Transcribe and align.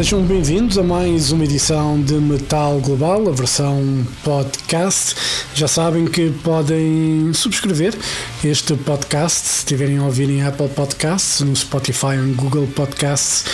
Sejam 0.00 0.22
bem-vindos 0.22 0.78
a 0.78 0.82
mais 0.82 1.30
uma 1.30 1.44
edição 1.44 2.00
de 2.00 2.14
Metal 2.14 2.80
Global, 2.80 3.28
a 3.28 3.32
versão 3.32 3.84
podcast. 4.24 5.14
Já 5.54 5.68
sabem 5.68 6.06
que 6.06 6.30
podem 6.42 7.30
subscrever 7.34 7.94
este 8.42 8.76
podcast 8.76 9.46
se 9.46 9.58
estiverem 9.58 9.98
a 9.98 10.04
ouvir 10.04 10.30
em 10.30 10.42
Apple 10.42 10.70
Podcasts, 10.70 11.42
no 11.42 11.54
Spotify 11.54 12.16
ou 12.16 12.24
em 12.24 12.32
Google 12.32 12.66
Podcasts. 12.68 13.44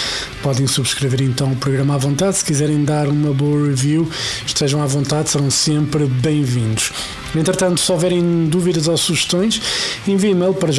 Podem 0.41 0.69
subscrever 0.69 1.21
então 1.21 1.51
o 1.51 1.57
programa 1.57 1.97
à 1.97 1.99
vontade. 1.99 2.37
Se 2.37 2.45
quiserem 2.45 2.85
dar 2.85 3.09
uma 3.09 3.35
boa 3.35 3.67
review, 3.67 4.09
estejam 4.47 4.81
à 4.81 4.87
vontade, 4.87 5.31
serão 5.31 5.51
sempre 5.51 6.07
bem-vindos. 6.07 6.93
Entretanto, 7.35 7.81
se 7.81 7.91
houverem 7.91 8.47
dúvidas 8.47 8.87
ou 8.87 8.97
sugestões, 8.97 9.61
enviem 10.07 10.31
e-mail 10.31 10.55
para 10.55 10.71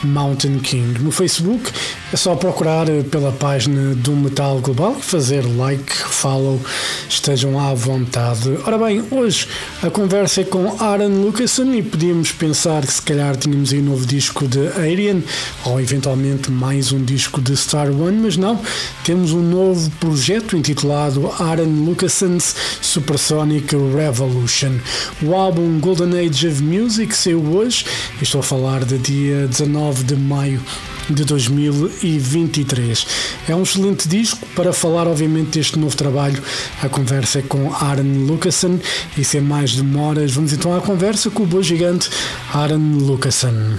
Mountain 0.04 0.58
King. 0.58 1.02
No 1.02 1.10
Facebook, 1.10 1.72
é 2.12 2.16
só 2.16 2.34
procurar 2.34 2.86
pela 3.10 3.32
página 3.32 3.94
do 3.94 4.12
Metal 4.12 4.60
Global 4.60 4.96
e 4.98 5.02
fazer 5.02 5.42
like, 5.56 5.90
follow, 5.92 6.60
estejam 7.08 7.58
à 7.58 7.72
vontade. 7.74 8.58
Ora 8.66 8.76
bem, 8.78 9.02
hoje 9.10 9.48
a 9.82 9.90
conversa 9.90 10.42
é 10.42 10.44
com 10.44 10.76
Aaron 10.82 11.22
Lucason 11.22 11.72
e 11.72 11.82
podíamos 11.82 12.32
pensar 12.32 12.84
que 12.84 12.92
se 12.92 13.02
calhar 13.02 13.36
tínhamos 13.36 13.72
aí 13.72 13.80
um 13.80 13.84
novo 13.84 14.04
disco 14.06 14.46
de 14.46 14.68
Alien 14.68 15.24
ou 15.64 15.80
eventualmente 15.80 16.50
mais 16.50 16.92
um 16.92 17.02
disco 17.02 17.40
de 17.40 17.56
Star 17.56 17.90
One, 17.90 18.18
mas 18.18 18.36
não, 18.36 18.60
temos 19.04 19.32
um 19.32 19.42
novo 19.42 19.69
projeto 19.98 20.56
intitulado 20.56 21.30
Aaron 21.38 21.84
Lucason's 21.84 22.54
Supersonic 22.80 23.74
Revolution. 23.94 24.78
O 25.22 25.34
álbum 25.34 25.78
Golden 25.80 26.18
Age 26.18 26.48
of 26.48 26.62
Music 26.62 27.14
saiu 27.14 27.42
hoje, 27.42 27.84
estou 28.20 28.40
a 28.40 28.44
falar 28.44 28.84
de 28.84 28.98
dia 28.98 29.46
19 29.46 30.04
de 30.04 30.16
maio 30.16 30.60
de 31.08 31.24
2023. 31.24 33.06
É 33.48 33.54
um 33.54 33.62
excelente 33.62 34.08
disco 34.08 34.46
para 34.54 34.72
falar, 34.72 35.06
obviamente, 35.06 35.58
deste 35.58 35.78
novo 35.78 35.96
trabalho. 35.96 36.42
A 36.82 36.88
conversa 36.88 37.40
é 37.40 37.42
com 37.42 37.74
Aaron 37.74 38.26
Lucason 38.26 38.78
e 39.16 39.24
sem 39.24 39.40
mais 39.40 39.74
demoras, 39.74 40.32
vamos 40.32 40.52
então 40.52 40.76
à 40.76 40.80
conversa 40.80 41.30
com 41.30 41.42
o 41.42 41.46
bom 41.46 41.62
gigante 41.62 42.10
Aaron 42.52 42.98
Lucason. 42.98 43.78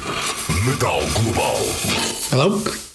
Metal 0.66 1.01
Global. 1.13 1.59
Hello. 2.31 2.91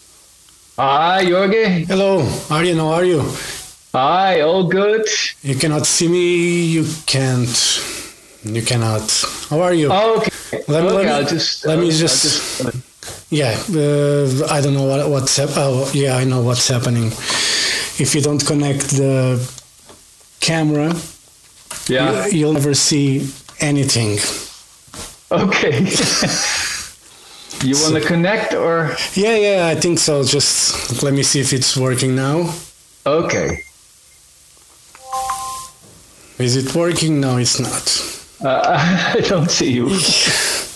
Hi, 0.79 1.25
Jorge. 1.25 1.87
Hello, 1.87 2.21
Arjen. 2.51 2.77
How 2.77 2.89
are 2.89 3.05
you? 3.05 3.25
Hi, 3.95 4.43
all 4.43 4.65
good. 4.65 5.09
You 5.41 5.55
cannot 5.55 5.87
see 5.87 6.07
me. 6.07 6.67
You 6.67 6.85
can't. 7.07 7.49
You 8.45 8.61
cannot. 8.61 9.11
How 9.49 9.63
are 9.63 9.73
you? 9.73 9.89
Oh, 9.91 10.19
okay. 10.19 10.31
Let 10.69 10.85
me, 10.85 10.91
okay, 10.91 10.97
let 10.97 11.05
me, 11.07 11.11
I'll 11.13 11.25
just. 11.25 11.65
let 11.65 11.79
me 11.79 11.87
I'll 11.87 11.93
just, 11.93 12.61
yeah. 13.31 13.57
Uh, 13.71 14.47
I 14.51 14.61
don't 14.61 14.75
know 14.75 14.85
what, 14.85 15.09
what's 15.09 15.35
hap- 15.39 15.57
oh, 15.57 15.91
yeah, 15.95 16.15
I 16.15 16.25
know 16.25 16.43
what's 16.43 16.69
happening. 16.69 17.07
If 17.07 18.15
you 18.15 18.21
don't 18.21 18.45
connect 18.45 18.91
the 18.91 19.41
camera, 20.41 20.95
yeah. 21.89 22.27
you, 22.27 22.45
will 22.45 22.53
never 22.53 22.75
see 22.75 23.31
anything. 23.61 24.19
Okay. 25.33 25.87
you 27.65 27.77
want 27.81 27.95
to 27.95 28.01
connect 28.01 28.55
or? 28.55 28.95
Yeah, 29.15 29.37
yeah, 29.37 29.67
I 29.69 29.75
think 29.75 29.99
so. 29.99 30.25
Just 30.25 31.03
let 31.03 31.15
me 31.15 31.23
see 31.23 31.41
if 31.41 31.53
it's 31.53 31.77
working 31.77 32.15
now. 32.15 32.53
Okay. 33.05 33.63
Is 36.39 36.57
it 36.57 36.75
working? 36.75 37.21
No, 37.21 37.39
it's 37.39 37.59
not. 37.59 37.87
Uh, 38.45 39.13
I 39.17 39.21
don't 39.21 39.51
see 39.51 39.73
you. 39.73 39.89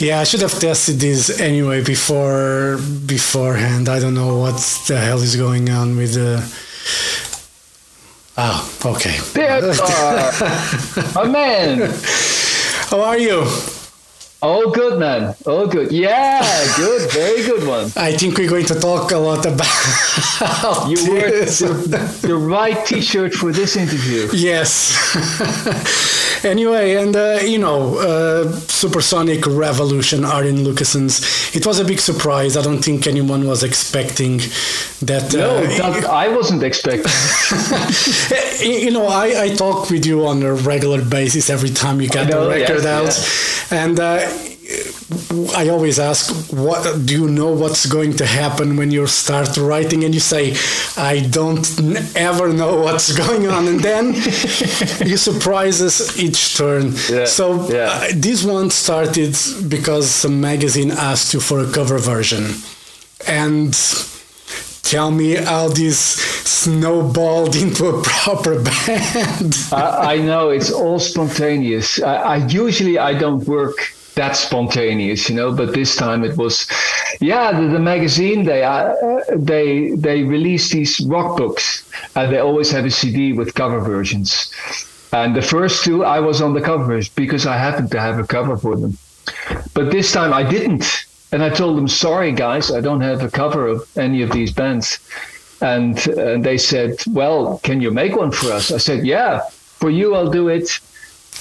Yeah, 0.00 0.20
I 0.20 0.24
should 0.24 0.40
have 0.40 0.58
tested 0.58 0.98
this 0.98 1.38
anyway 1.38 1.84
before 1.84 2.78
beforehand. 3.04 3.86
I 3.86 3.98
don't 4.00 4.14
know 4.14 4.38
what 4.38 4.56
the 4.88 4.96
hell 4.96 5.20
is 5.20 5.36
going 5.36 5.68
on 5.68 5.94
with 5.94 6.14
the. 6.14 6.40
Oh, 8.38 8.94
okay. 8.96 9.18
There 9.34 9.60
are. 9.60 10.32
My 11.14 11.28
man. 11.28 11.92
How 12.88 13.02
are 13.02 13.18
you? 13.18 13.44
All 14.42 14.70
good, 14.70 14.98
man. 14.98 15.34
Oh, 15.44 15.66
good. 15.66 15.92
Yeah, 15.92 16.40
good. 16.76 17.10
Very 17.10 17.42
good 17.42 17.68
one. 17.68 17.92
I 17.96 18.12
think 18.16 18.38
we're 18.38 18.48
going 18.48 18.64
to 18.66 18.74
talk 18.74 19.12
a 19.12 19.18
lot 19.18 19.44
about. 19.44 20.88
You 20.88 20.96
wore 21.08 21.20
the, 21.20 22.18
the 22.22 22.34
right 22.34 22.86
T-shirt 22.86 23.34
for 23.34 23.52
this 23.52 23.76
interview. 23.76 24.28
Yes. 24.32 24.96
anyway, 26.44 26.94
and 26.94 27.14
uh, 27.14 27.40
you 27.42 27.58
know, 27.58 27.98
uh, 27.98 28.50
Supersonic 28.68 29.46
Revolution, 29.46 30.24
Arjen 30.24 30.64
Lucassen's. 30.64 31.54
It 31.54 31.66
was 31.66 31.78
a 31.78 31.84
big 31.84 32.00
surprise. 32.00 32.56
I 32.56 32.62
don't 32.62 32.82
think 32.82 33.06
anyone 33.06 33.46
was 33.46 33.62
expecting 33.62 34.38
that. 35.02 35.34
No, 35.34 35.58
uh, 35.58 35.90
that, 35.90 36.04
I 36.06 36.28
wasn't 36.28 36.62
expecting. 36.62 37.12
you 38.66 38.90
know, 38.90 39.06
I, 39.06 39.42
I 39.42 39.54
talk 39.54 39.90
with 39.90 40.06
you 40.06 40.26
on 40.26 40.42
a 40.42 40.54
regular 40.54 41.04
basis 41.04 41.50
every 41.50 41.70
time 41.70 42.00
you 42.00 42.08
get 42.08 42.28
know, 42.30 42.44
the 42.44 42.50
record 42.50 42.84
yes, 42.84 43.70
out, 43.70 43.72
and 43.72 44.00
uh, 44.00 44.29
I 45.56 45.68
always 45.68 45.98
ask, 45.98 46.30
"What 46.52 46.82
do 47.04 47.12
you 47.12 47.28
know 47.28 47.50
what's 47.50 47.86
going 47.86 48.14
to 48.18 48.26
happen 48.26 48.76
when 48.76 48.90
you 48.92 49.06
start 49.08 49.56
writing?" 49.56 50.04
And 50.04 50.14
you 50.14 50.20
say, 50.20 50.54
"I 50.96 51.20
don't 51.38 51.66
n- 51.80 52.06
ever 52.14 52.52
know 52.52 52.76
what's 52.76 53.10
going 53.24 53.48
on," 53.48 53.66
and 53.66 53.80
then 53.80 54.14
you 55.10 55.16
surprise 55.16 55.82
us 55.82 56.16
each 56.16 56.56
turn. 56.56 56.94
Yeah, 57.10 57.24
so 57.24 57.68
yeah. 57.68 57.90
uh, 57.90 58.08
this 58.14 58.44
one 58.44 58.70
started 58.70 59.36
because 59.68 60.08
some 60.10 60.40
magazine 60.40 60.92
asked 60.92 61.34
you 61.34 61.40
for 61.40 61.58
a 61.58 61.70
cover 61.72 61.98
version, 61.98 62.44
and 63.26 63.74
tell 64.82 65.10
me 65.10 65.34
how 65.34 65.68
this 65.68 65.98
snowballed 66.44 67.56
into 67.64 67.86
a 67.86 68.00
proper 68.02 68.62
band. 68.62 69.56
I, 69.72 70.14
I 70.14 70.16
know 70.18 70.50
it's 70.50 70.70
all 70.70 71.00
spontaneous. 71.00 72.00
I, 72.00 72.14
I 72.14 72.36
usually 72.46 72.96
I 72.96 73.12
don't 73.14 73.44
work 73.48 73.78
that 74.20 74.36
spontaneous, 74.36 75.28
you 75.28 75.34
know, 75.34 75.50
but 75.60 75.72
this 75.72 75.96
time 75.96 76.20
it 76.24 76.36
was, 76.36 76.66
yeah. 77.20 77.46
The, 77.58 77.66
the 77.68 77.84
magazine 77.94 78.44
they 78.44 78.62
uh, 78.62 78.94
they 79.34 79.90
they 80.06 80.18
release 80.36 80.70
these 80.70 81.00
rock 81.14 81.38
books, 81.38 81.64
and 82.16 82.30
they 82.32 82.38
always 82.38 82.70
have 82.70 82.84
a 82.84 82.90
CD 82.90 83.32
with 83.32 83.54
cover 83.54 83.80
versions. 83.80 84.30
And 85.12 85.34
the 85.34 85.42
first 85.42 85.84
two, 85.84 86.04
I 86.04 86.20
was 86.20 86.40
on 86.40 86.52
the 86.54 86.60
covers 86.60 87.08
because 87.08 87.46
I 87.46 87.56
happened 87.56 87.90
to 87.92 88.00
have 88.00 88.18
a 88.18 88.26
cover 88.36 88.56
for 88.56 88.76
them. 88.76 88.92
But 89.74 89.90
this 89.90 90.12
time 90.12 90.32
I 90.32 90.44
didn't. 90.56 90.86
And 91.32 91.42
I 91.42 91.50
told 91.50 91.76
them, 91.78 91.88
sorry, 91.88 92.32
guys, 92.32 92.70
I 92.78 92.80
don't 92.80 93.02
have 93.02 93.22
a 93.22 93.30
cover 93.30 93.66
of 93.68 93.78
any 93.96 94.22
of 94.22 94.30
these 94.32 94.52
bands. 94.52 94.98
And, 95.60 95.94
and 96.08 96.44
they 96.44 96.58
said, 96.58 96.96
well, 97.08 97.60
can 97.62 97.80
you 97.80 97.90
make 97.90 98.16
one 98.16 98.32
for 98.32 98.50
us? 98.52 98.72
I 98.72 98.78
said, 98.78 99.06
yeah, 99.06 99.40
for 99.80 99.90
you, 99.90 100.14
I'll 100.16 100.30
do 100.30 100.48
it. 100.48 100.80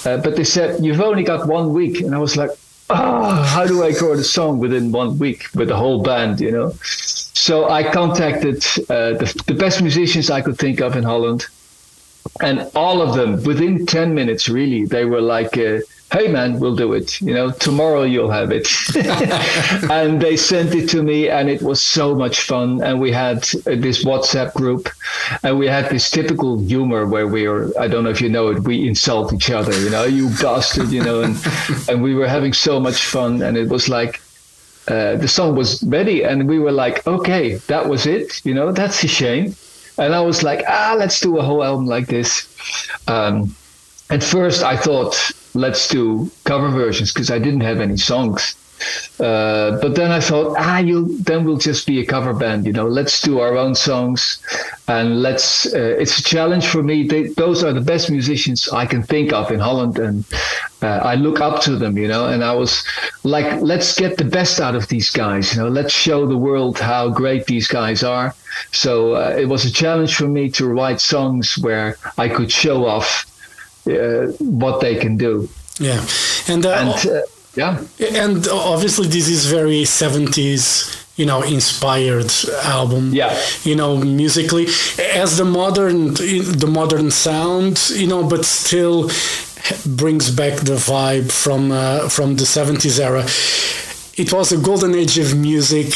Uh, 0.05 0.17
but 0.17 0.35
they 0.35 0.43
said, 0.43 0.83
you've 0.83 1.01
only 1.01 1.23
got 1.23 1.47
one 1.47 1.73
week. 1.73 2.01
And 2.01 2.13
I 2.13 2.19
was 2.19 2.37
like, 2.37 2.51
oh, 2.89 3.43
how 3.43 3.65
do 3.65 3.83
I 3.83 3.87
record 3.87 4.19
a 4.19 4.23
song 4.23 4.59
within 4.59 4.91
one 4.91 5.17
week 5.17 5.47
with 5.55 5.67
the 5.67 5.75
whole 5.75 6.01
band, 6.01 6.39
you 6.39 6.51
know? 6.51 6.71
So 6.81 7.69
I 7.69 7.83
contacted 7.83 8.63
uh, 8.89 9.13
the, 9.13 9.43
the 9.47 9.53
best 9.53 9.81
musicians 9.81 10.29
I 10.29 10.41
could 10.41 10.57
think 10.57 10.81
of 10.81 10.95
in 10.95 11.03
Holland. 11.03 11.47
And 12.41 12.69
all 12.75 13.01
of 13.01 13.15
them, 13.15 13.43
within 13.43 13.85
10 13.85 14.13
minutes, 14.13 14.47
really, 14.49 14.85
they 14.85 15.05
were 15.05 15.21
like, 15.21 15.57
uh, 15.57 15.79
hey 16.11 16.27
man 16.27 16.59
we'll 16.59 16.75
do 16.75 16.93
it. 16.93 17.21
You 17.21 17.33
know 17.33 17.51
tomorrow 17.51 18.03
you'll 18.03 18.31
have 18.31 18.51
it. 18.51 18.67
And 19.91 20.21
they 20.21 20.37
sent 20.37 20.73
it 20.73 20.89
to 20.89 21.03
me 21.03 21.29
and 21.29 21.49
it 21.49 21.61
was 21.61 21.81
so 21.81 22.15
much 22.15 22.41
fun. 22.41 22.81
And 22.81 22.99
we 22.99 23.11
had 23.11 23.37
uh, 23.37 23.75
this 23.85 24.03
whatsapp 24.03 24.53
group 24.53 24.89
and 25.43 25.59
we 25.59 25.67
had 25.67 25.89
this 25.89 26.09
typical 26.09 26.59
humor 26.59 27.05
where 27.05 27.27
we 27.27 27.47
were 27.47 27.71
i 27.79 27.87
don't 27.87 28.03
know 28.03 28.09
if 28.09 28.21
you 28.21 28.29
know 28.29 28.49
it 28.49 28.59
we 28.63 28.87
insult 28.87 29.33
each 29.33 29.49
other 29.51 29.73
you 29.83 29.89
know 29.89 30.03
you 30.03 30.29
bastard 30.41 30.89
you 30.89 31.03
know 31.03 31.21
and 31.21 31.35
and 31.89 32.01
we 32.01 32.15
were 32.15 32.27
having 32.27 32.53
so 32.53 32.79
much 32.79 33.05
fun. 33.05 33.41
And 33.41 33.57
it 33.57 33.69
was 33.69 33.87
like 33.89 34.21
uh, 34.87 35.15
the 35.17 35.27
song 35.27 35.55
was 35.55 35.83
ready 35.83 36.23
and 36.23 36.47
we 36.47 36.57
were 36.57 36.71
like 36.71 37.05
okay 37.05 37.55
that 37.67 37.87
was 37.87 38.05
it. 38.05 38.43
You 38.45 38.53
know 38.53 38.71
that's 38.71 39.03
a 39.03 39.07
shame 39.07 39.55
and 39.99 40.15
i 40.15 40.21
was 40.21 40.43
like 40.43 40.63
ah 40.67 40.95
let's 40.97 41.19
do 41.19 41.37
a 41.37 41.41
whole 41.41 41.63
album 41.63 41.85
like 41.85 42.07
this 42.07 42.47
um, 43.07 43.53
at 44.09 44.23
first 44.23 44.63
i 44.63 44.75
thought 44.75 45.15
let's 45.53 45.87
do 45.87 46.29
cover 46.43 46.69
versions 46.69 47.13
because 47.13 47.31
I 47.31 47.39
didn't 47.39 47.61
have 47.61 47.79
any 47.79 47.97
songs. 47.97 48.55
Uh, 49.19 49.77
but 49.81 49.95
then 49.95 50.11
I 50.11 50.19
thought, 50.19 50.55
ah, 50.57 50.79
you 50.79 51.17
then 51.19 51.43
we'll 51.43 51.57
just 51.57 51.85
be 51.85 51.99
a 51.99 52.05
cover 52.05 52.33
band. 52.33 52.65
You 52.65 52.73
know, 52.73 52.87
let's 52.87 53.21
do 53.21 53.39
our 53.39 53.57
own 53.57 53.75
songs, 53.75 54.39
and 54.87 55.21
let's. 55.21 55.65
Uh, 55.73 55.97
it's 55.99 56.19
a 56.19 56.23
challenge 56.23 56.67
for 56.67 56.81
me. 56.81 57.07
They, 57.07 57.27
those 57.27 57.63
are 57.63 57.73
the 57.73 57.81
best 57.81 58.09
musicians 58.09 58.69
I 58.69 58.85
can 58.85 59.03
think 59.03 59.33
of 59.33 59.51
in 59.51 59.59
Holland, 59.59 59.99
and 59.99 60.25
uh, 60.81 60.87
I 61.03 61.15
look 61.15 61.41
up 61.41 61.61
to 61.63 61.75
them. 61.75 61.97
You 61.97 62.07
know, 62.07 62.27
and 62.27 62.43
I 62.43 62.53
was 62.53 62.83
like, 63.23 63.61
let's 63.61 63.93
get 63.95 64.17
the 64.17 64.25
best 64.25 64.59
out 64.59 64.75
of 64.75 64.87
these 64.87 65.09
guys. 65.09 65.53
You 65.53 65.63
know, 65.63 65.69
let's 65.69 65.93
show 65.93 66.25
the 66.25 66.37
world 66.37 66.79
how 66.79 67.09
great 67.09 67.45
these 67.45 67.67
guys 67.67 68.03
are. 68.03 68.33
So 68.71 69.15
uh, 69.15 69.35
it 69.37 69.45
was 69.45 69.65
a 69.65 69.71
challenge 69.71 70.15
for 70.15 70.27
me 70.27 70.49
to 70.51 70.67
write 70.67 71.01
songs 71.01 71.57
where 71.57 71.97
I 72.17 72.29
could 72.29 72.51
show 72.51 72.85
off 72.85 73.25
uh, 73.87 74.27
what 74.39 74.81
they 74.81 74.95
can 74.95 75.17
do. 75.17 75.49
Yeah, 75.79 76.05
and, 76.47 76.65
uh, 76.65 76.71
and 76.71 77.23
yeah. 77.59 78.23
And 78.23 78.47
obviously, 78.47 79.07
this 79.07 79.27
is 79.27 79.45
very 79.45 79.83
70s 79.83 80.95
you 81.19 81.25
know 81.25 81.41
inspired 81.41 82.31
album 82.63 83.13
yeah. 83.13 83.37
you 83.63 83.75
know 83.75 83.97
musically. 83.97 84.65
As 85.23 85.37
the 85.37 85.45
modern 85.45 86.13
the 86.13 86.69
modern 86.79 87.11
sound 87.11 87.89
you 87.89 88.07
know 88.07 88.23
but 88.23 88.45
still 88.45 89.09
brings 89.85 90.31
back 90.31 90.55
the 90.59 90.75
vibe 90.75 91.29
from 91.31 91.71
uh, 91.71 92.09
from 92.09 92.35
the 92.35 92.45
70s 92.45 92.99
era. 92.99 93.23
It 94.17 94.33
was 94.33 94.51
a 94.51 94.57
golden 94.57 94.95
age 94.95 95.17
of 95.17 95.37
music 95.37 95.93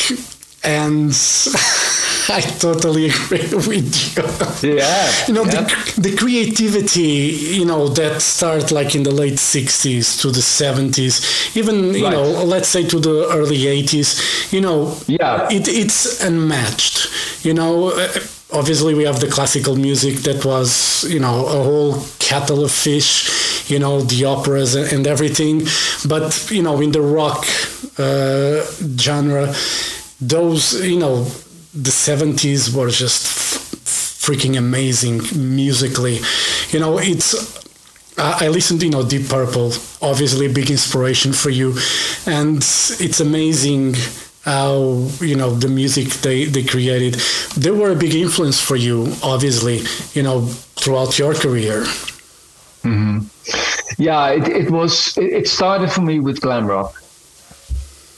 and 0.64 1.12
I 2.30 2.42
totally 2.42 3.06
agree 3.10 3.48
with 3.68 4.18
you. 4.64 4.76
Yeah. 4.78 5.12
You 5.28 5.34
know, 5.34 5.44
yeah. 5.46 5.62
The, 5.96 6.02
the 6.10 6.16
creativity, 6.16 7.56
you 7.60 7.66
know, 7.66 7.88
that 7.90 8.22
start 8.22 8.72
like 8.72 8.96
in 8.96 9.04
the 9.04 9.12
late 9.12 9.36
60s 9.40 10.20
to 10.22 10.32
the 10.32 10.40
70s, 10.42 11.56
even, 11.58 11.94
you 11.94 12.04
Right. 12.06 12.14
know, 12.14 12.44
let's 12.46 12.70
say 12.70 12.84
to 12.88 13.00
the 13.00 13.28
early 13.32 13.58
80s, 13.66 14.52
you 14.54 14.62
know, 14.62 14.96
Yeah. 15.08 15.48
it, 15.52 15.68
it's 15.68 16.22
unmatched. 16.22 17.10
You 17.44 17.54
know, 17.54 17.90
Uh, 17.92 18.08
obviously 18.54 18.94
we 18.94 19.04
have 19.06 19.20
the 19.20 19.28
classical 19.28 19.76
music 19.76 20.16
that 20.24 20.46
was, 20.46 21.04
you 21.10 21.20
know, 21.20 21.46
a 21.48 21.64
whole 21.64 22.04
kettle 22.20 22.64
of 22.64 22.72
fish, 22.72 23.70
you 23.70 23.80
know, 23.80 24.02
the 24.02 24.26
operas 24.26 24.76
and 24.76 24.88
and 24.94 25.08
everything. 25.08 25.68
But, 26.08 26.26
you 26.52 26.62
know, 26.62 26.80
in 26.82 26.92
the 26.92 27.02
rock 27.02 27.46
uh, 27.98 28.62
genre, 28.98 29.54
those, 30.22 30.74
you 30.86 31.00
know, 31.00 31.26
the 31.74 31.90
70s 31.90 32.74
were 32.76 32.90
just 32.90 33.26
freaking 34.24 34.58
amazing 34.58 35.22
musically. 35.56 36.20
You 36.70 36.80
know, 36.80 36.98
it's. 37.00 37.64
I 38.16 38.48
listened, 38.48 38.84
you 38.84 38.92
know, 38.92 39.04
Deep 39.04 39.28
Purple, 39.28 39.74
obviously 40.00 40.46
a 40.46 40.50
big 40.50 40.70
inspiration 40.70 41.34
for 41.34 41.50
you, 41.50 41.72
and 42.28 42.58
it's 42.58 43.20
amazing 43.20 43.96
how 44.46 45.08
you 45.20 45.36
know 45.36 45.56
the 45.56 45.68
music 45.68 46.10
they 46.22 46.46
they 46.46 46.64
created. 46.64 47.16
They 47.58 47.72
were 47.72 47.92
a 47.92 47.96
big 47.96 48.14
influence 48.14 48.62
for 48.62 48.76
you, 48.76 49.12
obviously, 49.24 49.82
you 50.14 50.22
know, 50.22 50.46
throughout 50.76 51.18
your 51.18 51.34
career. 51.34 51.86
Mm-hmm. 52.84 53.26
Yeah, 53.98 54.30
it, 54.30 54.48
it 54.48 54.70
was. 54.70 55.18
It 55.18 55.48
started 55.48 55.92
for 55.92 56.02
me 56.02 56.20
with 56.20 56.40
glam 56.40 56.68
rock, 56.68 57.03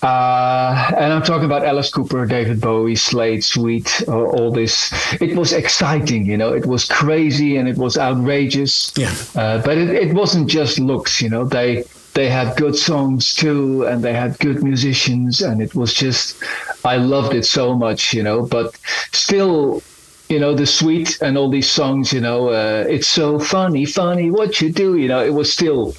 uh, 0.06 0.92
and 0.98 1.12
I'm 1.12 1.24
talking 1.24 1.46
about 1.46 1.66
Alice 1.66 1.90
Cooper, 1.90 2.28
David 2.28 2.62
Bowie, 2.62 2.96
Slade, 2.96 3.44
Sweet, 3.44 4.04
uh, 4.08 4.12
all 4.12 4.52
this. 4.52 4.94
It 5.20 5.36
was 5.36 5.52
exciting, 5.52 6.28
you 6.28 6.38
know. 6.38 6.54
It 6.54 6.68
was 6.68 6.86
crazy 6.86 7.58
and 7.58 7.68
it 7.68 7.76
was 7.78 7.98
outrageous. 7.98 8.94
Yeah. 8.96 9.12
Uh, 9.36 9.64
but 9.64 9.80
it, 9.80 9.90
it 9.90 10.14
wasn't 10.14 10.48
just 10.48 10.78
looks, 10.78 11.22
you 11.24 11.30
know. 11.30 11.44
They 11.44 11.86
they 12.14 12.30
had 12.30 12.56
good 12.56 12.76
songs 12.76 13.34
too, 13.34 13.84
and 13.88 14.04
they 14.04 14.14
had 14.14 14.38
good 14.38 14.64
musicians, 14.64 15.42
and 15.42 15.60
it 15.60 15.74
was 15.74 15.92
just. 15.92 16.38
I 16.86 16.98
loved 16.98 17.34
it 17.34 17.46
so 17.46 17.74
much, 17.74 18.14
you 18.14 18.22
know. 18.22 18.46
But 18.46 18.78
still, 19.12 19.82
you 20.30 20.40
know 20.40 20.54
the 20.54 20.68
sweet 20.68 21.20
and 21.22 21.36
all 21.36 21.50
these 21.50 21.70
songs 21.70 22.12
you 22.12 22.22
know 22.22 22.50
uh, 22.50 22.86
it's 22.90 23.08
so 23.08 23.40
funny 23.40 23.86
funny 23.86 24.32
what 24.32 24.60
you 24.60 24.72
do 24.72 24.98
you 24.98 25.08
know 25.08 25.24
it 25.24 25.34
was 25.34 25.54
still 25.54 25.94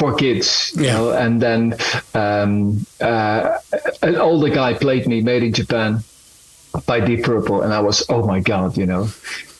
for 0.00 0.10
kids 0.16 0.72
you 0.76 0.84
Yeah. 0.86 0.94
know 0.94 1.06
and 1.24 1.40
then 1.46 1.62
um, 2.14 2.52
uh, 3.00 3.58
an 4.02 4.16
older 4.16 4.48
guy 4.60 4.70
played 4.74 5.04
me 5.12 5.20
made 5.30 5.42
in 5.48 5.52
japan 5.52 5.90
by 6.86 6.98
deep 7.08 7.22
purple 7.24 7.58
and 7.64 7.72
i 7.78 7.80
was 7.88 7.96
oh 8.08 8.22
my 8.32 8.40
god 8.52 8.76
you 8.80 8.86
know 8.86 9.02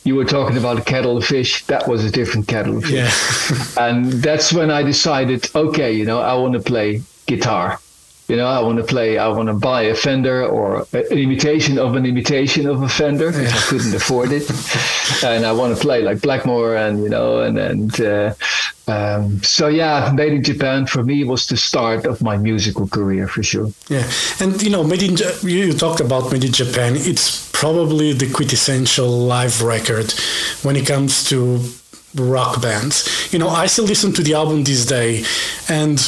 you 0.04 0.14
were 0.16 0.24
talking 0.36 0.56
about 0.56 0.76
a 0.78 0.84
kettle 0.92 1.16
of 1.18 1.24
fish 1.26 1.52
that 1.66 1.82
was 1.86 2.00
a 2.04 2.10
different 2.18 2.48
kettle 2.48 2.78
of 2.78 2.84
fish 2.84 2.94
Yeah, 2.94 3.84
and 3.86 3.98
that's 4.26 4.48
when 4.50 4.70
I 4.70 4.82
decided, 4.82 5.40
okay, 5.54 5.92
you 5.92 6.06
know, 6.06 6.20
I 6.32 6.32
want 6.40 6.54
to 6.54 6.60
play 6.72 7.02
guitar. 7.26 7.78
You 8.28 8.36
know, 8.38 8.46
I 8.46 8.60
want 8.66 8.78
to 8.78 8.84
play, 8.94 9.18
I 9.18 9.28
want 9.28 9.48
to 9.48 9.54
buy 9.70 9.82
a 9.82 9.94
Fender 9.94 10.46
or 10.56 10.86
an 10.94 11.18
imitation 11.24 11.78
of 11.78 11.96
an 11.96 12.06
imitation 12.06 12.66
of 12.72 12.80
a 12.80 12.88
Fender 12.88 13.30
because 13.32 13.52
I 13.52 13.62
couldn't 13.70 13.94
afford 13.94 14.30
it. 14.32 14.44
And 15.22 15.44
I 15.44 15.52
want 15.52 15.76
to 15.76 15.80
play 15.86 16.00
like 16.08 16.18
Blackmore 16.22 16.76
and, 16.76 17.02
you 17.04 17.10
know, 17.10 17.40
and, 17.46 17.58
and, 17.58 18.00
uh, 18.00 18.32
um, 18.90 19.42
so 19.42 19.68
yeah, 19.68 20.12
Made 20.14 20.32
in 20.32 20.42
Japan 20.42 20.86
for 20.86 21.02
me 21.02 21.24
was 21.24 21.46
the 21.46 21.56
start 21.56 22.06
of 22.06 22.22
my 22.22 22.36
musical 22.36 22.88
career 22.88 23.28
for 23.28 23.42
sure. 23.42 23.72
yeah, 23.88 24.08
and 24.40 24.60
you 24.62 24.70
know, 24.70 24.82
made 24.82 25.02
in 25.02 25.16
you 25.42 25.72
talked 25.72 26.00
about 26.00 26.32
made 26.32 26.44
in 26.44 26.52
Japan. 26.52 26.94
It's 26.96 27.50
probably 27.52 28.12
the 28.12 28.30
quintessential 28.32 29.08
live 29.08 29.62
record 29.62 30.12
when 30.62 30.76
it 30.76 30.86
comes 30.86 31.24
to 31.24 31.60
rock 32.16 32.60
bands. 32.60 33.32
You 33.32 33.38
know, 33.38 33.48
I 33.48 33.66
still 33.66 33.84
listen 33.84 34.12
to 34.14 34.22
the 34.22 34.34
album 34.34 34.64
this 34.64 34.86
day, 34.86 35.24
and 35.68 35.98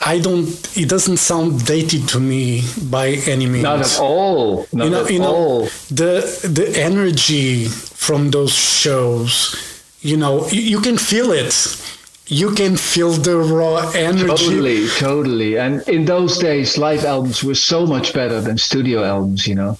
I 0.00 0.18
don't. 0.18 0.48
It 0.76 0.88
doesn't 0.88 1.18
sound 1.18 1.66
dated 1.66 2.08
to 2.10 2.20
me 2.20 2.62
by 2.90 3.08
any 3.26 3.46
means. 3.46 3.62
Not 3.62 3.80
at 3.80 3.98
all. 4.00 4.66
Not 4.72 4.84
you 4.84 4.90
know, 4.90 5.04
at 5.04 5.12
you 5.12 5.18
know 5.18 5.34
all. 5.34 5.60
the 5.90 6.48
the 6.48 6.72
energy 6.80 7.66
from 7.66 8.30
those 8.30 8.54
shows. 8.54 9.54
You 10.02 10.16
know, 10.16 10.48
you, 10.48 10.62
you 10.62 10.80
can 10.80 10.96
feel 10.96 11.30
it. 11.32 11.76
You 12.26 12.54
can 12.54 12.76
feel 12.76 13.12
the 13.12 13.36
raw 13.38 13.90
energy. 13.94 14.26
Totally, 14.26 14.88
totally. 14.88 15.58
And 15.58 15.86
in 15.88 16.04
those 16.04 16.38
days, 16.38 16.78
live 16.78 17.04
albums 17.04 17.42
were 17.42 17.56
so 17.56 17.86
much 17.86 18.14
better 18.14 18.40
than 18.40 18.56
studio 18.56 19.04
albums, 19.04 19.46
you 19.46 19.54
know. 19.54 19.78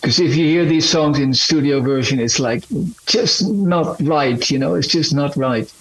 Because 0.00 0.20
if 0.20 0.36
you 0.36 0.44
hear 0.46 0.64
these 0.66 0.88
songs 0.88 1.18
in 1.18 1.32
studio 1.32 1.80
version, 1.80 2.20
it's 2.20 2.38
like 2.38 2.64
just 3.06 3.48
not 3.48 4.00
right, 4.02 4.50
you 4.50 4.58
know, 4.58 4.74
it's 4.74 4.88
just 4.88 5.14
not 5.14 5.34
right. 5.36 5.72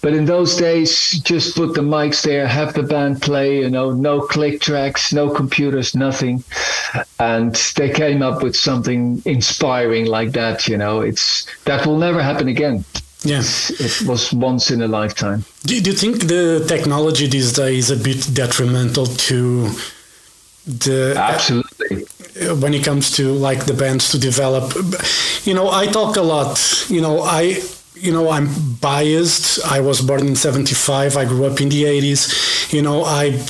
But 0.00 0.14
in 0.14 0.24
those 0.24 0.56
days, 0.56 1.10
just 1.20 1.54
put 1.54 1.74
the 1.74 1.80
mics 1.82 2.22
there, 2.22 2.46
have 2.46 2.74
the 2.74 2.82
band 2.82 3.20
play, 3.20 3.58
you 3.58 3.70
know, 3.70 3.90
no 3.90 4.20
click 4.20 4.60
tracks, 4.60 5.12
no 5.12 5.28
computers, 5.28 5.94
nothing. 5.94 6.42
And 7.18 7.54
they 7.76 7.90
came 7.90 8.22
up 8.22 8.42
with 8.42 8.56
something 8.56 9.20
inspiring 9.24 10.06
like 10.06 10.32
that, 10.32 10.66
you 10.66 10.78
know. 10.78 11.00
It's 11.00 11.46
that 11.64 11.86
will 11.86 11.98
never 11.98 12.22
happen 12.22 12.48
again. 12.48 12.84
Yeah. 13.24 13.42
It 13.42 14.02
was 14.06 14.32
once 14.32 14.70
in 14.70 14.82
a 14.82 14.88
lifetime. 14.88 15.44
Do, 15.62 15.80
do 15.80 15.90
you 15.90 15.96
think 15.96 16.26
the 16.28 16.64
technology 16.68 17.26
these 17.26 17.52
days 17.52 17.90
is 17.90 18.00
a 18.00 18.02
bit 18.02 18.34
detrimental 18.34 19.06
to 19.06 19.70
the 20.66 21.14
Absolutely. 21.16 22.04
Uh, 22.40 22.54
when 22.56 22.74
it 22.74 22.84
comes 22.84 23.10
to 23.12 23.32
like 23.32 23.64
the 23.66 23.74
bands 23.74 24.10
to 24.10 24.18
develop? 24.18 24.74
You 25.44 25.54
know, 25.54 25.70
I 25.70 25.86
talk 25.86 26.16
a 26.16 26.22
lot. 26.22 26.86
You 26.88 27.00
know, 27.00 27.22
I 27.22 27.60
you 27.94 28.12
know 28.12 28.30
I'm 28.30 28.48
biased. 28.80 29.64
I 29.64 29.80
was 29.80 30.00
born 30.00 30.26
in 30.26 30.36
'75. 30.36 31.16
I 31.16 31.24
grew 31.24 31.46
up 31.46 31.60
in 31.60 31.68
the 31.68 31.84
'80s. 31.84 32.72
You 32.72 32.82
know, 32.82 33.04
I. 33.04 33.40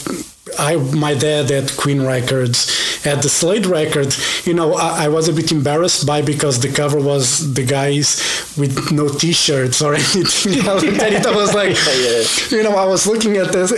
I, 0.58 0.76
my 0.76 1.14
dad 1.14 1.50
had 1.50 1.76
Queen 1.76 2.02
records, 2.02 3.02
had 3.02 3.22
the 3.22 3.28
Slade 3.28 3.66
Records. 3.66 4.46
You 4.46 4.54
know, 4.54 4.74
I, 4.74 5.04
I 5.04 5.08
was 5.08 5.28
a 5.28 5.32
bit 5.32 5.52
embarrassed 5.52 6.06
by 6.06 6.22
because 6.22 6.60
the 6.60 6.72
cover 6.72 7.00
was 7.00 7.54
the 7.54 7.64
guys 7.64 8.20
with 8.56 8.92
no 8.92 9.08
T-shirts 9.08 9.82
or 9.82 9.94
anything. 9.94 10.60
I 10.68 11.34
was 11.34 11.54
like, 11.54 11.76
you 12.50 12.62
know, 12.62 12.76
I 12.76 12.84
was 12.84 13.06
looking 13.06 13.36
at 13.36 13.52
this, 13.52 13.70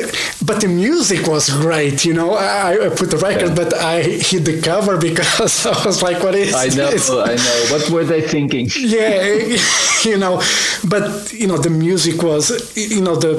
but 0.43 0.61
the 0.61 0.69
music 0.69 1.27
was 1.27 1.51
great. 1.51 2.05
You 2.05 2.15
know, 2.15 2.35
I, 2.35 2.87
I 2.87 2.89
put 2.91 3.11
the 3.11 3.19
record, 3.19 3.57
but 3.57 3.75
I 3.75 4.03
hit 4.03 4.45
the 4.45 4.61
cover 4.61 4.97
because 4.97 5.67
I 5.67 5.85
was 5.85 6.03
like, 6.03 6.23
what 6.23 6.35
is 6.35 6.55
I 6.55 6.67
know, 6.69 6.91
this? 6.91 7.11
I 7.11 7.35
know. 7.35 7.77
What 7.77 7.91
were 7.91 8.05
they 8.05 8.23
thinking? 8.23 8.69
yeah, 8.77 9.57
you 10.05 10.19
know, 10.19 10.43
but 10.89 11.33
you 11.33 11.47
know, 11.47 11.59
the 11.59 11.71
music 11.71 12.23
was, 12.23 12.77
you 12.77 13.01
know, 13.03 13.17
the 13.17 13.37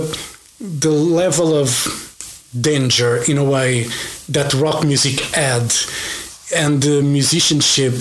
the 0.59 0.89
level 0.89 1.55
of 1.55 2.06
danger 2.59 3.23
in 3.27 3.37
a 3.37 3.43
way 3.43 3.83
that 4.29 4.53
rock 4.53 4.83
music 4.83 5.19
had, 5.35 5.73
and 6.55 6.81
the 6.81 7.01
musicianship. 7.01 7.93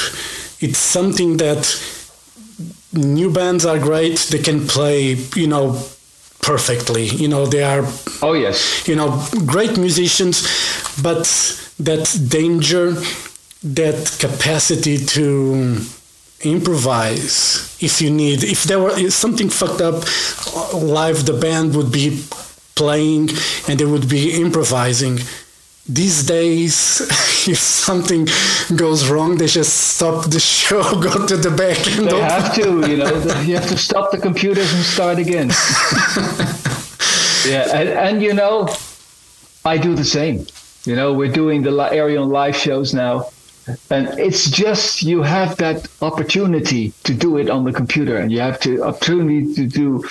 It's 0.61 0.79
something 0.79 1.37
that 1.38 1.62
new 2.93 3.31
bands 3.31 3.67
are 3.67 3.79
great. 3.79 4.19
They 4.31 4.38
can 4.38 4.67
play, 4.67 5.17
you 5.35 5.47
know, 5.47 5.83
perfectly. 6.43 7.07
You 7.07 7.29
know, 7.29 7.47
they 7.47 7.62
are 7.62 7.85
Oh 8.23 8.33
yes, 8.33 8.87
you 8.88 8.97
know, 8.97 9.23
great 9.45 9.76
musicians, 9.76 10.43
but 11.03 11.26
that 11.81 12.05
danger, 12.29 12.93
that 13.62 14.17
capacity 14.21 14.99
to 14.99 15.81
improvise 16.43 17.76
if 17.81 18.00
you 18.03 18.11
need 18.11 18.45
if 18.45 18.65
there 18.65 18.79
were 18.79 19.11
something 19.11 19.49
fucked 19.49 19.81
up 19.81 20.05
uh, 20.55 20.76
live 20.76 21.25
the 21.25 21.33
band 21.33 21.75
would 21.75 21.91
be 21.91 22.23
playing 22.76 23.30
and 23.66 23.80
they 23.80 23.85
would 23.85 24.09
be 24.09 24.40
improvising. 24.40 25.18
These 25.88 26.26
days, 26.26 27.00
if 27.49 27.59
something 27.59 28.28
goes 28.76 29.09
wrong, 29.09 29.37
they 29.37 29.47
just 29.47 29.95
stop 29.95 30.30
the 30.30 30.40
show, 30.40 30.83
go 31.00 31.26
to 31.26 31.37
the 31.37 31.50
back, 31.50 31.78
and 31.97 32.09
they 32.09 32.21
have 32.21 32.54
to. 32.54 32.88
You 32.88 32.97
know, 32.99 33.40
you 33.40 33.54
have 33.54 33.68
to 33.68 33.78
stop 33.78 34.11
the 34.11 34.18
computers 34.18 34.73
and 34.73 34.85
start 34.85 35.18
again. 35.18 35.49
yeah, 37.47 37.78
and, 37.78 37.88
and 37.88 38.23
you 38.23 38.35
know, 38.35 38.68
I 39.64 39.78
do 39.78 39.95
the 39.95 40.04
same. 40.04 40.47
You 40.85 40.97
know, 40.97 41.12
we're 41.12 41.33
doing 41.33 41.62
the 41.62 41.71
Ayreon 41.71 42.28
live 42.30 42.56
shows 42.56 42.92
now, 42.92 43.30
and 43.90 44.09
it's 44.18 44.50
just 44.50 45.02
you 45.02 45.23
have 45.23 45.56
that 45.56 45.87
opportunity 46.02 46.92
to 47.04 47.14
do 47.14 47.38
it 47.38 47.49
on 47.49 47.62
the 47.64 47.73
computer, 47.73 48.16
and 48.16 48.33
you 48.33 48.40
have 48.40 48.59
to 48.61 48.83
opportunity 48.83 49.54
to 49.54 49.66
do 49.66 50.04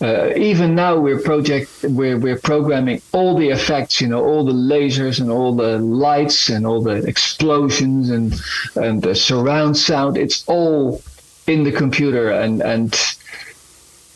uh, 0.00 0.32
even 0.36 0.74
now 0.74 0.96
we're 0.96 1.20
project 1.20 1.84
we're 1.88 2.18
we're 2.18 2.38
programming 2.38 3.02
all 3.12 3.36
the 3.36 3.48
effects, 3.48 4.00
you 4.00 4.06
know, 4.06 4.24
all 4.24 4.44
the 4.44 4.52
lasers 4.52 5.20
and 5.20 5.30
all 5.30 5.54
the 5.54 5.78
lights 5.78 6.48
and 6.48 6.66
all 6.66 6.80
the 6.80 7.02
explosions 7.06 8.10
and 8.10 8.34
and 8.76 9.02
the 9.02 9.14
surround 9.14 9.76
sound. 9.76 10.16
It's 10.16 10.44
all 10.48 11.02
in 11.46 11.64
the 11.64 11.72
computer 11.72 12.30
and 12.30 12.62
and 12.62 12.96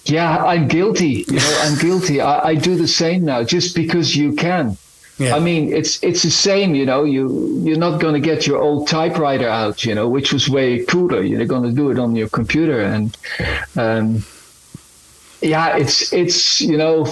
yeah, 0.04 0.44
I'm 0.44 0.68
guilty. 0.68 1.24
You 1.28 1.36
know, 1.36 1.58
I'm 1.62 1.78
guilty. 1.78 2.20
I, 2.20 2.48
I 2.50 2.54
do 2.54 2.76
the 2.76 2.88
same 2.88 3.24
now 3.24 3.42
just 3.42 3.74
because 3.74 4.16
you 4.16 4.34
can. 4.34 4.76
Yeah. 5.18 5.36
I 5.36 5.40
mean, 5.40 5.72
it's 5.72 6.02
it's 6.02 6.22
the 6.22 6.30
same, 6.30 6.74
you 6.74 6.86
know. 6.86 7.04
You 7.04 7.60
you're 7.62 7.78
not 7.78 8.00
going 8.00 8.14
to 8.14 8.20
get 8.20 8.46
your 8.46 8.60
old 8.60 8.88
typewriter 8.88 9.48
out, 9.48 9.84
you 9.84 9.94
know, 9.94 10.08
which 10.08 10.32
was 10.32 10.48
way 10.48 10.84
cooler. 10.84 11.22
You're 11.22 11.44
going 11.44 11.64
to 11.64 11.72
do 11.72 11.90
it 11.90 11.98
on 11.98 12.16
your 12.16 12.28
computer, 12.28 12.80
and 12.80 13.16
um, 13.76 14.24
yeah, 15.42 15.76
it's 15.76 16.12
it's 16.12 16.60
you 16.60 16.76
know 16.76 17.04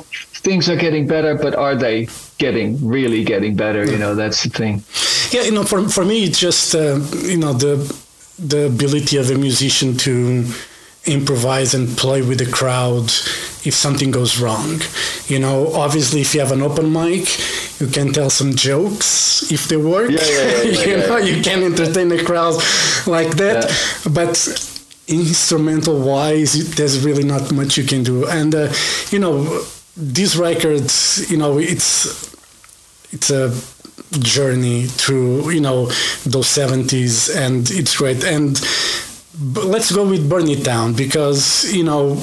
things 0.43 0.69
are 0.69 0.77
getting 0.77 1.07
better, 1.07 1.35
but 1.35 1.55
are 1.55 1.75
they 1.75 2.09
getting 2.39 2.85
really 2.87 3.25
getting 3.25 3.55
better? 3.57 3.85
You 3.85 3.99
know, 3.99 4.15
that's 4.15 4.43
the 4.43 4.51
thing. 4.51 4.83
Yeah, 5.31 5.43
you 5.43 5.53
know, 5.53 5.65
for 5.65 5.89
for 5.89 6.05
me, 6.05 6.25
it's 6.25 6.39
just 6.39 6.75
uh, 6.75 7.01
you 7.23 7.37
know 7.37 7.53
the 7.53 7.77
the 8.39 8.67
ability 8.67 9.17
of 9.17 9.31
a 9.31 9.37
musician 9.37 9.97
to 9.99 10.45
improvise 11.07 11.73
and 11.75 11.97
play 11.97 12.21
with 12.21 12.39
the 12.39 12.51
crowd 12.51 13.05
if 13.65 13.75
something 13.75 14.11
goes 14.11 14.41
wrong. 14.41 14.81
You 15.27 15.39
know, 15.39 15.73
obviously, 15.75 16.21
if 16.21 16.35
you 16.35 16.41
have 16.41 16.53
an 16.53 16.63
open 16.63 16.93
mic, 16.93 17.39
you 17.81 17.87
can 17.87 18.13
tell 18.13 18.31
some 18.31 18.55
jokes 18.55 19.51
if 19.51 19.69
they 19.69 19.77
work. 19.77 20.11
Yeah, 20.11 20.19
yeah, 20.23 20.63
yeah, 20.63 20.85
you 20.87 20.97
know, 20.97 21.17
you 21.19 21.43
can 21.43 21.63
entertain 21.63 22.09
the 22.09 22.23
crowd 22.23 22.55
like 23.07 23.37
that. 23.37 23.71
But 24.13 24.70
instrumental 25.11 26.01
wise, 26.01 26.75
there's 26.77 27.05
really 27.05 27.25
not 27.25 27.53
much 27.53 27.77
you 27.77 27.85
can 27.85 28.03
do. 28.03 28.27
And 28.27 28.55
uh, 28.55 28.73
you 29.11 29.19
know, 29.19 29.63
these 29.97 30.37
records, 30.37 31.31
you 31.31 31.37
know, 31.37 31.59
it's 31.59 32.31
it's 33.13 33.31
a 33.31 33.51
journey 34.19 34.85
through 34.85 35.51
you 35.51 35.61
know 35.61 35.87
those 36.25 36.49
70s, 36.49 37.35
and 37.35 37.71
it's 37.71 37.97
great. 37.97 38.25
And 38.25 38.61
let's 39.65 39.93
go 39.93 40.09
with 40.09 40.29
Burn 40.29 40.49
It 40.49 40.65
Down 40.65 40.95
because 40.95 41.73
you 41.73 41.85
know 41.85 42.23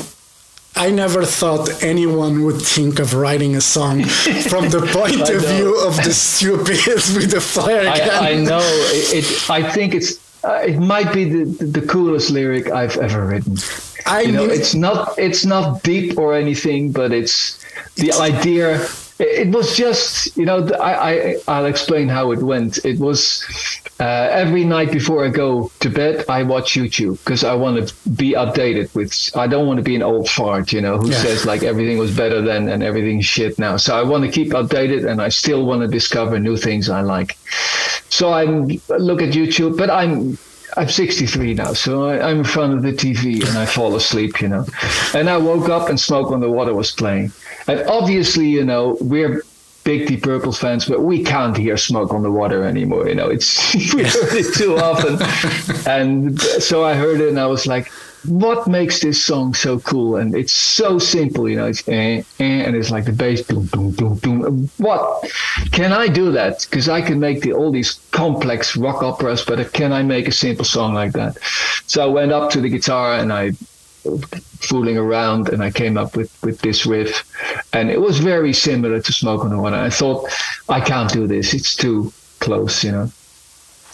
I 0.78 0.92
never 0.92 1.26
thought 1.26 1.84
anyone 1.84 2.44
would 2.44 2.62
think 2.62 3.00
of 3.00 3.16
writing 3.16 3.56
a 3.56 3.62
song 3.62 4.04
from 4.50 4.70
the 4.70 4.82
point 4.94 5.28
of 5.28 5.44
view 5.44 5.80
of 5.88 5.96
the 5.98 6.14
stupid 6.14 6.68
with 7.16 7.32
the 7.32 7.42
flare 7.42 7.84
gun. 7.84 8.24
I, 8.24 8.32
I 8.32 8.36
know 8.36 8.60
it, 8.62 9.26
it, 9.26 9.50
I 9.50 9.72
think 9.72 9.96
it's 9.96 10.27
uh, 10.44 10.64
it 10.66 10.80
might 10.80 11.14
be 11.14 11.26
the, 11.26 11.46
the 11.66 11.82
coolest 11.82 12.30
lyric 12.30 12.70
I've 12.72 12.98
ever 12.98 13.26
written. 13.26 13.58
I 14.06 14.22
you 14.22 14.32
know, 14.32 14.46
it's 14.46 14.74
not 14.74 15.18
it's 15.18 15.46
not 15.46 15.84
deep 15.84 16.18
or 16.18 16.36
anything, 16.36 16.92
but 16.92 17.12
it's 17.12 17.58
the 17.96 18.10
it's, 18.10 18.20
idea. 18.20 18.88
It, 19.20 19.54
was 19.54 19.76
just, 19.76 20.38
you 20.38 20.46
know, 20.46 20.68
I, 20.80 20.94
I 20.94 21.36
I'll 21.48 21.66
explain 21.66 22.08
how 22.08 22.32
it 22.32 22.40
went. 22.40 22.86
It 22.86 23.00
was 23.00 23.44
uh, 24.00 24.04
every 24.04 24.64
night 24.64 24.92
before 24.92 25.26
I 25.26 25.30
go 25.30 25.72
to 25.80 25.90
bed, 25.90 26.26
I 26.30 26.44
watch 26.44 26.74
YouTube 26.74 27.18
because 27.24 27.44
I 27.44 27.56
want 27.56 27.88
to 27.88 28.10
be 28.10 28.34
updated 28.34 28.94
with. 28.94 29.12
I 29.36 29.48
don't 29.48 29.66
want 29.66 29.78
to 29.78 29.84
be 29.84 29.96
an 29.96 30.04
old 30.04 30.30
fart, 30.30 30.72
you 30.72 30.82
know, 30.82 30.98
who 31.00 31.10
yeah. 31.10 31.18
says 31.18 31.46
like 31.46 31.64
everything 31.64 31.98
was 31.98 32.16
better 32.16 32.42
then 32.42 32.70
and 32.70 32.84
everything's 32.84 33.26
shit 33.26 33.58
now. 33.58 33.78
So 33.78 33.98
I 33.98 34.04
want 34.04 34.24
to 34.24 34.32
keep 34.32 34.50
updated, 34.50 35.10
and 35.10 35.22
I 35.22 35.30
still 35.30 35.66
want 35.66 35.82
to 35.82 35.88
discover 35.88 36.40
new 36.40 36.58
things 36.58 36.90
I 36.90 37.02
like. 37.02 37.38
So 38.10 38.30
I 38.30 38.44
look 38.44 39.22
at 39.22 39.34
YouTube, 39.34 39.78
but 39.78 39.90
I'm 39.90 40.38
I'm 40.78 40.90
63 40.90 41.56
now, 41.56 41.74
so 41.74 42.08
I, 42.08 42.30
am 42.30 42.40
in 42.40 42.44
front 42.44 42.74
of 42.74 42.84
the 42.84 42.94
TV 42.94 43.48
and 43.48 43.58
I 43.58 43.66
fall 43.66 43.96
asleep, 43.96 44.42
you 44.42 44.48
know. 44.48 44.66
And 45.16 45.28
I 45.28 45.38
woke 45.38 45.70
up 45.70 45.90
and 45.90 46.00
Smoke 46.00 46.32
on 46.32 46.40
the 46.40 46.50
Water 46.50 46.76
was 46.76 46.92
playing. 46.92 47.32
And 47.68 47.82
obviously, 47.88 48.48
you 48.48 48.64
know, 48.64 48.96
we're 49.02 49.42
big 49.84 50.08
Deep 50.08 50.22
Purple 50.22 50.52
fans, 50.52 50.86
but 50.86 51.02
we 51.02 51.24
can't 51.24 51.58
hear 51.58 51.78
Smoke 51.78 52.14
on 52.14 52.22
the 52.22 52.30
Water 52.30 52.64
anymore. 52.64 53.08
You 53.08 53.16
know, 53.16 53.30
it's 53.30 53.74
we 53.94 54.04
heard 54.04 54.34
it 54.34 54.54
too 54.54 54.78
often, 54.78 55.18
and 55.92 56.40
so 56.42 56.84
I 56.84 56.94
heard 56.94 57.22
it 57.22 57.30
and 57.30 57.40
I 57.40 57.48
was 57.48 57.66
like, 57.66 57.90
"What 58.28 58.68
makes 58.68 59.00
this 59.00 59.24
song 59.24 59.54
so 59.54 59.80
cool?" 59.80 60.18
And 60.18 60.36
it's 60.36 60.54
so 60.54 61.00
simple, 61.00 61.50
you 61.50 61.56
know. 61.56 61.68
It's 61.68 61.88
eh, 61.88 62.24
eh, 62.40 62.44
and 62.44 62.76
it's 62.76 62.92
like 62.92 63.06
the 63.06 63.12
bass, 63.12 63.42
boom, 63.42 63.66
boom, 63.68 63.92
boom, 63.92 64.16
boom. 64.18 64.70
What 64.78 65.32
can 65.72 65.92
I 65.94 66.08
do 66.08 66.32
that? 66.32 66.66
Because 66.70 66.90
I 66.90 67.02
can 67.02 67.20
make 67.20 67.42
the, 67.42 67.54
all 67.54 67.72
these 67.72 68.00
complex 68.12 68.76
rock 68.78 69.04
operas, 69.04 69.44
but 69.46 69.74
can 69.74 69.92
I 69.94 70.04
make 70.04 70.28
a 70.28 70.32
simple 70.32 70.66
song 70.66 70.94
like 70.94 71.14
that? 71.14 71.38
So 71.88 72.04
I 72.04 72.08
went 72.08 72.32
up 72.32 72.50
to 72.52 72.62
the 72.62 72.70
guitar 72.70 73.16
and 73.16 73.32
I 73.34 73.52
fooling 74.60 74.98
around 74.98 75.50
and 75.50 75.62
I 75.62 75.72
came 75.72 75.98
up 75.98 76.16
with, 76.16 76.32
with 76.44 76.60
this 76.62 76.86
riff 76.86 77.24
and 77.74 77.90
it 77.90 78.00
was 78.00 78.20
very 78.20 78.54
similar 78.54 79.02
to 79.02 79.14
Smoke 79.14 79.44
on 79.44 79.50
the 79.50 79.58
Water. 79.58 79.76
I 79.76 79.90
thought 79.90 80.30
I 80.70 80.80
can't 80.82 81.12
do 81.12 81.28
this. 81.28 81.54
It's 81.54 81.76
too 81.76 82.14
close, 82.40 82.84
you 82.84 82.92
know. 82.92 83.12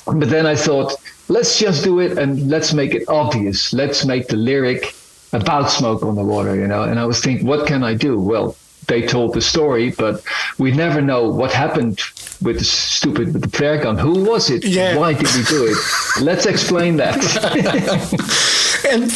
But 0.05 0.29
then 0.29 0.45
I 0.45 0.55
thought, 0.55 0.95
let's 1.27 1.57
just 1.59 1.83
do 1.83 1.99
it 1.99 2.17
and 2.17 2.49
let's 2.49 2.73
make 2.73 2.93
it 2.93 3.07
obvious. 3.07 3.73
Let's 3.73 4.05
make 4.05 4.27
the 4.27 4.37
lyric 4.37 4.93
about 5.31 5.69
smoke 5.69 6.03
on 6.03 6.15
the 6.15 6.23
water, 6.23 6.55
you 6.55 6.67
know. 6.67 6.83
And 6.83 6.99
I 6.99 7.05
was 7.05 7.19
thinking, 7.21 7.47
what 7.47 7.67
can 7.67 7.83
I 7.83 7.93
do? 7.93 8.19
Well, 8.19 8.55
they 8.87 9.01
told 9.01 9.33
the 9.33 9.41
story, 9.41 9.91
but 9.91 10.21
we 10.57 10.71
never 10.71 11.01
know 11.01 11.29
what 11.29 11.51
happened 11.51 12.01
with 12.41 12.59
the 12.59 12.65
stupid 12.65 13.33
with 13.33 13.41
the 13.41 13.57
flare 13.57 13.81
gun. 13.81 13.97
Who 13.97 14.25
was 14.25 14.49
it? 14.49 14.65
Yeah. 14.65 14.97
Why 14.97 15.13
did 15.13 15.27
we 15.35 15.43
do 15.43 15.65
it? 15.67 15.77
Let's 16.21 16.45
explain 16.45 16.97
that. 16.97 17.15
and 18.89 19.11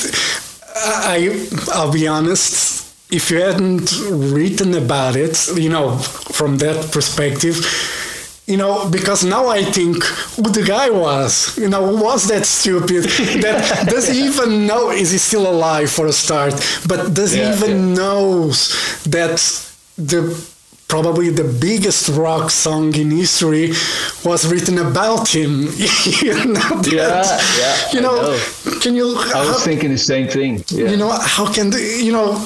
I 0.75 1.47
I'll 1.73 1.91
be 1.91 2.07
honest. 2.07 2.85
If 3.09 3.31
you 3.31 3.41
hadn't 3.41 3.89
written 4.09 4.73
about 4.73 5.15
it, 5.15 5.47
you 5.55 5.69
know, 5.69 5.97
from 5.97 6.57
that 6.57 6.91
perspective, 6.91 7.55
you 8.47 8.55
know, 8.55 8.89
because 8.89 9.25
now 9.25 9.47
I 9.47 9.61
think 9.61 10.03
who 10.03 10.43
the 10.43 10.63
guy 10.63 10.89
was, 10.89 11.57
you 11.57 11.67
know, 11.67 11.85
who 11.85 12.03
was 12.03 12.27
that 12.29 12.45
stupid? 12.45 13.03
that 13.43 13.87
does 13.89 14.07
he 14.07 14.25
even 14.25 14.65
know? 14.65 14.89
Is 14.89 15.11
he 15.11 15.17
still 15.17 15.51
alive 15.51 15.91
for 15.91 16.07
a 16.07 16.13
start? 16.13 16.53
But 16.87 17.13
does 17.13 17.35
yeah, 17.35 17.51
he 17.51 17.57
even 17.57 17.89
yeah. 17.89 17.95
knows 17.95 19.03
that 19.03 19.37
the 19.97 20.21
probably 20.87 21.29
the 21.29 21.43
biggest 21.59 22.07
rock 22.09 22.49
song 22.49 22.95
in 22.95 23.11
history 23.11 23.73
was 24.23 24.49
written 24.49 24.77
about 24.77 25.27
him. 25.27 25.63
you 26.21 26.45
know, 26.45 26.81
that, 26.81 26.89
yeah, 26.89 27.59
yeah. 27.59 27.91
You 27.91 28.01
know, 28.01 28.15
know, 28.15 28.79
can 28.79 28.95
you? 28.95 29.09
I 29.09 29.45
was 29.45 29.57
how, 29.57 29.65
thinking 29.65 29.91
the 29.91 29.97
same 29.97 30.29
thing. 30.29 30.63
Yeah. 30.69 30.89
You 30.91 30.97
know, 30.97 31.11
how 31.11 31.51
can 31.51 31.73
you 31.73 32.13
know? 32.13 32.41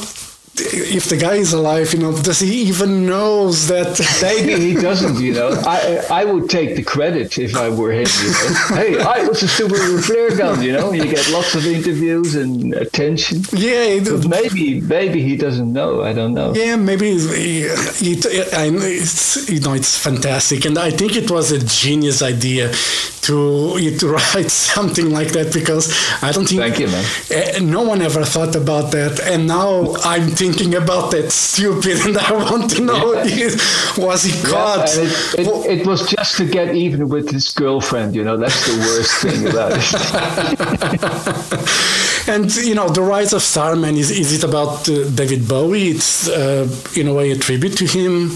If 0.55 1.05
the 1.09 1.17
guy 1.17 1.35
is 1.35 1.53
alive, 1.53 1.93
you 1.93 1.99
know, 1.99 2.11
does 2.21 2.39
he 2.39 2.63
even 2.63 3.05
knows 3.05 3.67
that? 3.67 3.99
Maybe 4.21 4.59
he 4.59 4.73
doesn't. 4.73 5.19
You 5.21 5.33
know, 5.33 5.49
I 5.65 6.05
I 6.11 6.25
would 6.25 6.49
take 6.49 6.75
the 6.75 6.83
credit 6.83 7.37
if 7.37 7.55
I 7.55 7.69
were 7.69 7.91
him. 7.91 8.07
You 8.21 8.31
know? 8.31 8.75
hey, 8.75 8.99
I 8.99 9.27
was 9.27 9.41
a 9.43 9.47
super 9.47 9.77
flare 10.01 10.35
gun. 10.35 10.61
You 10.61 10.73
know, 10.73 10.91
you 10.91 11.05
get 11.05 11.29
lots 11.29 11.55
of 11.55 11.65
interviews 11.65 12.35
and 12.35 12.73
attention. 12.73 13.43
Yeah, 13.53 13.99
maybe 14.27 14.81
maybe 14.81 15.21
he 15.21 15.37
doesn't 15.37 15.71
know. 15.71 16.03
I 16.03 16.13
don't 16.13 16.33
know. 16.33 16.53
Yeah, 16.53 16.75
maybe 16.75 17.17
he, 17.17 17.69
he, 18.01 18.13
I, 18.53 18.69
it's 18.71 19.49
you 19.49 19.61
know 19.61 19.73
it's 19.73 19.97
fantastic, 19.97 20.65
and 20.65 20.77
I 20.77 20.91
think 20.91 21.15
it 21.15 21.31
was 21.31 21.51
a 21.51 21.59
genius 21.59 22.21
idea 22.21 22.73
to 23.21 23.79
to 23.99 24.07
write 24.15 24.51
something 24.51 25.11
like 25.11 25.31
that 25.31 25.53
because 25.53 25.93
I 26.21 26.31
don't 26.31 26.47
think 26.47 26.61
Thank 26.61 26.79
you, 26.79 26.87
man. 26.87 27.05
Eh, 27.29 27.59
no 27.61 27.81
one 27.83 28.01
ever 28.01 28.23
thought 28.25 28.55
about 28.55 28.91
that, 28.91 29.19
and 29.21 29.47
now 29.47 29.95
I'm 30.03 30.31
thinking 30.41 30.73
about 30.73 31.11
that 31.11 31.31
stupid, 31.31 31.97
and 32.07 32.17
I 32.17 32.31
want 32.33 32.71
to 32.71 32.81
know 32.81 33.13
yeah. 33.21 33.49
was 33.95 34.23
he 34.23 34.33
caught? 34.49 34.89
Yeah, 34.95 35.03
it, 35.03 35.47
it, 35.47 35.79
it, 35.79 35.87
was 35.87 36.09
just 36.09 36.37
to 36.37 36.45
get 36.45 36.73
even 36.75 37.09
with 37.09 37.29
his 37.29 37.51
girlfriend. 37.53 38.15
You 38.15 38.23
know, 38.23 38.37
that's 38.37 38.65
the 38.65 38.77
worst 38.87 39.13
thing 39.21 39.47
about 39.51 39.73
it. 39.75 39.85
and 42.33 42.55
you 42.55 42.73
know, 42.73 42.89
the 42.89 43.03
rise 43.03 43.33
of 43.33 43.43
Starman 43.43 43.95
is 43.95 44.09
is 44.09 44.33
it 44.33 44.43
about 44.43 44.89
uh, 44.89 45.07
David 45.11 45.47
Bowie? 45.47 45.89
It's 45.89 46.27
uh, 46.27 46.67
in 46.95 47.07
a 47.07 47.13
way 47.13 47.29
a 47.29 47.37
tribute 47.37 47.77
to 47.77 47.85
him. 47.85 48.31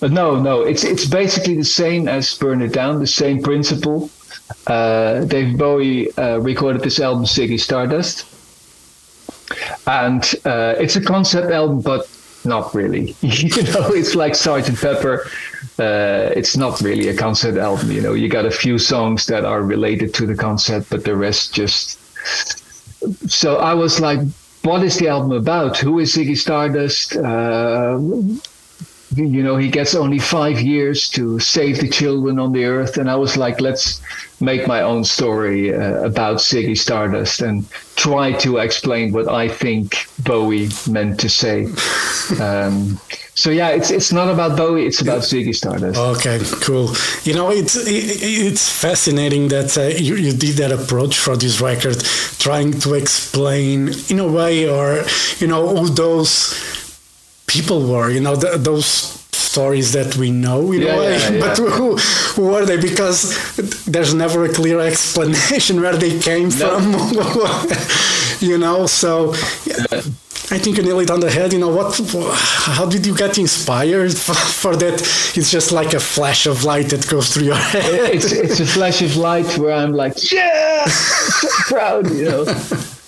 But 0.00 0.10
no, 0.10 0.40
no, 0.40 0.62
it's 0.62 0.82
it's 0.82 1.06
basically 1.06 1.54
the 1.54 1.70
same 1.82 2.08
as 2.08 2.36
Burn 2.36 2.60
It 2.62 2.72
Down, 2.72 2.98
the 2.98 3.06
same 3.06 3.40
principle. 3.40 4.10
Uh, 4.66 5.24
David 5.24 5.56
Bowie 5.56 6.10
uh, 6.18 6.38
recorded 6.38 6.82
this 6.82 6.98
album, 6.98 7.24
Ziggy 7.26 7.60
Stardust, 7.60 8.26
and 9.86 10.34
uh, 10.44 10.74
it's 10.78 10.96
a 10.96 11.00
concept 11.00 11.50
album, 11.50 11.80
but 11.80 12.08
not 12.44 12.74
really. 12.74 13.14
you 13.20 13.62
know, 13.64 13.88
it's 13.90 14.14
like 14.14 14.34
Sergeant 14.34 14.80
Pepper. 14.80 15.26
Uh, 15.78 16.30
it's 16.36 16.56
not 16.56 16.80
really 16.80 17.08
a 17.08 17.16
concept 17.16 17.58
album. 17.58 17.90
You 17.90 18.00
know, 18.00 18.14
you 18.14 18.28
got 18.28 18.46
a 18.46 18.50
few 18.50 18.78
songs 18.78 19.26
that 19.26 19.44
are 19.44 19.62
related 19.62 20.14
to 20.14 20.26
the 20.26 20.34
concept, 20.34 20.90
but 20.90 21.04
the 21.04 21.16
rest 21.16 21.54
just. 21.54 21.98
So 23.30 23.56
I 23.56 23.74
was 23.74 24.00
like, 24.00 24.20
what 24.62 24.82
is 24.82 24.96
the 24.98 25.08
album 25.08 25.32
about? 25.32 25.76
Who 25.78 25.98
is 25.98 26.14
Ziggy 26.14 26.36
Stardust? 26.36 27.16
Uh, 27.16 27.98
you 29.14 29.42
know, 29.42 29.56
he 29.56 29.68
gets 29.68 29.94
only 29.94 30.18
five 30.18 30.60
years 30.60 31.08
to 31.10 31.38
save 31.38 31.80
the 31.80 31.88
children 31.88 32.38
on 32.38 32.52
the 32.52 32.64
earth. 32.64 32.96
And 32.96 33.10
I 33.10 33.16
was 33.16 33.36
like, 33.36 33.60
let's 33.60 34.00
make 34.40 34.66
my 34.66 34.82
own 34.82 35.04
story 35.04 35.74
uh, 35.74 36.02
about 36.02 36.38
Ziggy 36.38 36.76
Stardust 36.76 37.40
and 37.40 37.68
try 37.96 38.32
to 38.32 38.58
explain 38.58 39.12
what 39.12 39.28
I 39.28 39.48
think 39.48 40.06
Bowie 40.24 40.68
meant 40.88 41.20
to 41.20 41.28
say. 41.28 41.68
Um, 42.40 42.98
so 43.34 43.50
yeah, 43.50 43.70
it's 43.70 43.90
it's 43.90 44.12
not 44.12 44.28
about 44.28 44.56
Bowie; 44.56 44.86
it's 44.86 45.00
about 45.00 45.22
Ziggy 45.22 45.54
Stardust. 45.54 45.98
Okay, 45.98 46.40
cool. 46.62 46.88
You 47.24 47.34
know, 47.34 47.50
it's 47.50 47.76
it's 47.76 48.70
fascinating 48.70 49.48
that 49.48 49.76
uh, 49.76 49.82
you, 49.82 50.14
you 50.14 50.32
did 50.32 50.56
that 50.56 50.70
approach 50.70 51.18
for 51.18 51.36
this 51.36 51.60
record, 51.60 52.00
trying 52.38 52.72
to 52.80 52.94
explain 52.94 53.90
in 54.08 54.20
a 54.20 54.26
way, 54.26 54.68
or 54.68 55.04
you 55.38 55.48
know, 55.48 55.66
all 55.66 55.86
those 55.86 56.54
people 57.54 57.86
were, 57.86 58.10
you 58.10 58.20
know, 58.20 58.34
the, 58.34 58.58
those 58.58 58.86
stories 59.54 59.92
that 59.92 60.16
we 60.16 60.30
know 60.32 60.72
in 60.72 60.82
yeah, 60.82 60.98
way, 60.98 61.12
yeah, 61.12 61.30
yeah. 61.30 61.40
but 61.40 61.56
who, 61.56 61.96
who 62.34 62.42
were 62.52 62.66
they? 62.66 62.76
Because 62.76 63.20
there's 63.86 64.12
never 64.12 64.44
a 64.44 64.52
clear 64.52 64.80
explanation 64.80 65.80
where 65.82 65.96
they 65.96 66.18
came 66.18 66.48
no. 66.48 66.66
from, 66.66 66.84
you 68.48 68.58
know. 68.58 68.86
So 68.86 69.30
I 70.54 70.58
think 70.58 70.76
you 70.76 70.82
nailed 70.82 71.02
it 71.02 71.10
on 71.10 71.20
the 71.20 71.30
head. 71.30 71.52
You 71.52 71.60
know 71.60 71.74
what? 71.78 71.90
How 72.78 72.86
did 72.86 73.06
you 73.06 73.14
get 73.16 73.38
inspired 73.38 74.14
for, 74.24 74.34
for, 74.62 74.76
that? 74.76 74.94
It's 75.38 75.50
just 75.50 75.70
like 75.70 75.94
a 75.94 76.00
flash 76.00 76.46
of 76.46 76.64
light 76.64 76.88
that 76.90 77.06
goes 77.08 77.32
through 77.32 77.46
your 77.52 77.62
head. 77.72 78.14
It's, 78.16 78.32
it's 78.32 78.60
a 78.60 78.66
flash 78.66 79.02
of 79.02 79.16
light 79.16 79.50
where 79.56 79.72
I'm 79.72 79.92
like, 79.92 80.32
yeah, 80.32 80.84
so 80.86 81.48
proud, 81.68 82.10
you 82.10 82.24
know. 82.24 82.44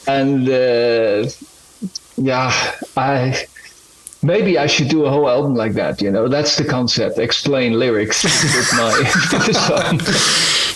And 0.06 0.48
uh, 0.48 1.28
yeah, 2.16 2.52
I 2.96 3.46
maybe 4.26 4.58
I 4.58 4.66
should 4.66 4.88
do 4.88 5.06
a 5.06 5.10
whole 5.10 5.28
album 5.28 5.54
like 5.54 5.72
that. 5.74 6.02
You 6.02 6.10
know, 6.10 6.28
that's 6.28 6.56
the 6.56 6.64
concept. 6.64 7.18
Explain 7.18 7.78
lyrics 7.78 8.24
with 8.24 8.72
my 8.74 9.52
song. 9.66 10.00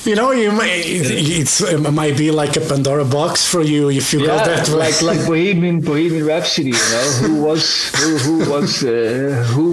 You 0.05 0.15
know, 0.15 0.31
you 0.31 0.51
may, 0.51 0.81
it's, 0.81 1.61
it 1.61 1.79
might 1.93 2.17
be 2.17 2.31
like 2.31 2.57
a 2.57 2.61
Pandora 2.61 3.05
box 3.05 3.47
for 3.47 3.61
you 3.61 3.91
if 3.91 4.15
you 4.15 4.21
yeah, 4.21 4.27
go 4.29 4.37
that 4.47 4.69
way. 4.71 4.77
Like 4.77 5.03
like 5.03 5.27
Bohemian 5.27 5.83
Bohemian 5.83 6.25
Rhapsody. 6.25 6.71
You 6.71 6.91
know, 6.95 7.07
who 7.21 7.43
was 7.43 7.91
who, 7.97 8.17
who 8.17 8.51
was 8.51 8.83
uh, 8.83 9.45
who, 9.53 9.73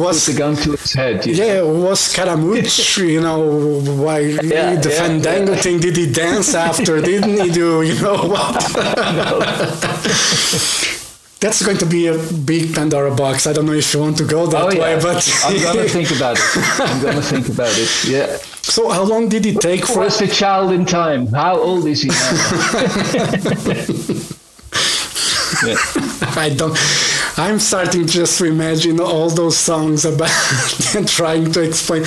was 0.00 0.24
put 0.26 0.32
the 0.32 0.38
gun 0.38 0.54
to 0.56 0.70
his 0.72 0.92
head? 0.92 1.26
yeah, 1.26 1.54
know? 1.54 1.74
was 1.74 1.98
Scaramouche. 2.00 2.98
you 3.14 3.20
know, 3.20 3.80
why 4.04 4.20
yeah, 4.20 4.76
the 4.76 4.90
yeah, 4.90 4.98
Fandango 5.00 5.56
thing? 5.56 5.80
Did 5.80 5.96
he 5.96 6.06
dance 6.12 6.54
after? 6.54 7.00
Didn't 7.00 7.40
he 7.40 7.50
do? 7.50 7.82
You 7.82 8.00
know 8.00 8.28
what? 8.28 8.54
that's 11.40 11.64
going 11.64 11.78
to 11.78 11.86
be 11.86 12.08
a 12.08 12.18
big 12.44 12.74
Pandora 12.74 13.14
box. 13.14 13.46
I 13.46 13.52
don't 13.52 13.66
know 13.66 13.72
if 13.72 13.94
you 13.94 14.00
want 14.00 14.16
to 14.18 14.24
go 14.24 14.46
that 14.46 14.62
oh, 14.62 14.70
yeah. 14.70 14.82
way, 14.82 14.98
but 15.00 15.42
I'm 15.44 15.62
gonna 15.62 15.88
think 15.88 16.10
about 16.10 16.36
it. 16.36 16.42
I'm 16.80 17.00
gonna 17.02 17.22
think 17.22 17.48
about 17.48 17.72
it. 17.72 18.04
Yeah. 18.08 18.38
So, 18.62 18.90
how 18.90 19.04
long 19.04 19.28
did 19.28 19.46
it 19.46 19.60
take 19.60 19.84
for? 19.84 20.00
Was 20.00 20.18
the 20.18 20.26
child 20.26 20.72
in 20.72 20.84
time? 20.84 21.28
How 21.28 21.56
old 21.58 21.86
is 21.86 22.02
he 22.02 22.08
now? 22.08 22.14
I 26.36 26.54
don't. 26.54 26.76
I'm 27.36 27.58
starting 27.58 28.06
just 28.06 28.38
to 28.38 28.44
imagine 28.44 29.00
all 29.00 29.30
those 29.30 29.56
songs 29.56 30.04
about 30.04 30.30
and 30.96 31.08
trying 31.08 31.52
to 31.52 31.62
explain. 31.62 32.02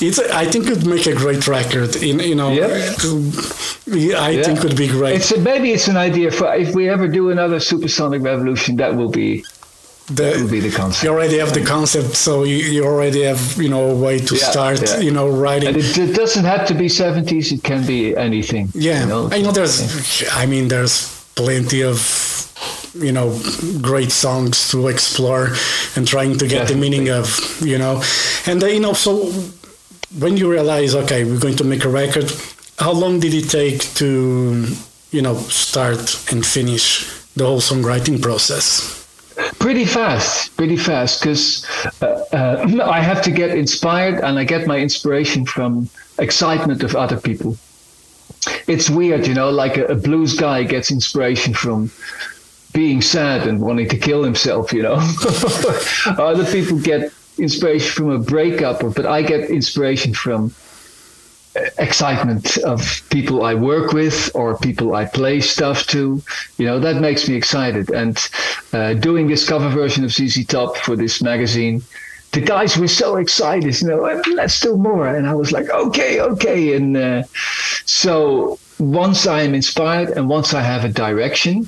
It's. 0.00 0.18
I 0.18 0.44
think 0.46 0.66
it 0.66 0.78
would 0.78 0.86
make 0.86 1.06
a 1.06 1.14
great 1.14 1.46
record. 1.46 1.96
In 1.96 2.20
you 2.20 2.34
know, 2.34 2.50
yep. 2.50 2.70
I 2.70 4.30
yeah. 4.30 4.42
think 4.42 4.62
would 4.62 4.76
be 4.76 4.88
great. 4.88 5.16
It's 5.16 5.32
a, 5.32 5.40
maybe 5.40 5.72
it's 5.72 5.88
an 5.88 5.96
idea 5.96 6.30
for 6.30 6.54
if 6.54 6.74
we 6.74 6.88
ever 6.88 7.08
do 7.08 7.30
another 7.30 7.60
supersonic 7.60 8.22
revolution. 8.22 8.76
That 8.76 8.94
will 8.96 9.10
be 9.10 9.44
the, 10.08 10.14
that 10.14 10.40
will 10.40 10.50
be 10.50 10.60
the 10.60 10.70
concept. 10.70 11.04
You 11.04 11.10
already 11.10 11.38
have 11.38 11.52
the 11.52 11.64
concept, 11.64 12.14
so 12.14 12.44
you, 12.44 12.56
you 12.56 12.84
already 12.84 13.22
have 13.22 13.56
you 13.56 13.68
know 13.68 13.90
a 13.90 13.94
way 13.94 14.18
to 14.18 14.34
yeah, 14.34 14.50
start. 14.50 14.82
Yeah. 14.82 14.98
You 15.00 15.10
know, 15.10 15.28
writing. 15.28 15.68
And 15.68 15.76
it, 15.76 15.98
it, 15.98 16.14
doesn't 16.14 16.44
have 16.44 16.66
to 16.68 16.74
be 16.74 16.88
seventies. 16.88 17.52
It 17.52 17.62
can 17.62 17.86
be 17.86 18.16
anything. 18.16 18.68
Yeah, 18.74 19.00
you 19.00 19.06
know, 19.06 19.28
I 19.32 19.42
know 19.42 19.52
there's. 19.52 20.24
I 20.32 20.46
mean, 20.46 20.68
there's 20.68 21.24
plenty 21.34 21.82
of 21.82 21.98
you 22.98 23.12
know 23.12 23.38
great 23.80 24.12
songs 24.12 24.68
to 24.70 24.88
explore 24.88 25.48
and 25.96 26.06
trying 26.06 26.36
to 26.38 26.46
get 26.46 26.68
Definitely. 26.68 26.74
the 26.74 26.80
meaning 26.80 27.08
of 27.10 27.60
you 27.60 27.78
know. 27.78 28.02
And 28.46 28.62
uh, 28.62 28.66
you 28.66 28.80
know 28.80 28.92
so 28.92 29.30
when 30.18 30.36
you 30.36 30.50
realize 30.50 30.94
okay 30.94 31.24
we're 31.24 31.40
going 31.40 31.56
to 31.56 31.64
make 31.64 31.84
a 31.84 31.88
record 31.88 32.30
how 32.78 32.92
long 32.92 33.20
did 33.20 33.34
it 33.34 33.48
take 33.48 33.80
to 33.94 34.66
you 35.10 35.22
know 35.22 35.34
start 35.34 36.30
and 36.30 36.44
finish 36.44 37.10
the 37.34 37.44
whole 37.44 37.60
songwriting 37.60 38.20
process? 38.20 39.06
Pretty 39.58 39.84
fast 39.84 40.56
pretty 40.56 40.76
fast 40.76 41.20
because 41.20 41.66
uh, 42.00 42.06
uh, 42.32 42.88
i 42.90 43.00
have 43.00 43.20
to 43.22 43.30
get 43.30 43.50
inspired 43.50 44.20
and 44.24 44.38
i 44.38 44.44
get 44.44 44.66
my 44.66 44.78
inspiration 44.78 45.44
from 45.44 45.88
excitement 46.18 46.82
of 46.82 46.96
other 46.96 47.18
people. 47.20 47.56
It's 48.66 48.88
weird 48.88 49.26
you 49.26 49.34
know 49.34 49.50
like 49.50 49.76
a, 49.76 49.86
a 49.86 49.94
blues 49.94 50.34
guy 50.34 50.62
gets 50.62 50.90
inspiration 50.90 51.52
from 51.52 51.90
being 52.76 53.00
sad 53.00 53.48
and 53.48 53.58
wanting 53.58 53.88
to 53.88 53.96
kill 53.96 54.22
himself, 54.22 54.70
you 54.70 54.82
know. 54.82 54.96
Other 56.18 56.44
people 56.44 56.78
get 56.78 57.10
inspiration 57.38 57.90
from 57.90 58.10
a 58.10 58.18
breakup, 58.18 58.80
but 58.94 59.06
I 59.06 59.22
get 59.22 59.48
inspiration 59.48 60.12
from 60.12 60.52
excitement 61.78 62.58
of 62.58 63.02
people 63.08 63.46
I 63.46 63.54
work 63.54 63.94
with 63.94 64.30
or 64.34 64.58
people 64.58 64.94
I 64.94 65.06
play 65.06 65.40
stuff 65.40 65.86
to. 65.86 66.22
You 66.58 66.66
know, 66.66 66.78
that 66.78 67.00
makes 67.00 67.26
me 67.26 67.34
excited. 67.34 67.88
And 67.88 68.14
uh, 68.74 68.92
doing 68.92 69.26
this 69.26 69.48
cover 69.48 69.70
version 69.70 70.04
of 70.04 70.12
ZZ 70.12 70.44
Top 70.44 70.76
for 70.76 70.96
this 70.96 71.22
magazine, 71.22 71.80
the 72.32 72.42
guys 72.42 72.76
were 72.76 72.88
so 72.88 73.16
excited, 73.16 73.80
you 73.80 73.88
know, 73.88 74.22
let's 74.34 74.60
do 74.60 74.76
more. 74.76 75.08
And 75.08 75.26
I 75.26 75.32
was 75.32 75.50
like, 75.50 75.70
okay, 75.70 76.20
okay. 76.20 76.76
And 76.76 76.94
uh, 76.94 77.22
so 77.86 78.58
once 78.78 79.26
I 79.26 79.40
am 79.40 79.54
inspired 79.54 80.10
and 80.10 80.28
once 80.28 80.52
I 80.52 80.60
have 80.60 80.84
a 80.84 80.90
direction, 80.90 81.66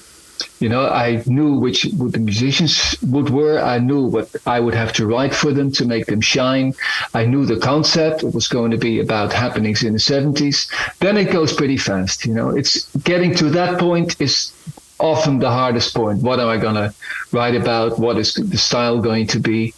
you 0.60 0.68
know 0.68 0.86
i 0.88 1.22
knew 1.26 1.54
which 1.54 1.82
the 1.84 2.18
musicians 2.18 2.96
would 3.02 3.30
were 3.30 3.58
i 3.60 3.78
knew 3.78 4.06
what 4.06 4.28
i 4.46 4.58
would 4.60 4.74
have 4.74 4.92
to 4.92 5.06
write 5.06 5.34
for 5.34 5.52
them 5.52 5.70
to 5.70 5.84
make 5.84 6.06
them 6.06 6.20
shine. 6.20 6.74
I 7.14 7.24
knew 7.24 7.44
the 7.46 7.58
concept 7.58 8.22
it 8.22 8.34
was 8.34 8.48
going 8.48 8.70
to 8.70 8.76
be 8.76 9.00
about 9.00 9.32
happenings 9.32 9.82
in 9.82 9.92
the 9.92 9.98
70s 9.98 10.70
then 10.98 11.16
it 11.16 11.30
goes 11.32 11.52
pretty 11.52 11.76
fast 11.76 12.24
you 12.24 12.34
know. 12.34 12.50
It's 12.50 12.94
getting 12.98 13.34
to 13.36 13.50
that 13.50 13.78
point 13.78 14.20
is 14.20 14.52
often 15.00 15.38
the 15.38 15.50
hardest 15.50 15.94
point. 15.94 16.22
What 16.22 16.40
am 16.40 16.48
i 16.48 16.56
going 16.56 16.74
to 16.74 16.92
write 17.32 17.54
about? 17.54 17.98
What 17.98 18.18
is 18.18 18.34
the 18.34 18.58
style 18.58 19.00
going 19.00 19.26
to 19.28 19.38
be? 19.38 19.74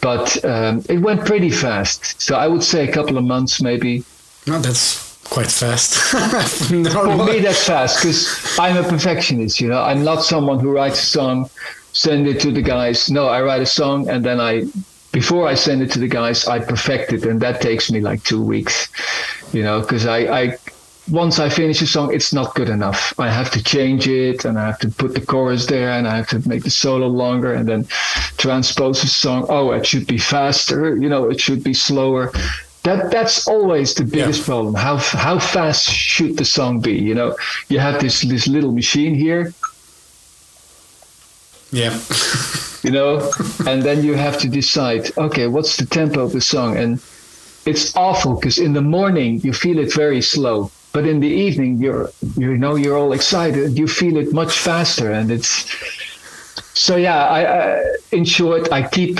But 0.00 0.44
um, 0.44 0.84
it 0.88 0.98
went 0.98 1.24
pretty 1.24 1.50
fast. 1.50 2.20
So 2.20 2.36
i 2.36 2.46
would 2.46 2.62
say 2.62 2.88
a 2.88 2.92
couple 2.92 3.18
of 3.18 3.24
months 3.24 3.60
maybe. 3.60 4.04
No 4.46 4.58
that's 4.58 5.07
quite 5.30 5.50
fast. 5.50 5.94
For 5.94 6.74
me, 6.74 7.40
that's 7.40 7.64
fast 7.66 8.02
because 8.02 8.58
I'm 8.58 8.76
a 8.76 8.82
perfectionist. 8.82 9.60
You 9.60 9.68
know, 9.68 9.82
I'm 9.82 10.04
not 10.04 10.22
someone 10.22 10.58
who 10.60 10.72
writes 10.72 11.02
a 11.02 11.06
song, 11.06 11.50
send 11.92 12.26
it 12.26 12.40
to 12.40 12.50
the 12.50 12.62
guys. 12.62 13.10
No, 13.10 13.26
I 13.28 13.42
write 13.42 13.62
a 13.62 13.66
song 13.66 14.08
and 14.08 14.24
then 14.24 14.40
I, 14.40 14.64
before 15.12 15.46
I 15.46 15.54
send 15.54 15.82
it 15.82 15.90
to 15.92 15.98
the 15.98 16.08
guys, 16.08 16.46
I 16.46 16.58
perfect 16.58 17.12
it, 17.12 17.24
and 17.24 17.40
that 17.40 17.60
takes 17.60 17.90
me 17.90 18.00
like 18.00 18.22
two 18.24 18.42
weeks. 18.42 18.88
You 19.52 19.62
know, 19.62 19.80
because 19.80 20.06
I, 20.06 20.18
I 20.40 20.58
once 21.10 21.38
I 21.38 21.48
finish 21.48 21.80
a 21.80 21.86
song, 21.86 22.12
it's 22.12 22.32
not 22.32 22.54
good 22.54 22.68
enough. 22.68 23.18
I 23.18 23.30
have 23.30 23.50
to 23.52 23.62
change 23.62 24.06
it 24.06 24.44
and 24.44 24.58
I 24.58 24.66
have 24.66 24.78
to 24.80 24.88
put 24.88 25.14
the 25.14 25.24
chorus 25.24 25.66
there 25.66 25.90
and 25.90 26.06
I 26.06 26.16
have 26.16 26.28
to 26.28 26.46
make 26.46 26.64
the 26.64 26.70
solo 26.70 27.06
longer 27.06 27.54
and 27.54 27.66
then 27.66 27.84
transpose 28.36 29.00
the 29.00 29.06
song. 29.08 29.46
Oh, 29.48 29.72
it 29.72 29.86
should 29.86 30.06
be 30.06 30.18
faster, 30.18 30.96
you 30.96 31.08
know, 31.08 31.30
it 31.30 31.40
should 31.40 31.64
be 31.64 31.72
slower 31.72 32.30
that 32.84 33.10
that's 33.10 33.46
always 33.48 33.94
the 33.94 34.04
biggest 34.04 34.40
yeah. 34.40 34.46
problem. 34.46 34.74
How 34.74 34.96
how 34.96 35.38
fast 35.38 35.90
should 35.90 36.36
the 36.36 36.44
song 36.44 36.80
be? 36.80 36.92
You 36.92 37.14
know, 37.14 37.36
you 37.68 37.78
have 37.78 38.00
this 38.00 38.22
this 38.22 38.46
little 38.46 38.72
machine 38.72 39.14
here. 39.14 39.52
Yeah. 41.70 41.98
you 42.82 42.90
know, 42.90 43.30
and 43.66 43.82
then 43.82 44.02
you 44.02 44.14
have 44.14 44.38
to 44.38 44.48
decide. 44.48 45.10
Okay, 45.18 45.46
what's 45.46 45.76
the 45.76 45.86
tempo 45.86 46.22
of 46.22 46.32
the 46.32 46.40
song? 46.40 46.76
And 46.76 47.00
it's 47.66 47.94
awful 47.96 48.34
because 48.36 48.58
in 48.58 48.72
the 48.72 48.80
morning 48.80 49.40
you 49.40 49.52
feel 49.52 49.78
it 49.78 49.92
very 49.92 50.22
slow, 50.22 50.70
but 50.92 51.06
in 51.06 51.20
the 51.20 51.28
evening 51.28 51.78
you're 51.78 52.10
you 52.36 52.56
know 52.56 52.76
you're 52.76 52.96
all 52.96 53.12
excited. 53.12 53.78
You 53.78 53.88
feel 53.88 54.16
it 54.16 54.32
much 54.32 54.58
faster, 54.58 55.10
and 55.10 55.30
it's 55.30 55.66
so 56.74 56.96
yeah. 56.96 57.26
I, 57.26 57.40
I 57.42 57.96
in 58.12 58.24
short, 58.24 58.72
I 58.72 58.88
keep 58.88 59.18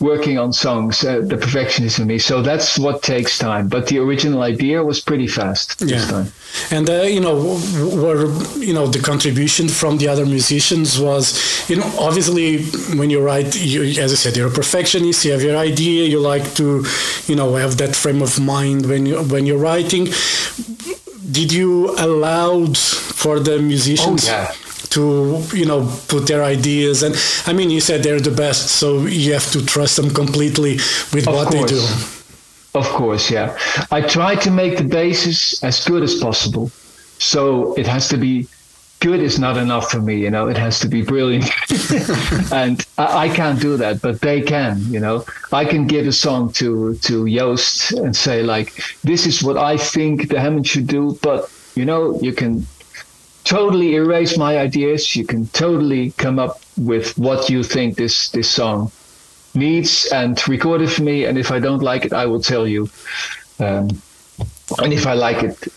working 0.00 0.38
on 0.38 0.52
songs, 0.52 1.04
uh, 1.04 1.20
the 1.20 1.36
perfectionist 1.36 1.98
in 1.98 2.06
me. 2.06 2.18
So 2.18 2.42
that's 2.42 2.78
what 2.78 3.02
takes 3.02 3.38
time. 3.38 3.68
But 3.68 3.86
the 3.86 3.98
original 3.98 4.42
idea 4.42 4.82
was 4.82 5.00
pretty 5.00 5.26
fast 5.26 5.78
this 5.78 6.08
time. 6.08 6.32
And 6.70 6.88
uh, 6.88 7.02
you 7.02 7.20
know, 7.20 7.56
where 8.02 8.26
you 8.58 8.74
know 8.74 8.86
the 8.86 9.00
contribution 9.00 9.68
from 9.68 9.98
the 9.98 10.08
other 10.08 10.26
musicians 10.26 10.98
was, 10.98 11.68
you 11.68 11.76
know, 11.76 11.90
obviously 11.98 12.64
when 12.98 13.10
you 13.10 13.20
write, 13.20 13.54
you, 13.56 13.82
as 14.02 14.12
I 14.12 14.16
said, 14.16 14.36
you're 14.36 14.48
a 14.48 14.58
perfectionist. 14.62 15.24
You 15.24 15.32
have 15.32 15.42
your 15.42 15.56
idea. 15.56 16.06
You 16.06 16.20
like 16.20 16.54
to, 16.54 16.84
you 17.26 17.36
know, 17.36 17.54
have 17.56 17.76
that 17.78 17.96
frame 17.96 18.22
of 18.22 18.38
mind 18.40 18.86
when 18.86 19.06
you 19.06 19.22
when 19.22 19.46
you're 19.46 19.58
writing. 19.58 20.06
Did 21.30 21.52
you 21.52 21.94
allowed 21.98 22.76
for 22.76 23.40
the 23.40 23.58
musicians? 23.58 24.28
Oh, 24.28 24.32
yeah. 24.32 24.52
To 24.94 25.42
you 25.52 25.66
know, 25.66 25.90
put 26.08 26.26
their 26.26 26.44
ideas, 26.44 27.02
and 27.02 27.14
I 27.46 27.52
mean, 27.52 27.70
you 27.70 27.80
said 27.80 28.02
they're 28.02 28.20
the 28.20 28.30
best, 28.30 28.70
so 28.78 29.06
you 29.06 29.32
have 29.32 29.50
to 29.52 29.64
trust 29.64 29.96
them 29.96 30.10
completely 30.10 30.74
with 31.12 31.26
Of 31.26 31.34
what 31.34 31.50
they 31.50 31.64
do. 31.64 31.82
Of 32.74 32.88
course, 32.88 33.30
yeah. 33.30 33.56
I 33.90 34.00
try 34.00 34.34
to 34.36 34.50
make 34.50 34.78
the 34.78 34.84
basis 34.84 35.62
as 35.62 35.84
good 35.84 36.02
as 36.02 36.14
possible. 36.16 36.70
So 37.18 37.74
it 37.74 37.86
has 37.86 38.08
to 38.08 38.16
be 38.16 38.48
good 39.04 39.20
is 39.20 39.38
not 39.38 39.56
enough 39.58 39.90
for 39.90 40.00
me, 40.00 40.16
you 40.16 40.30
know, 40.30 40.48
it 40.48 40.56
has 40.56 40.80
to 40.80 40.88
be 40.88 41.02
brilliant. 41.02 41.44
and 42.52 42.84
I, 42.96 43.26
I 43.26 43.28
can't 43.28 43.60
do 43.60 43.76
that, 43.76 44.00
but 44.00 44.20
they 44.22 44.40
can, 44.40 44.80
you 44.88 44.98
know. 44.98 45.24
I 45.52 45.64
can 45.66 45.86
give 45.86 46.06
a 46.06 46.12
song 46.12 46.52
to 46.54 46.94
to 47.08 47.28
Joost 47.28 47.92
and 47.92 48.16
say 48.16 48.42
like, 48.42 48.72
this 49.02 49.26
is 49.26 49.42
what 49.42 49.56
I 49.56 49.76
think 49.76 50.28
the 50.28 50.40
Hammond 50.40 50.66
should 50.66 50.86
do, 50.86 51.18
but 51.22 51.50
you 51.74 51.84
know, 51.84 52.18
you 52.20 52.32
can 52.32 52.66
totally 53.44 53.94
erase 53.94 54.36
my 54.36 54.58
ideas. 54.58 55.14
You 55.14 55.24
can 55.24 55.46
totally 55.48 56.10
come 56.12 56.38
up 56.38 56.60
with 56.76 57.16
what 57.18 57.48
you 57.48 57.62
think 57.62 57.96
this 57.96 58.30
this 58.30 58.50
song 58.50 58.90
needs 59.54 60.06
and 60.12 60.36
record 60.48 60.82
it 60.82 60.90
for 60.90 61.02
me. 61.02 61.24
And 61.24 61.38
if 61.38 61.50
I 61.50 61.60
don't 61.60 61.82
like 61.82 62.04
it, 62.04 62.12
I 62.12 62.26
will 62.26 62.40
tell 62.40 62.66
you. 62.66 62.88
Um, 63.60 63.88
and 64.78 64.92
if 64.92 65.06
I 65.06 65.14
like 65.14 65.42
it, 65.44 65.68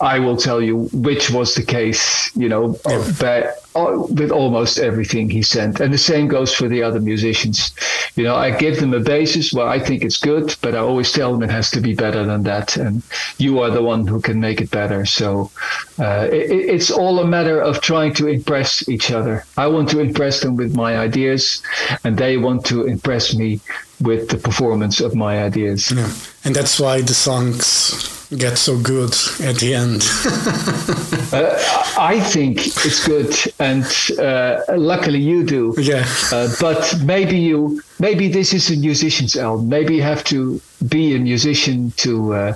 I 0.00 0.18
will 0.18 0.36
tell 0.36 0.60
you 0.62 0.88
which 0.92 1.30
was 1.30 1.54
the 1.54 1.62
case. 1.62 2.30
You 2.36 2.48
know, 2.48 2.78
Yeah. 2.88 3.04
but, 3.20 3.56
uh, 3.74 4.02
with 4.08 4.30
almost 4.30 4.78
everything 4.78 5.30
he 5.30 5.42
sent. 5.42 5.80
And 5.80 5.92
the 5.92 5.98
same 5.98 6.26
goes 6.28 6.52
for 6.54 6.68
the 6.68 6.82
other 6.82 7.00
musicians. 7.00 7.72
You 8.16 8.24
know, 8.24 8.34
I 8.34 8.50
give 8.50 8.80
them 8.80 8.92
a 8.94 9.00
basis 9.00 9.52
where 9.52 9.68
I 9.68 9.78
think 9.78 10.02
it's 10.02 10.18
good, 10.18 10.54
but 10.62 10.74
I 10.74 10.78
always 10.78 11.12
tell 11.12 11.32
them 11.32 11.42
it 11.42 11.50
has 11.50 11.70
to 11.72 11.80
be 11.80 11.94
better 11.94 12.24
than 12.24 12.42
that. 12.44 12.76
And 12.76 13.02
you 13.38 13.60
are 13.60 13.70
the 13.70 13.82
one 13.82 14.06
who 14.06 14.20
can 14.20 14.40
make 14.40 14.60
it 14.60 14.70
better. 14.70 15.06
So 15.06 15.50
uh, 15.98 16.28
it, 16.32 16.50
it's 16.50 16.90
all 16.90 17.18
a 17.20 17.26
matter 17.26 17.60
of 17.60 17.80
trying 17.80 18.14
to 18.14 18.26
impress 18.28 18.88
each 18.88 19.10
other. 19.12 19.44
I 19.56 19.66
want 19.68 19.88
to 19.90 20.00
impress 20.00 20.40
them 20.40 20.56
with 20.56 20.74
my 20.74 20.98
ideas, 20.98 21.62
and 22.04 22.16
they 22.16 22.36
want 22.36 22.64
to 22.66 22.86
impress 22.86 23.34
me 23.34 23.60
with 24.00 24.28
the 24.28 24.36
performance 24.38 25.00
of 25.00 25.14
my 25.14 25.42
ideas. 25.44 25.90
Yeah. 25.92 26.10
And 26.44 26.54
that's 26.56 26.80
why 26.80 27.02
the 27.02 27.14
songs 27.14 28.19
get 28.36 28.58
so 28.58 28.78
good 28.78 29.12
at 29.42 29.56
the 29.56 29.74
end. 29.74 30.02
Uh, 31.32 31.56
I 31.96 32.18
think 32.18 32.66
it's 32.66 33.06
good, 33.06 33.32
and 33.60 33.84
uh, 34.18 34.62
luckily 34.76 35.20
you 35.20 35.44
do. 35.44 35.72
yeah. 35.78 36.04
Uh, 36.32 36.48
but 36.60 36.92
maybe 37.04 37.38
you, 37.38 37.80
maybe 38.00 38.26
this 38.26 38.52
is 38.52 38.68
a 38.68 38.76
musician's 38.76 39.36
album. 39.36 39.68
Maybe 39.68 39.94
you 39.94 40.02
have 40.02 40.24
to 40.24 40.60
be 40.88 41.14
a 41.14 41.20
musician 41.20 41.92
to 41.98 42.34
uh, 42.34 42.54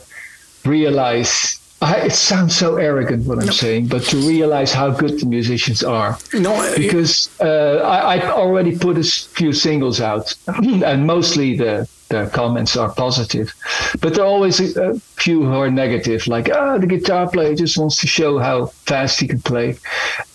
realize. 0.64 1.60
I, 1.80 2.06
it 2.06 2.14
sounds 2.14 2.56
so 2.56 2.78
arrogant 2.78 3.28
what 3.28 3.38
I'm 3.38 3.52
saying, 3.52 3.86
but 3.86 4.02
to 4.06 4.16
realize 4.16 4.72
how 4.72 4.90
good 4.90 5.20
the 5.20 5.26
musicians 5.26 5.84
are. 5.84 6.18
No, 6.32 6.74
because 6.76 7.30
uh, 7.40 7.76
I, 7.84 8.16
I 8.16 8.30
already 8.32 8.76
put 8.76 8.98
a 8.98 9.04
few 9.04 9.52
singles 9.52 10.00
out, 10.00 10.34
and 10.48 11.06
mostly 11.06 11.56
the 11.56 11.88
the 12.14 12.30
comments 12.30 12.76
are 12.76 12.92
positive, 12.94 13.52
but 14.00 14.14
there 14.14 14.24
are 14.24 14.32
always 14.36 14.60
a, 14.60 14.90
a 14.90 14.98
few 15.22 15.42
who 15.44 15.52
are 15.62 15.70
negative, 15.70 16.26
like 16.26 16.48
ah, 16.52 16.78
the 16.78 16.86
guitar 16.86 17.28
player 17.28 17.54
just 17.54 17.76
wants 17.78 18.00
to 18.00 18.06
show 18.06 18.38
how 18.38 18.66
fast 18.86 19.20
he 19.20 19.26
can 19.28 19.40
play, 19.40 19.76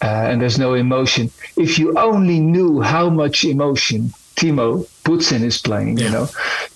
uh, 0.02 0.30
and 0.30 0.42
there's 0.42 0.60
no 0.60 0.74
emotion. 0.76 1.32
If 1.58 1.78
you 1.80 1.98
only 1.98 2.40
knew 2.40 2.82
how 2.82 3.10
much 3.10 3.44
emotion 3.44 4.12
Timo 4.36 4.88
puts 5.04 5.32
in 5.32 5.42
his 5.42 5.58
playing, 5.58 5.98
you 6.00 6.10
know, 6.10 6.28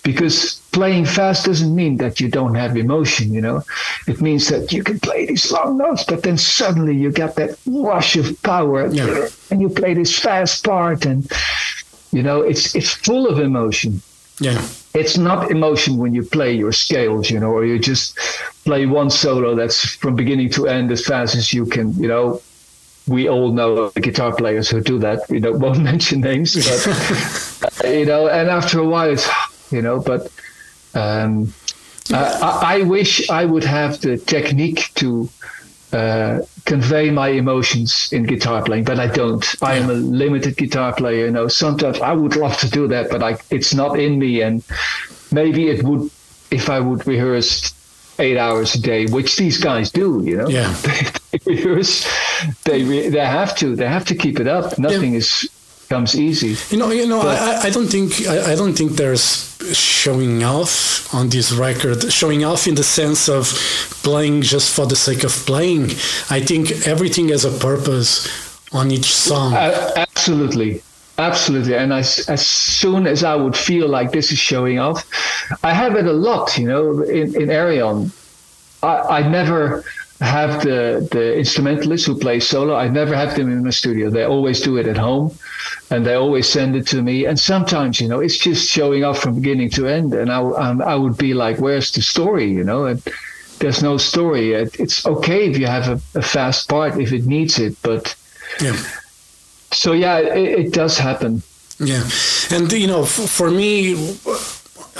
because 0.02 0.60
playing 0.72 1.06
fast 1.06 1.46
doesn't 1.46 1.74
mean 1.74 1.96
that 1.96 2.20
you 2.20 2.28
don't 2.28 2.54
have 2.56 2.76
emotion, 2.76 3.32
you 3.32 3.40
know. 3.40 3.62
It 4.06 4.20
means 4.20 4.48
that 4.48 4.72
you 4.72 4.82
can 4.84 4.98
play 5.00 5.24
these 5.26 5.50
long 5.50 5.78
notes, 5.78 6.04
but 6.04 6.22
then 6.22 6.36
suddenly 6.36 6.94
you 6.94 7.10
get 7.10 7.36
that 7.36 7.56
rush 7.66 8.16
of 8.16 8.26
power 8.42 8.86
Yeah. 8.92 9.28
and 9.50 9.60
you 9.62 9.68
play 9.70 9.94
this 9.94 10.12
fast 10.18 10.64
part 10.64 11.06
and 11.06 11.30
you 12.12 12.22
know 12.22 12.42
it's 12.50 12.74
it's 12.76 12.92
full 13.06 13.26
of 13.26 13.38
emotion 13.40 14.00
yeah. 14.40 14.60
It's 14.94 15.18
not 15.18 15.50
emotion 15.50 15.96
when 15.98 16.14
you 16.14 16.22
play 16.22 16.52
your 16.52 16.72
scales 16.72 17.30
you 17.30 17.38
know 17.38 17.50
or 17.50 17.64
you 17.64 17.78
just 17.78 18.16
play 18.64 18.86
one 18.86 19.10
solo 19.10 19.54
that's 19.54 19.96
from 19.96 20.14
beginning 20.14 20.48
to 20.48 20.66
end 20.66 20.90
as 20.90 21.04
fast 21.04 21.34
as 21.34 21.52
you 21.52 21.66
can 21.66 21.92
you 21.94 22.08
know. 22.08 22.40
We 23.06 23.28
all 23.28 23.52
know 23.52 23.90
guitar 23.90 24.34
players 24.34 24.70
who 24.70 24.80
do 24.80 24.98
that 25.00 25.28
you 25.28 25.38
know 25.38 25.52
won't 25.64 25.82
mention 25.82 26.22
names 26.22 26.54
but 27.60 27.84
you 27.84 28.06
know 28.06 28.28
and 28.28 28.48
after 28.48 28.80
a 28.80 28.88
while 28.88 29.10
it's 29.10 29.28
you 29.70 29.82
know 29.82 30.00
but 30.00 30.32
um 30.94 31.52
I, 32.10 32.16
I 32.16 32.74
I 32.76 32.82
wish 32.82 33.28
I 33.28 33.44
would 33.44 33.64
have 33.64 34.00
the 34.00 34.16
technique 34.16 34.90
to 34.94 35.28
uh, 35.92 36.40
convey 36.64 37.10
my 37.10 37.28
emotions 37.28 38.08
in 38.12 38.22
guitar 38.24 38.62
playing, 38.62 38.84
but 38.84 38.98
I 38.98 39.06
don't. 39.06 39.44
I 39.62 39.74
am 39.74 39.90
a 39.90 39.94
limited 39.94 40.56
guitar 40.56 40.94
player. 40.94 41.26
You 41.26 41.30
know, 41.32 41.48
sometimes 41.48 42.00
I 42.00 42.12
would 42.12 42.36
love 42.36 42.56
to 42.58 42.68
do 42.70 42.88
that, 42.88 43.10
but 43.10 43.22
I, 43.22 43.38
it's 43.50 43.74
not 43.74 43.98
in 43.98 44.18
me. 44.18 44.42
And 44.42 44.62
maybe 45.32 45.68
it 45.68 45.82
would 45.84 46.10
if 46.50 46.68
I 46.70 46.80
would 46.80 47.06
rehearse 47.06 47.72
eight 48.18 48.36
hours 48.38 48.74
a 48.76 48.80
day, 48.80 49.06
which 49.06 49.36
these 49.36 49.58
guys 49.58 49.90
do. 49.90 50.22
You 50.24 50.36
know, 50.38 50.48
Yeah. 50.48 50.72
they 51.32 51.38
rehearse. 51.46 52.06
They 52.64 52.82
re- 52.84 53.08
they 53.08 53.24
have 53.24 53.56
to. 53.58 53.76
They 53.76 53.88
have 53.88 54.04
to 54.06 54.14
keep 54.14 54.40
it 54.40 54.46
up. 54.46 54.78
Nothing 54.78 55.14
is 55.14 55.48
comes 55.88 56.14
easy. 56.18 56.56
You 56.70 56.78
know, 56.78 56.90
you 56.90 57.06
know, 57.06 57.22
But- 57.22 57.38
I, 57.40 57.68
I 57.68 57.70
don't 57.70 57.88
think 57.88 58.26
I, 58.26 58.52
I 58.52 58.54
don't 58.56 58.74
think 58.74 58.92
there's 58.92 59.54
showing 59.76 60.42
off 60.44 61.12
on 61.14 61.28
this 61.28 61.52
record. 61.52 62.12
Showing 62.12 62.44
off 62.44 62.66
in 62.66 62.74
the 62.74 62.84
sense 62.84 63.28
of 63.28 63.48
playing 64.02 64.42
just 64.42 64.74
for 64.74 64.86
the 64.86 64.96
sake 64.96 65.24
of 65.24 65.32
playing. 65.46 65.84
I 66.30 66.40
think 66.40 66.86
everything 66.86 67.28
has 67.28 67.44
a 67.44 67.50
purpose 67.50 68.28
on 68.72 68.90
each 68.90 69.14
song. 69.14 69.54
Uh, 69.54 69.90
absolutely. 69.96 70.82
Absolutely. 71.16 71.76
And 71.76 71.92
as, 71.92 72.28
as 72.28 72.44
soon 72.44 73.06
as 73.06 73.22
I 73.22 73.36
would 73.36 73.56
feel 73.56 73.88
like 73.88 74.10
this 74.10 74.32
is 74.32 74.38
showing 74.38 74.80
off, 74.80 75.04
I 75.62 75.72
have 75.72 75.94
it 75.94 76.06
a 76.06 76.12
lot, 76.12 76.58
you 76.58 76.66
know, 76.66 77.02
in, 77.02 77.34
in 77.40 77.48
Ayreon. 77.50 78.10
I, 78.82 79.20
I 79.20 79.28
never 79.28 79.84
have 80.24 80.62
the, 80.62 81.06
the 81.10 81.36
instrumentalists 81.38 82.06
who 82.06 82.18
play 82.18 82.40
solo, 82.40 82.74
I 82.74 82.88
never 82.88 83.14
have 83.14 83.34
them 83.36 83.50
in 83.52 83.62
the 83.62 83.72
studio. 83.72 84.10
They 84.10 84.24
always 84.24 84.60
do 84.60 84.76
it 84.78 84.86
at 84.86 84.96
home 84.96 85.36
and 85.90 86.04
they 86.04 86.14
always 86.14 86.48
send 86.48 86.74
it 86.76 86.86
to 86.88 87.02
me. 87.02 87.26
And 87.26 87.38
sometimes, 87.38 88.00
you 88.00 88.08
know, 88.08 88.20
it's 88.20 88.38
just 88.38 88.68
showing 88.70 89.04
off 89.04 89.18
from 89.20 89.34
beginning 89.36 89.70
to 89.70 89.86
end. 89.86 90.14
And 90.14 90.30
I, 90.32 90.40
I'm- 90.40 90.82
I 90.82 90.94
would 90.94 91.16
be 91.16 91.34
like, 91.34 91.58
where's 91.58 91.92
the 91.92 92.02
story, 92.02 92.50
you 92.50 92.64
know? 92.64 92.86
And 92.86 93.02
there's 93.60 93.82
no 93.82 93.96
story. 93.98 94.52
It, 94.52 94.78
it's 94.80 95.06
okay 95.06 95.48
if 95.50 95.58
you 95.58 95.66
have 95.66 95.88
a, 95.88 96.18
a 96.18 96.22
fast 96.22 96.68
part 96.68 96.98
if 97.00 97.12
it 97.12 97.24
needs 97.26 97.58
it, 97.58 97.76
but 97.82 98.14
yeah. 98.60 98.76
so 99.72 99.92
yeah, 99.92 100.18
it, 100.18 100.66
it 100.66 100.72
does 100.72 100.98
happen. 100.98 101.42
Yeah, 101.80 102.04
and 102.50 102.70
you 102.72 102.86
know, 102.86 103.04
for 103.04 103.50
me, 103.50 103.94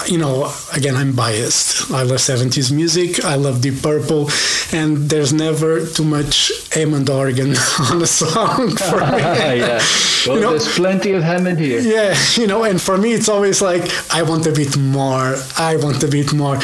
you 0.08 0.18
know, 0.18 0.52
again, 0.72 0.96
I'm 0.96 1.14
biased. 1.14 1.90
I 1.92 2.02
love 2.02 2.18
70s 2.18 2.72
music. 2.72 3.24
I 3.24 3.36
love 3.36 3.60
Deep 3.60 3.80
Purple, 3.82 4.28
and 4.72 5.08
there's 5.08 5.32
never 5.32 5.86
too 5.86 6.04
much 6.04 6.50
Hammond 6.74 7.08
organ 7.08 7.54
on 7.90 8.02
a 8.02 8.06
song 8.06 8.70
for 8.76 9.00
me. 9.00 9.18
yeah. 9.60 9.80
Well, 10.26 10.36
You 10.36 10.42
know- 10.42 10.50
there's 10.52 10.74
plenty 10.74 11.12
of 11.12 11.22
Hammond 11.22 11.58
here. 11.58 11.80
Yeah, 11.80 12.16
you 12.36 12.46
know, 12.46 12.64
and 12.64 12.80
for 12.80 12.96
me, 12.96 13.12
it's 13.12 13.28
always 13.28 13.60
like, 13.60 13.82
I 14.10 14.22
want 14.22 14.46
a 14.46 14.52
bit 14.52 14.74
more. 14.76 15.36
I 15.58 15.76
want 15.76 16.02
a 16.02 16.08
bit 16.08 16.32
more. 16.32 16.56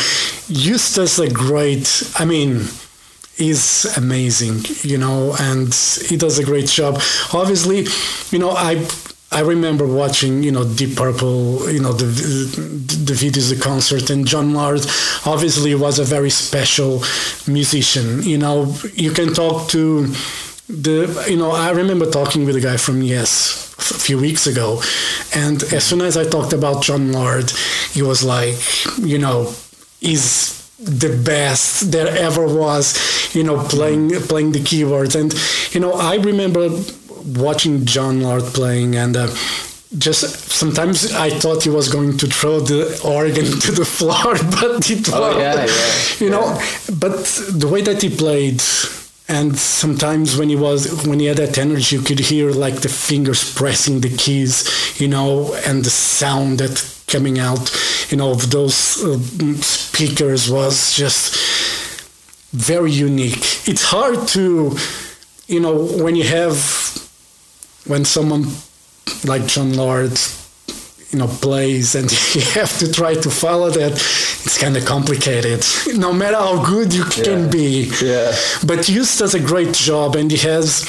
Joost, 0.51 0.97
a 1.19 1.29
great, 1.29 2.11
I 2.19 2.25
mean, 2.25 2.64
is 3.37 3.85
amazing, 3.99 4.64
you 4.83 4.97
know, 4.99 5.35
and 5.38 5.75
he 6.09 6.16
does 6.16 6.38
a 6.38 6.45
great 6.45 6.66
job. 6.69 6.95
Obviously, 7.35 7.87
you 8.31 8.38
know, 8.38 8.51
I 8.51 8.87
I 9.33 9.40
remember 9.40 9.87
watching, 9.87 10.43
you 10.43 10.51
know, 10.51 10.64
Deep 10.64 10.97
Purple, 10.97 11.71
you 11.71 11.81
know, 11.81 11.93
the 11.93 12.07
the 12.07 13.14
videos, 13.14 13.55
the 13.55 13.61
concert, 13.62 14.11
and 14.11 14.27
Jon 14.27 14.53
Lord 14.55 14.81
obviously 15.25 15.75
was 15.75 16.01
a 16.01 16.05
very 16.05 16.31
special 16.31 17.03
musician. 17.47 18.23
You 18.23 18.38
know, 18.38 18.75
you 18.95 19.12
can 19.12 19.33
talk 19.33 19.69
to 19.71 20.07
the, 20.69 21.27
you 21.29 21.37
know, 21.37 21.53
I 21.53 21.71
remember 21.71 22.11
talking 22.11 22.45
with 22.45 22.57
a 22.57 22.61
guy 22.61 22.77
from 22.77 23.03
Yes 23.03 23.73
a 23.93 23.99
few 24.01 24.19
weeks 24.19 24.49
ago, 24.49 24.83
and 25.33 25.62
as 25.73 25.85
soon 25.85 26.01
as 26.01 26.16
I 26.16 26.25
talked 26.25 26.53
about 26.53 26.83
Jon 26.83 27.12
Lord, 27.12 27.51
he 27.93 28.03
was 28.03 28.25
like, 28.25 28.59
you 28.99 29.19
know, 29.19 29.55
he's 30.01 30.59
the 30.79 31.14
best 31.25 31.93
there 31.93 32.09
ever 32.09 32.47
was, 32.47 33.35
you 33.35 33.45
know, 33.45 33.62
playing 33.64 34.11
playing 34.23 34.53
the 34.53 34.62
keyboards. 34.62 35.14
And 35.14 35.33
you 35.73 35.81
know, 35.81 35.93
I 35.93 36.16
remember 36.16 36.69
watching 37.37 37.85
Jon 37.85 38.20
Lord 38.20 38.42
playing, 38.54 38.96
and 38.96 39.16
uh, 39.16 39.28
just 39.98 40.50
sometimes 40.50 41.12
I 41.12 41.30
thought 41.30 41.64
he 41.64 41.70
was 41.70 41.88
going 41.92 42.16
to 42.18 42.26
throw 42.26 42.61
the 42.61 43.00
organ 43.04 43.44
to 43.64 43.72
the 43.72 43.85
floor, 43.85 44.35
but 44.61 44.88
it 44.90 45.09
Oh, 45.12 45.20
was, 45.20 45.37
yeah, 45.37 45.66
yeah, 45.66 46.24
you 46.24 46.30
know. 46.30 46.61
But 46.98 47.24
the 47.59 47.68
way 47.68 47.83
that 47.83 48.02
he 48.02 48.09
played, 48.14 48.62
and 49.28 49.56
sometimes 49.59 50.37
when 50.37 50.48
he 50.48 50.56
was 50.56 51.06
when 51.06 51.20
he 51.20 51.26
had 51.26 51.38
that 51.38 51.59
energy, 51.59 51.96
you 51.96 52.02
could 52.02 52.20
hear 52.20 52.50
like 52.52 52.80
the 52.80 52.88
fingers 52.88 53.52
pressing 53.54 54.00
the 54.00 54.11
keys, 54.16 55.00
you 55.00 55.09
know, 55.09 55.54
and 55.66 55.85
the 55.85 55.90
sound 55.90 56.59
that 56.59 56.85
coming 57.06 57.38
out, 57.40 57.70
you 58.11 58.16
know, 58.16 58.30
of 58.30 58.50
those 58.50 59.02
uh, 59.04 59.18
speakers 59.62 60.48
was 60.48 60.92
just 60.94 61.37
very 62.52 62.90
unique. 62.92 63.68
It's 63.68 63.83
hard 63.85 64.26
to, 64.28 64.76
you 65.48 65.61
know, 65.61 65.74
when 66.02 66.14
you 66.16 66.24
have 66.24 66.54
when 67.87 68.05
someone 68.05 68.47
like 69.25 69.47
Jon 69.47 69.75
Lord, 69.75 70.12
you 71.11 71.19
know, 71.19 71.27
plays 71.27 71.95
and 71.95 72.11
you 72.35 72.40
have 72.61 72.79
to 72.79 72.90
try 72.93 73.14
to 73.14 73.31
follow 73.31 73.71
that, 73.71 73.93
it's 73.93 74.59
kind 74.59 74.77
of 74.77 74.85
complicated. 74.85 75.64
No 75.97 76.12
matter 76.12 76.37
how 76.37 76.64
good 76.64 76.93
you 76.95 77.05
can 77.05 77.45
Yeah. 77.45 77.51
be. 77.51 77.90
Yeah. 78.03 78.35
But 78.66 78.85
Joost 78.85 79.19
does 79.19 79.35
a 79.35 79.40
great 79.40 79.75
job 79.75 80.14
and 80.16 80.31
he 80.31 80.38
has 80.49 80.85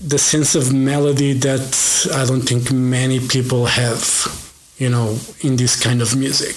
the 0.00 0.18
sense 0.18 0.54
of 0.54 0.72
melody 0.72 1.32
that 1.34 2.08
I 2.14 2.24
don't 2.26 2.42
think 2.42 2.70
many 2.72 3.18
people 3.20 3.66
have, 3.66 4.02
you 4.78 4.88
know, 4.90 5.18
in 5.40 5.56
this 5.56 5.74
kind 5.80 6.00
of 6.02 6.16
music. 6.16 6.56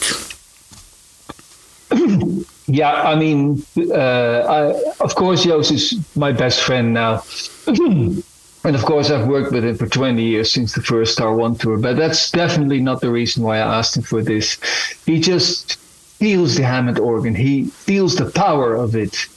Yeah, 2.71 2.91
I 3.01 3.15
mean, 3.15 3.63
uh, 3.79 3.93
I, 3.97 4.93
of 4.99 5.15
course, 5.15 5.41
Joost 5.43 5.71
is 5.71 5.95
my 6.15 6.31
best 6.31 6.61
friend 6.61 6.93
now. 6.93 7.23
and 8.63 8.75
of 8.75 8.83
course, 8.83 9.09
I've 9.09 9.27
worked 9.27 9.51
with 9.51 9.63
him 9.63 9.77
for 9.77 9.87
20 9.87 10.21
years 10.21 10.51
since 10.51 10.73
the 10.73 10.81
first 10.81 11.13
Star 11.13 11.33
One 11.33 11.55
tour, 11.55 11.77
but 11.77 11.95
that's 11.95 12.31
definitely 12.31 12.81
not 12.81 13.01
the 13.01 13.09
reason 13.09 13.43
why 13.43 13.57
I 13.57 13.77
asked 13.79 13.95
him 13.95 14.03
for 14.03 14.21
this. 14.21 14.59
He 15.05 15.19
just 15.19 15.75
feels 15.75 16.55
the 16.55 16.63
Hammond 16.63 16.99
organ, 16.99 17.35
he 17.35 17.65
feels 17.65 18.15
the 18.15 18.29
power 18.29 18.75
of 18.75 18.95
it. 18.95 19.27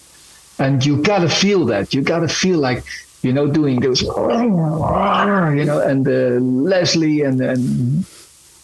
And 0.59 0.85
you 0.85 1.03
gotta 1.03 1.29
feel 1.29 1.65
that. 1.67 1.95
You 1.95 2.03
gotta 2.03 2.29
feel 2.29 2.59
like, 2.59 2.85
you 3.23 3.33
know, 3.33 3.47
doing 3.47 3.81
those, 3.81 4.03
you 4.03 4.09
know, 5.65 5.81
and 5.81 6.07
uh, 6.07 6.41
Leslie 6.41 7.23
and, 7.23 7.41
and 7.41 8.05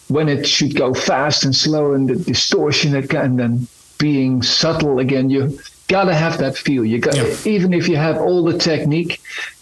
when 0.09 0.27
it 0.27 0.47
should 0.47 0.75
go 0.75 0.93
fast 0.93 1.45
and 1.45 1.55
slow 1.55 1.93
and 1.93 2.09
the 2.09 2.15
distortion 2.15 2.95
and 2.95 3.39
then 3.39 3.67
being 3.99 4.41
subtle 4.41 4.99
again 4.99 5.29
you 5.29 5.59
gotta 5.89 6.13
have 6.23 6.37
that 6.37 6.55
feel. 6.65 6.83
You 6.91 6.99
got 6.99 7.15
Yeah. 7.15 7.55
even 7.55 7.73
if 7.79 7.87
you 7.89 7.97
have 7.97 8.17
all 8.27 8.41
the 8.51 8.57
technique 8.57 9.13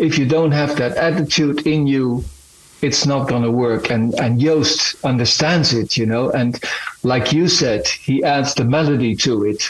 if 0.07 0.17
you 0.19 0.25
don't 0.35 0.51
have 0.61 0.71
that 0.81 0.93
attitude 1.09 1.57
in 1.73 1.87
you 1.87 2.23
it's 2.87 3.05
not 3.07 3.27
gonna 3.31 3.49
work. 3.65 3.83
And 3.89 4.13
and 4.23 4.31
Joost 4.39 4.79
understands 5.11 5.73
it 5.81 5.89
you 5.99 6.05
know? 6.05 6.25
And 6.39 6.51
like 7.03 7.25
you 7.37 7.47
said 7.47 7.81
he 8.07 8.15
adds 8.35 8.53
the 8.53 8.65
melody 8.77 9.13
to 9.25 9.31
it. 9.51 9.61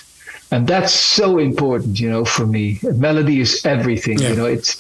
And 0.52 0.62
that's 0.67 0.93
so 0.93 1.28
important 1.50 2.00
you 2.04 2.10
know 2.13 2.26
for 2.26 2.46
me. 2.46 2.65
Melody 3.08 3.38
is 3.46 3.52
everything 3.65 4.17
Yeah. 4.20 4.30
you 4.30 4.36
know? 4.39 4.50
It's 4.58 4.72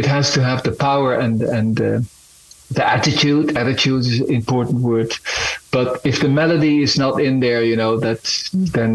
it 0.00 0.04
has 0.06 0.26
to 0.36 0.40
have 0.42 0.60
the 0.62 0.72
power 0.88 1.10
and 1.24 1.42
and 1.58 1.74
uh, 1.80 2.00
the 2.76 2.84
attitude. 2.96 3.56
Attitude 3.56 4.00
is 4.10 4.20
an 4.20 4.32
important 4.40 4.78
word. 4.90 5.10
But 5.76 5.88
if 6.10 6.16
the 6.24 6.28
melody 6.40 6.74
is 6.86 6.96
not 7.04 7.14
in 7.28 7.34
there 7.40 7.62
you 7.70 7.76
know 7.82 7.92
that 8.06 8.20
then 8.74 8.92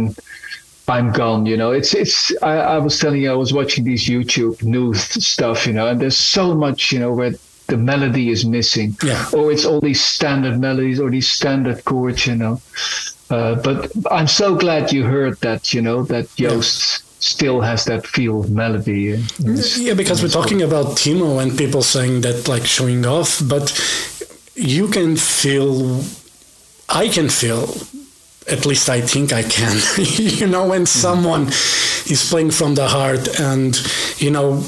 i'm 0.91 1.11
gone 1.11 1.45
you 1.45 1.57
know? 1.57 1.71
It's 1.71 1.93
it's 1.93 2.17
I, 2.41 2.53
I 2.75 2.77
was 2.77 2.99
telling 2.99 3.21
you 3.23 3.31
i 3.31 3.39
was 3.45 3.51
watching 3.59 3.83
these 3.83 4.03
youtube 4.13 4.61
news 4.63 5.01
stuff 5.33 5.65
you 5.67 5.73
know 5.73 5.87
and 5.87 5.99
there's 6.01 6.17
so 6.17 6.53
much 6.65 6.91
you 6.91 6.99
know 6.99 7.13
where 7.13 7.33
the 7.67 7.77
melody 7.77 8.29
is 8.29 8.43
missing. 8.45 8.97
Yeah. 9.01 9.25
or 9.33 9.49
it's 9.53 9.65
all 9.65 9.79
these 9.79 10.01
standard 10.03 10.59
melodies 10.59 10.99
or 10.99 11.09
these 11.09 11.29
standard 11.29 11.85
chords 11.85 12.27
you 12.27 12.35
know? 12.35 12.61
Uh, 13.29 13.55
but 13.67 13.91
i'm 14.11 14.27
so 14.27 14.55
glad 14.55 14.91
you 14.91 15.03
heard 15.03 15.35
that 15.39 15.73
you 15.73 15.81
know 15.81 16.03
that 16.03 16.25
Joost 16.35 17.03
still 17.23 17.61
has 17.61 17.85
that 17.85 18.05
feel 18.05 18.41
of 18.41 18.49
melody 18.51 19.01
Yeah, 19.39 19.93
because 19.93 20.21
we're 20.23 20.29
talking 20.41 20.61
about 20.63 20.97
Timo 20.97 21.41
and 21.41 21.55
people 21.57 21.83
saying 21.83 22.21
that 22.21 22.47
like 22.47 22.65
showing 22.65 23.05
off, 23.05 23.41
but 23.47 23.65
you 24.55 24.87
can 24.87 25.15
feel, 25.15 26.03
I 26.89 27.07
can 27.07 27.29
feel, 27.29 27.67
at 28.47 28.65
least 28.65 28.89
I 28.89 29.01
think 29.01 29.33
I 29.33 29.43
can, 29.43 29.77
you 29.97 30.47
know, 30.47 30.67
when 30.67 30.81
mm-hmm. 30.81 30.85
someone 30.85 31.47
is 31.47 32.27
playing 32.29 32.51
from 32.51 32.75
the 32.75 32.87
heart 32.87 33.39
and, 33.39 33.79
you 34.17 34.31
know, 34.31 34.63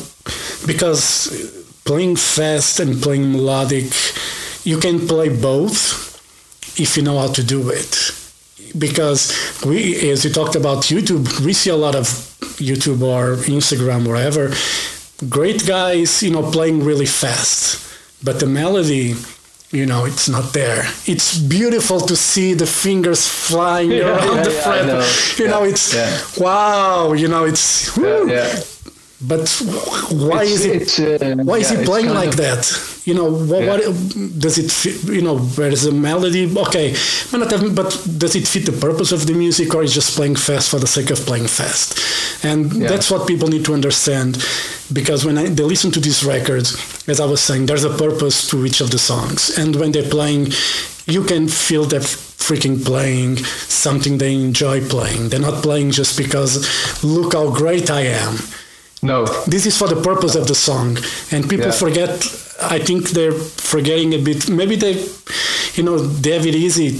because 0.65 1.61
playing 1.85 2.15
fast 2.15 2.79
and 2.79 3.01
playing 3.01 3.31
melodic, 3.31 3.91
you 4.63 4.77
can 4.79 5.07
play 5.07 5.29
both 5.29 6.13
if 6.79 6.97
you 6.97 7.03
know 7.03 7.19
how 7.19 7.27
to 7.27 7.43
do 7.43 7.69
it. 7.69 8.11
Because 8.77 9.31
we 9.65 10.09
as 10.09 10.25
you 10.25 10.31
talked 10.31 10.55
about 10.55 10.83
youtube 10.85 11.45
we 11.45 11.53
see 11.53 11.69
a 11.69 11.75
lot 11.75 11.93
of 11.95 12.05
youtube 12.57 13.01
or 13.03 13.35
instagram 13.45 14.07
or 14.07 14.13
wherever 14.13 14.51
great 15.29 15.67
guys 15.67 16.23
you 16.23 16.31
know 16.31 16.49
playing 16.49 16.83
really 16.83 17.05
fast 17.05 17.79
but 18.23 18.39
the 18.39 18.47
melody 18.47 19.13
you 19.73 19.85
know 19.85 20.05
it's 20.05 20.27
not 20.29 20.53
there 20.53 20.83
it's 21.05 21.37
beautiful 21.57 21.99
to 21.99 22.15
see 22.15 22.53
the 22.53 22.65
fingers 22.67 23.27
flying 23.27 23.91
Yeah, 23.91 24.09
around 24.09 24.37
yeah, 24.37 24.43
the 24.43 24.51
yeah, 24.53 24.61
fret 24.65 24.85
know. 24.85 25.03
you 25.43 25.47
know 25.51 25.63
it's 25.71 25.85
wow 26.39 27.13
you 27.13 27.27
know 27.27 27.43
it's 27.45 27.89
but 29.25 29.47
why 30.29 30.43
It's- 30.43 30.65
is 30.65 30.99
it 30.99 31.21
uh, 31.23 31.43
why 31.43 31.57
is 31.59 31.69
he 31.69 31.77
playing 31.85 32.09
like 32.09 32.29
of- 32.29 32.37
that? 32.37 32.63
You 33.05 33.13
know, 33.13 33.29
what, 33.51 33.63
what 33.67 33.79
does 34.43 34.57
it 34.57 34.69
fit? 34.71 34.95
You 35.17 35.21
know, 35.21 35.37
where's 35.57 35.81
the 35.83 35.91
melody? 35.91 36.43
Okay, 36.65 36.89
have- 37.31 37.75
but 37.75 37.89
does 38.17 38.35
it 38.35 38.47
fit 38.47 38.65
the 38.65 38.71
purpose 38.87 39.11
of 39.13 39.25
the 39.25 39.33
music, 39.33 39.73
or 39.75 39.83
is 39.83 39.93
just 39.93 40.15
playing 40.15 40.35
fast 40.37 40.69
for 40.69 40.79
the 40.79 40.87
sake 40.87 41.09
of 41.11 41.19
playing 41.25 41.47
fast? 41.47 41.99
And 42.45 42.69
that's 42.71 43.09
what 43.11 43.27
people 43.27 43.47
need 43.49 43.63
to 43.65 43.73
understand, 43.73 44.35
because 44.91 45.25
when 45.25 45.37
I, 45.37 45.45
they 45.49 45.63
listen 45.63 45.91
to 45.91 45.99
these 45.99 46.23
records, 46.23 46.75
as 47.07 47.19
I 47.19 47.25
was 47.25 47.41
saying, 47.41 47.65
there's 47.67 47.83
a 47.83 47.95
purpose 47.97 48.47
to 48.49 48.65
each 48.65 48.81
of 48.81 48.91
the 48.91 48.99
songs, 48.99 49.57
and 49.57 49.75
when 49.75 49.91
they're 49.91 50.09
playing, 50.09 50.47
you 51.05 51.23
can 51.23 51.47
feel 51.47 51.85
that 51.85 52.01
freaking 52.01 52.83
playing 52.83 53.37
something 53.37 54.17
they 54.17 54.33
enjoy 54.33 54.85
playing. 54.87 55.29
They're 55.29 55.39
not 55.39 55.63
playing 55.63 55.91
just 55.91 56.17
because 56.17 57.03
look 57.03 57.33
how 57.33 57.49
great 57.51 57.89
I 57.89 58.01
am 58.01 58.37
no 59.01 59.25
this 59.47 59.65
is 59.65 59.77
for 59.77 59.89
the 59.89 60.01
purpose 60.01 60.33
of 60.33 60.47
the 60.47 60.55
song 60.55 60.97
and 61.33 61.49
people 61.49 61.65
Yeah. 61.67 61.71
forget 61.85 62.11
i 62.61 62.79
think 62.79 63.09
they're 63.09 63.33
forgetting 63.73 64.13
a 64.13 64.17
bit 64.17 64.47
maybe 64.47 64.77
they 64.77 64.93
you 65.77 65.83
know 65.83 65.97
they 65.99 66.31
have 66.31 66.45
it 66.45 66.55
easy 66.55 66.91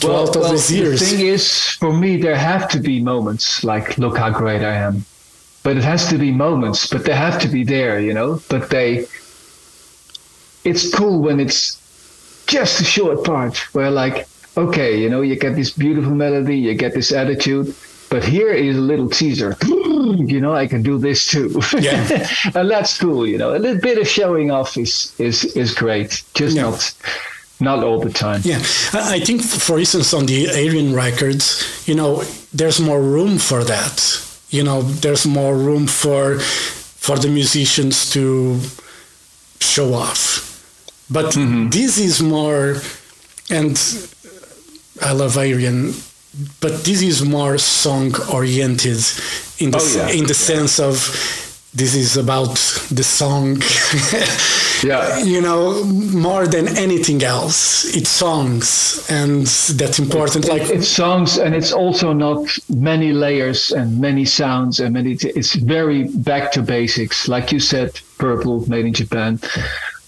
throughout 0.00 0.34
all 0.36 0.50
these 0.50 0.72
years 0.72 1.00
The 1.00 1.06
thing 1.06 1.26
is, 1.26 1.44
for 1.80 1.92
me, 1.92 2.16
there 2.16 2.36
have 2.36 2.68
to 2.70 2.78
be 2.80 3.00
moments 3.02 3.62
like, 3.64 3.98
look 3.98 4.16
how 4.16 4.30
great 4.30 4.62
I 4.62 4.76
am. 4.88 5.04
But 5.70 5.76
it 5.76 5.84
has 5.84 6.08
to 6.08 6.18
be 6.18 6.32
moments, 6.32 6.88
but 6.88 7.04
they 7.04 7.14
have 7.14 7.40
to 7.42 7.46
be 7.48 7.62
there, 7.62 8.00
you 8.00 8.12
know? 8.12 8.42
But 8.48 8.70
they, 8.70 9.06
it's 10.64 10.92
cool 10.92 11.22
when 11.22 11.38
it's 11.38 11.78
just 12.48 12.80
a 12.80 12.84
short 12.84 13.22
part 13.24 13.56
where, 13.72 13.88
like, 13.88 14.26
okay, 14.56 15.00
you 15.00 15.08
know, 15.08 15.20
you 15.20 15.36
get 15.36 15.54
this 15.54 15.70
beautiful 15.70 16.12
melody, 16.12 16.58
you 16.58 16.74
get 16.74 16.92
this 16.92 17.12
attitude, 17.12 17.72
but 18.10 18.24
here 18.24 18.50
is 18.50 18.76
a 18.76 18.80
little 18.80 19.08
teaser. 19.08 19.56
You 20.34 20.40
know, 20.40 20.54
I 20.54 20.66
can 20.66 20.82
do 20.82 20.98
this 20.98 21.24
too. 21.30 21.60
Yeah. 21.78 22.26
and 22.56 22.68
that's 22.68 22.98
cool, 22.98 23.24
you 23.28 23.38
know. 23.38 23.54
A 23.54 23.60
little 23.60 23.80
bit 23.80 23.96
of 23.98 24.08
showing 24.08 24.50
off 24.50 24.76
is 24.76 25.14
is 25.18 25.44
is 25.54 25.72
great. 25.72 26.24
Just 26.34 26.56
Yeah. 26.56 26.62
not 26.62 26.92
not 27.60 27.84
all 27.84 28.00
the 28.00 28.10
time. 28.10 28.40
yeah 28.44 28.58
i 29.16 29.20
think 29.20 29.42
for 29.42 29.78
instance 29.78 30.14
on 30.14 30.26
the 30.26 30.46
Ayreon 30.46 30.94
records 30.96 31.44
you 31.86 31.94
know 31.94 32.24
there's 32.54 32.80
more 32.80 33.02
room 33.02 33.38
for 33.38 33.62
that 33.64 33.96
you 34.50 34.62
know 34.62 34.82
there's 34.82 35.26
more 35.26 35.56
room 35.56 35.86
for 35.86 36.38
for 36.38 37.16
the 37.16 37.28
musicians 37.28 38.10
to 38.10 38.60
show 39.60 39.94
off. 39.94 40.46
But 41.10 41.34
mm-hmm. 41.34 41.70
this 41.70 41.98
is 41.98 42.22
more 42.22 42.80
and 43.50 43.76
i 45.02 45.12
love 45.12 45.34
Ayreon 45.34 45.92
but 46.60 46.84
this 46.84 47.02
is 47.02 47.24
more 47.24 47.58
song 47.58 48.14
oriented 48.32 49.02
in 49.58 49.70
the 49.72 49.78
Oh, 49.80 49.96
yeah. 49.96 50.10
in 50.10 50.26
the 50.26 50.34
sense 50.34 50.78
of 50.78 50.94
this 51.74 51.94
is 51.94 52.16
about 52.16 52.54
the 52.90 53.02
song 53.02 53.56
Yeah. 54.82 55.18
you 55.18 55.40
know 55.42 55.84
more 55.84 56.46
than 56.46 56.68
anything 56.76 57.22
else 57.22 57.84
it's 57.94 58.08
songs 58.08 59.06
and 59.10 59.46
that's 59.80 59.98
important 59.98 60.48
like 60.48 60.70
it's 60.70 60.88
songs 60.88 61.36
and 61.38 61.54
it's 61.54 61.72
also 61.72 62.12
not 62.12 62.46
many 62.68 63.12
layers 63.12 63.72
and 63.72 64.00
many 64.00 64.24
sounds 64.24 64.80
and 64.80 64.94
many 64.94 65.16
t- 65.16 65.32
it's 65.36 65.54
very 65.54 66.04
back 66.04 66.50
to 66.52 66.62
basics 66.62 67.28
like 67.28 67.52
you 67.52 67.60
said 67.60 68.00
purple 68.18 68.66
made 68.70 68.86
in 68.86 68.94
japan 68.94 69.38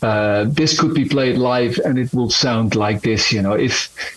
uh, 0.03 0.45
this 0.49 0.79
could 0.81 0.95
be 0.95 1.05
played 1.05 1.37
live 1.37 1.79
and 1.85 1.99
it 1.99 2.13
will 2.15 2.31
sound 2.31 2.75
like 2.75 3.03
this 3.03 3.31
you 3.31 3.43
know 3.43 3.53
if 3.53 3.75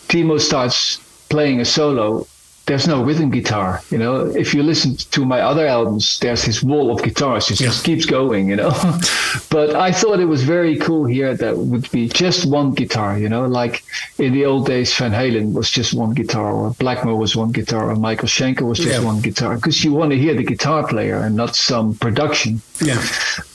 timo 0.07 0.39
starts 0.39 0.99
playing 1.29 1.59
a 1.59 1.65
solo 1.65 2.25
there's 2.67 2.87
no 2.87 3.03
rhythm 3.03 3.29
guitar. 3.29 3.81
You 3.91 3.99
know, 3.99 4.15
if 4.25 4.53
you 4.53 4.63
listen 4.63 4.95
to 4.95 5.23
my 5.25 5.41
other 5.41 5.67
albums, 5.67 6.17
there's 6.19 6.45
this 6.45 6.63
wall 6.63 6.91
of 6.91 7.03
guitars. 7.03 7.51
It 7.51 7.55
just 7.57 7.85
keeps 7.85 8.05
going. 8.05 8.49
You 8.49 8.55
know, 8.55 8.69
but 9.49 9.75
I 9.75 9.91
thought 9.91 10.19
it 10.19 10.25
was 10.25 10.43
very 10.43 10.75
cool 10.77 11.05
here 11.05 11.35
that 11.35 11.55
would 11.57 11.89
be 11.91 12.07
just 12.09 12.45
one 12.47 12.71
guitar. 12.73 13.17
You 13.19 13.29
know, 13.29 13.45
like 13.45 13.83
in 14.17 14.33
the 14.33 14.45
old 14.45 14.65
days, 14.65 14.95
Van 14.97 15.11
Halen 15.11 15.53
was 15.53 15.69
just 15.69 15.93
one 15.93 16.13
guitar, 16.13 16.51
or 16.53 16.71
Blackmore 16.71 17.17
was 17.17 17.35
one 17.35 17.51
guitar, 17.51 17.91
or 17.91 17.95
Michael 17.95 18.27
Schenker 18.27 18.67
was 18.67 18.79
just 18.79 18.99
Yeah. 18.99 19.05
one 19.05 19.21
guitar, 19.21 19.55
because 19.55 19.83
you 19.83 19.93
want 19.93 20.11
to 20.11 20.17
hear 20.17 20.33
the 20.33 20.43
guitar 20.43 20.87
player 20.87 21.17
and 21.19 21.35
not 21.35 21.55
some 21.55 21.93
production. 21.95 22.61
Yeah. 22.81 23.01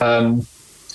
Um, 0.00 0.46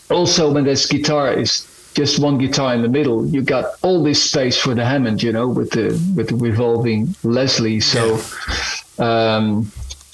also, 0.09 0.51
when 0.53 0.63
this 0.63 0.85
guitar 0.85 1.33
is 1.33 1.65
just 1.95 2.19
one 2.19 2.37
guitar 2.37 2.75
in 2.75 2.81
the 2.81 2.89
middle, 2.89 3.25
you 3.25 3.41
got 3.41 3.65
all 3.81 4.03
this 4.03 4.21
space 4.21 4.57
for 4.57 4.75
the 4.75 4.85
Hammond, 4.85 5.23
you 5.23 5.31
know, 5.31 5.47
with 5.47 5.71
the 5.71 5.87
with 6.15 6.29
the 6.29 6.35
revolving 6.35 7.15
Leslie. 7.23 7.79
So, 7.79 8.19
um, 8.99 9.71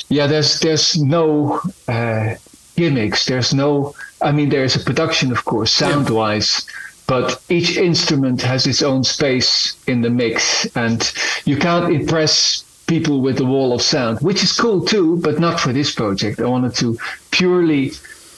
yeah, 0.10 0.28
there's 0.28 0.60
there's 0.60 1.02
no 1.02 1.60
uh, 1.88 2.36
gimmicks. 2.76 3.26
There's 3.26 3.54
no. 3.54 3.94
I 4.22 4.32
mean, 4.32 4.50
there's 4.50 4.76
a 4.76 4.80
production, 4.80 5.32
of 5.32 5.44
course, 5.44 5.72
sound 5.74 6.10
wise. 6.10 6.66
But 7.08 7.42
each 7.50 7.76
instrument 7.76 8.42
has 8.44 8.66
its 8.68 8.82
own 8.82 9.04
space 9.04 9.76
in 9.88 10.02
the 10.02 10.10
mix, 10.10 10.66
and 10.78 11.12
you 11.44 11.58
can't 11.58 11.94
impress 11.94 12.64
people 12.88 13.22
with 13.22 13.38
the 13.38 13.46
wall 13.46 13.74
of 13.74 13.82
sound, 13.82 14.20
which 14.22 14.44
is 14.44 14.54
cool 14.54 14.86
too, 14.86 15.18
but 15.18 15.40
not 15.40 15.60
for 15.60 15.74
this 15.74 15.94
project. 15.94 16.40
I 16.40 16.46
wanted 16.46 16.76
to 16.76 16.98
purely 17.32 17.92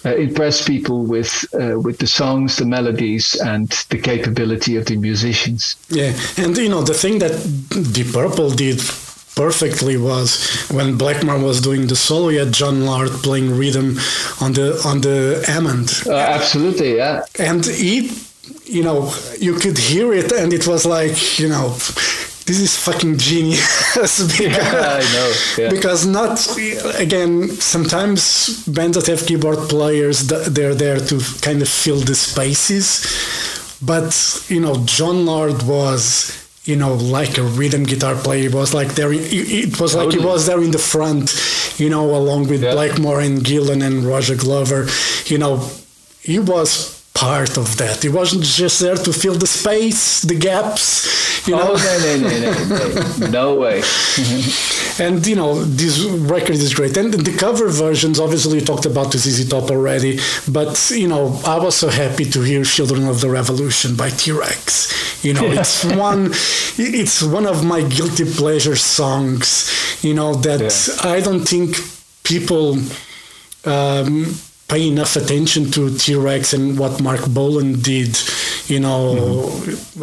uh, 0.06 0.16
impress 0.16 0.62
people 0.68 1.04
with 1.06 1.46
uh, 1.54 1.80
with 1.80 1.98
the 1.98 2.08
songs, 2.08 2.56
the 2.58 2.66
melodies, 2.66 3.36
and 3.42 3.70
the 3.90 3.98
capability 4.00 4.76
of 4.78 4.86
the 4.86 4.96
musicians. 4.98 5.76
Yeah, 5.90 6.14
and 6.38 6.58
you 6.58 6.70
know 6.70 6.82
the 6.84 6.94
thing 6.94 7.20
that 7.20 7.34
Deep 7.94 8.12
Purple 8.14 8.50
did 8.52 8.80
perfectly 9.36 9.98
was 9.98 10.46
when 10.70 10.96
Blackmore 10.98 11.40
was 11.40 11.60
doing 11.60 11.88
the 11.88 11.96
solo, 11.96 12.30
you 12.30 12.40
had 12.40 12.54
Jon 12.54 12.86
Lord 12.86 13.10
playing 13.24 13.58
rhythm 13.58 13.98
on 14.42 14.54
the 14.54 14.80
on 14.86 15.02
the 15.02 15.44
Hammond, 15.48 15.90
Uh, 16.06 16.14
absolutely, 16.14 16.98
yeah. 16.98 17.24
and 17.40 17.66
he, 17.66 18.12
you 18.66 18.84
know, 18.84 19.12
you 19.40 19.56
could 19.56 19.78
hear 19.78 20.14
it, 20.14 20.32
and 20.32 20.54
it 20.54 20.68
was 20.68 20.86
like, 20.86 21.40
you 21.40 21.50
know, 21.50 21.76
this 22.46 22.60
is 22.60 22.78
fucking 22.78 23.18
genius 23.18 24.38
because, 24.38 24.74
I 24.74 25.00
know. 25.16 25.34
Yeah. 25.64 25.70
because 25.70 26.06
not 26.06 26.38
again 27.00 27.50
sometimes 27.50 28.66
bands 28.68 28.96
that 28.98 29.08
have 29.08 29.26
keyboard 29.26 29.60
players 29.70 30.28
they're 30.28 30.76
there 30.76 31.00
to 31.00 31.20
kind 31.42 31.62
of 31.62 31.70
fill 31.70 32.00
the 32.00 32.16
spaces 32.16 32.88
but 33.82 34.12
you 34.50 34.60
know 34.60 34.76
jon 34.86 35.26
lord 35.26 35.64
was 35.64 36.32
you 36.66 36.76
know 36.76 36.94
like 36.96 37.38
a 37.38 37.44
rhythm 37.44 37.84
guitar 37.84 38.16
player 38.16 38.50
he 38.50 38.56
was 38.56 38.74
like 38.74 38.90
there 38.96 39.12
it 39.14 39.22
it 39.32 39.80
was 39.80 39.96
like 39.96 40.12
he 40.12 40.20
was 40.20 40.46
there 40.46 40.62
in 40.62 40.72
the 40.72 40.78
front 40.94 41.26
you 41.80 41.90
know 41.90 42.06
along 42.16 42.48
with 42.48 42.62
Yeah. 42.64 42.74
blackmore 42.74 43.20
and 43.22 43.40
gillan 43.44 43.82
and 43.88 44.04
roger 44.04 44.36
glover 44.36 44.88
you 45.26 45.38
know 45.38 45.54
he 46.22 46.40
was 46.40 47.02
part 47.14 47.58
of 47.58 47.78
that 47.78 48.02
he 48.02 48.10
wasn't 48.10 48.44
just 48.44 48.80
there 48.80 48.96
to 48.96 49.12
fill 49.14 49.36
the 49.36 49.48
space 49.48 50.22
the 50.24 50.36
gaps 50.36 51.23
you 51.48 51.56
know? 51.56 51.74
Oh 51.74 51.76
no 51.76 52.18
no 52.18 52.30
no 52.30 52.54
no 52.68 53.18
no 53.18 53.28
no 53.28 53.56
way. 53.56 53.82
and 55.00 55.26
you 55.26 55.36
know 55.36 55.64
this 55.64 56.00
record 56.06 56.56
is 56.56 56.74
great. 56.74 56.96
And 56.98 57.14
the 57.14 57.36
cover 57.38 57.68
versions 57.70 58.20
obviously 58.20 58.60
you 58.60 58.66
talked 58.66 58.86
about 58.86 59.12
the 59.12 59.18
ZZ 59.18 59.50
Top 59.50 59.70
already 59.70 60.20
but 60.50 60.92
you 60.92 61.08
know 61.08 61.40
I 61.46 61.58
was 61.60 61.76
so 61.76 61.90
happy 61.90 62.26
to 62.26 62.42
hear 62.42 62.64
Children 62.64 63.08
of 63.08 63.22
the 63.22 63.30
Revolution 63.30 63.96
by 63.96 64.10
T-Rex. 64.10 65.24
You 65.24 65.34
know 65.34 65.46
it's 65.46 65.84
one 65.84 66.32
it's 66.78 67.22
one 67.22 67.46
of 67.46 67.66
my 67.66 67.82
guilty 67.82 68.26
pleasure 68.26 68.76
songs 68.76 70.04
you 70.04 70.14
know 70.14 70.36
that 70.36 71.00
I 71.04 71.20
don't 71.20 71.46
think 71.48 71.76
people 72.24 72.78
um, 73.66 74.34
pay 74.68 74.88
enough 74.88 75.16
attention 75.16 75.70
to 75.72 75.96
T-Rex 75.98 76.54
and 76.54 76.80
what 76.80 77.02
Marc 77.02 77.28
Bolan 77.28 77.82
did 77.82 78.18
you 78.68 78.80
know 78.80 79.50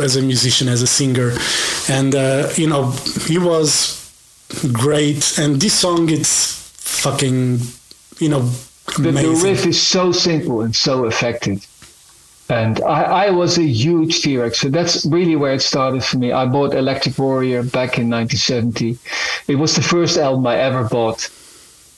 as 0.01 0.17
a 0.17 0.23
musician 0.23 0.69
as 0.69 0.83
a 0.83 0.87
singer 0.87 1.33
and 1.89 2.15
uh, 2.15 2.49
you 2.57 2.67
know 2.67 2.91
he 3.27 3.39
was 3.39 3.97
great 4.73 5.39
and 5.39 5.61
this 5.61 5.75
song 5.75 6.09
it's 6.11 6.53
fucking 7.03 7.59
you 8.19 8.29
know 8.29 8.43
The, 8.99 9.13
the 9.13 9.41
riff 9.43 9.67
is 9.67 9.81
so 9.81 10.11
simple 10.13 10.63
and 10.63 10.75
so 10.75 11.05
effective. 11.07 11.65
And 12.49 12.81
I, 12.83 13.27
I 13.27 13.31
was 13.31 13.57
a 13.59 13.63
huge 13.63 14.23
T-Rex, 14.23 14.59
so 14.59 14.69
that's 14.69 15.07
really 15.07 15.37
where 15.37 15.55
it 15.55 15.63
started 15.63 16.03
for 16.03 16.19
me. 16.19 16.33
I 16.33 16.47
bought 16.47 16.75
Electric 16.75 17.17
Warrior 17.17 17.63
back 17.63 17.99
in 18.03 18.11
1970. 18.11 18.99
It 19.47 19.55
was 19.55 19.77
the 19.77 19.83
first 19.83 20.19
album 20.19 20.45
I 20.49 20.57
ever 20.59 20.83
bought, 20.89 21.31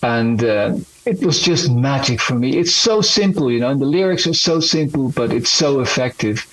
and 0.02 0.44
uh, 0.44 0.76
it 1.04 1.24
was 1.24 1.40
just 1.40 1.70
magic 1.70 2.20
for 2.20 2.34
me. 2.34 2.58
It's 2.58 2.74
so 2.74 3.00
simple, 3.00 3.50
you 3.50 3.60
know, 3.60 3.70
and 3.70 3.80
the 3.80 3.86
lyrics 3.86 4.26
are 4.26 4.34
so 4.34 4.60
simple, 4.60 5.08
but 5.10 5.32
it's 5.32 5.50
so 5.50 5.80
effective. 5.80 6.46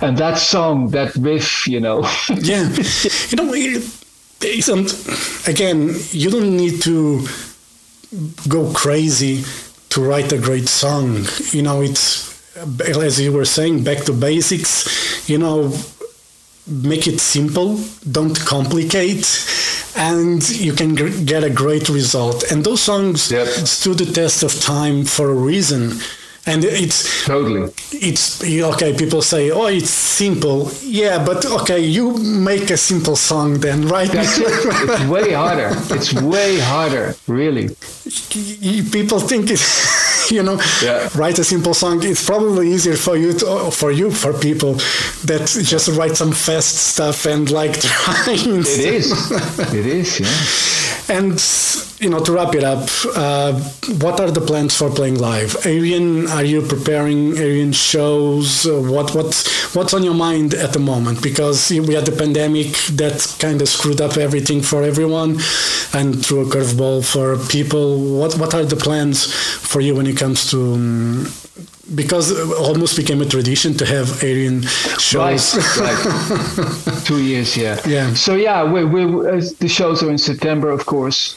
And 0.00 0.16
that 0.18 0.38
song, 0.38 0.90
that 0.90 1.14
riff, 1.16 1.66
you 1.66 1.80
know, 1.80 2.00
yeah 2.42 2.68
you 3.28 3.36
know 3.36 3.52
it, 3.54 5.48
again 5.48 5.94
you 6.10 6.30
don't 6.30 6.56
need 6.56 6.82
to 6.82 7.26
go 8.48 8.70
crazy 8.72 9.42
to 9.88 10.02
write 10.02 10.30
a 10.32 10.38
great 10.38 10.68
song 10.68 11.24
you 11.52 11.62
know 11.62 11.80
it's 11.80 12.26
as 12.80 13.20
you 13.20 13.32
were 13.32 13.44
saying 13.44 13.82
back 13.82 14.04
to 14.04 14.12
basics 14.12 15.28
you 15.28 15.38
know 15.38 15.72
make 16.66 17.06
it 17.06 17.20
simple 17.20 17.78
don't 18.10 18.38
complicate 18.40 19.26
and 19.96 20.48
you 20.50 20.72
can 20.72 20.94
gr- 20.94 21.08
get 21.24 21.44
a 21.44 21.50
great 21.50 21.88
result 21.88 22.42
and 22.50 22.64
those 22.64 22.82
songs 22.82 23.30
Yep. 23.30 23.48
stood 23.48 23.98
the 23.98 24.06
test 24.12 24.42
of 24.42 24.52
time 24.60 25.04
for 25.04 25.30
a 25.30 25.34
reason 25.34 26.00
and 26.48 26.64
it's 26.64 27.24
totally. 27.24 27.72
it's 27.92 28.42
okay 28.44 28.94
people 28.96 29.20
say 29.22 29.50
oh 29.50 29.66
it's 29.66 29.90
simple 29.90 30.70
yeah 30.82 31.24
but 31.24 31.44
okay 31.46 31.80
you 31.80 32.12
make 32.18 32.70
a 32.70 32.76
simple 32.76 33.16
song 33.16 33.54
then 33.60 33.86
right 33.88 34.10
That's 34.10 34.38
it. 34.38 34.46
It's 34.88 35.04
way 35.08 35.32
harder. 35.32 35.70
It's 35.96 36.12
way 36.14 36.58
harder, 36.60 37.14
really. 37.26 37.68
People 38.92 39.18
think 39.20 39.50
it 39.50 39.60
you 40.36 40.42
know 40.42 40.58
Yeah. 40.82 41.08
write 41.14 41.38
a 41.38 41.44
simple 41.44 41.74
song 41.74 42.02
it's 42.02 42.24
probably 42.24 42.72
easier 42.72 42.96
for 42.96 43.16
you 43.16 43.32
to 43.34 43.70
for 43.70 43.90
you 43.92 44.10
for 44.10 44.32
people 44.32 44.74
that 45.24 45.46
just 45.72 45.88
write 45.96 46.16
some 46.16 46.32
fast 46.32 46.76
stuff 46.92 47.26
and 47.26 47.50
like 47.50 47.80
trying 47.80 48.60
It 48.60 48.78
is. 48.94 49.06
It 49.74 49.86
is, 49.86 50.20
yeah. 50.20 50.28
And 51.08 51.40
you 52.00 52.10
know 52.10 52.18
to 52.24 52.32
wrap 52.32 52.52
it 52.54 52.64
up 52.64 52.88
uh, 53.14 53.52
what 54.00 54.18
are 54.18 54.30
the 54.30 54.40
plans 54.40 54.76
for 54.76 54.90
playing 54.90 55.20
live? 55.20 55.50
Ayreon 55.62 56.28
are 56.30 56.44
you 56.44 56.62
preparing 56.62 57.32
Ayreon 57.34 57.72
shows? 57.72 58.66
Uh, 58.66 58.80
what 58.80 59.14
what 59.14 59.32
what's 59.72 59.94
on 59.94 60.02
your 60.02 60.14
mind 60.14 60.54
at 60.54 60.72
the 60.72 60.80
moment? 60.80 61.22
Because 61.22 61.70
we 61.70 61.94
had 61.94 62.06
the 62.06 62.16
pandemic 62.16 62.72
that 62.96 63.36
kind 63.38 63.62
of 63.62 63.68
screwed 63.68 64.00
up 64.00 64.16
everything 64.16 64.62
for 64.62 64.82
everyone 64.82 65.38
and 65.92 66.26
threw 66.26 66.40
a 66.40 66.46
curveball 66.46 67.04
for 67.04 67.36
people. 67.48 68.18
What 68.18 68.34
what 68.36 68.52
are 68.52 68.64
the 68.64 68.76
plans 68.76 69.32
for 69.32 69.80
you 69.80 69.94
when 69.94 70.08
it 70.08 70.16
comes 70.16 70.50
to 70.50 70.74
um, 70.74 71.32
because 71.94 72.30
it 72.30 72.48
almost 72.58 72.96
became 72.96 73.22
a 73.22 73.26
tradition 73.26 73.74
to 73.74 73.86
have 73.86 74.06
Ayreon 74.20 74.66
shows 75.00 75.54
Right, 75.78 75.96
right. 75.96 77.04
Two 77.04 77.22
years, 77.22 77.56
yeah. 77.56 77.80
Yeah. 77.86 78.12
So 78.14 78.34
yeah, 78.34 78.64
we 78.64 78.84
we 78.84 79.02
uh, 79.04 79.40
the 79.58 79.68
shows 79.68 80.02
are 80.02 80.10
in 80.10 80.18
September, 80.18 80.70
of 80.70 80.86
course, 80.86 81.36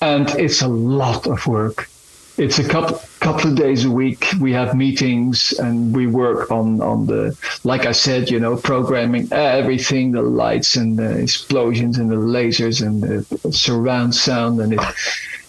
and 0.00 0.30
it's 0.38 0.62
a 0.62 0.68
lot 0.68 1.26
of 1.26 1.46
work. 1.46 1.88
It's 2.36 2.58
a 2.58 2.68
couple 2.68 3.00
couple 3.20 3.50
of 3.50 3.56
days 3.56 3.84
a 3.84 3.90
week. 3.90 4.26
We 4.40 4.52
have 4.52 4.76
meetings 4.76 5.52
and 5.52 5.94
we 5.94 6.06
work 6.06 6.50
on 6.50 6.80
on 6.80 7.06
the 7.06 7.36
like 7.64 7.86
I 7.86 7.92
said, 7.92 8.30
you 8.30 8.38
know, 8.38 8.56
programming 8.56 9.32
everything, 9.32 10.12
the 10.12 10.22
lights 10.22 10.76
and 10.76 10.96
the 10.96 11.18
explosions 11.18 11.98
and 11.98 12.10
the 12.10 12.16
lasers 12.16 12.84
and 12.84 13.02
the 13.02 13.52
surround 13.52 14.14
sound, 14.14 14.60
and 14.60 14.74
it 14.74 14.80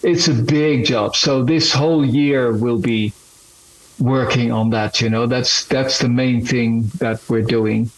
it's 0.02 0.28
a 0.28 0.34
big 0.34 0.84
job. 0.84 1.16
So 1.16 1.44
this 1.44 1.72
whole 1.72 2.04
year 2.04 2.52
will 2.52 2.78
be 2.78 3.12
working 3.98 4.52
on 4.52 4.70
that. 4.70 5.00
You 5.00 5.10
know, 5.10 5.26
that's 5.26 5.64
that's 5.66 5.98
the 5.98 6.08
main 6.08 6.44
thing 6.44 6.90
that 6.98 7.20
we're 7.28 7.42
doing. 7.58 7.90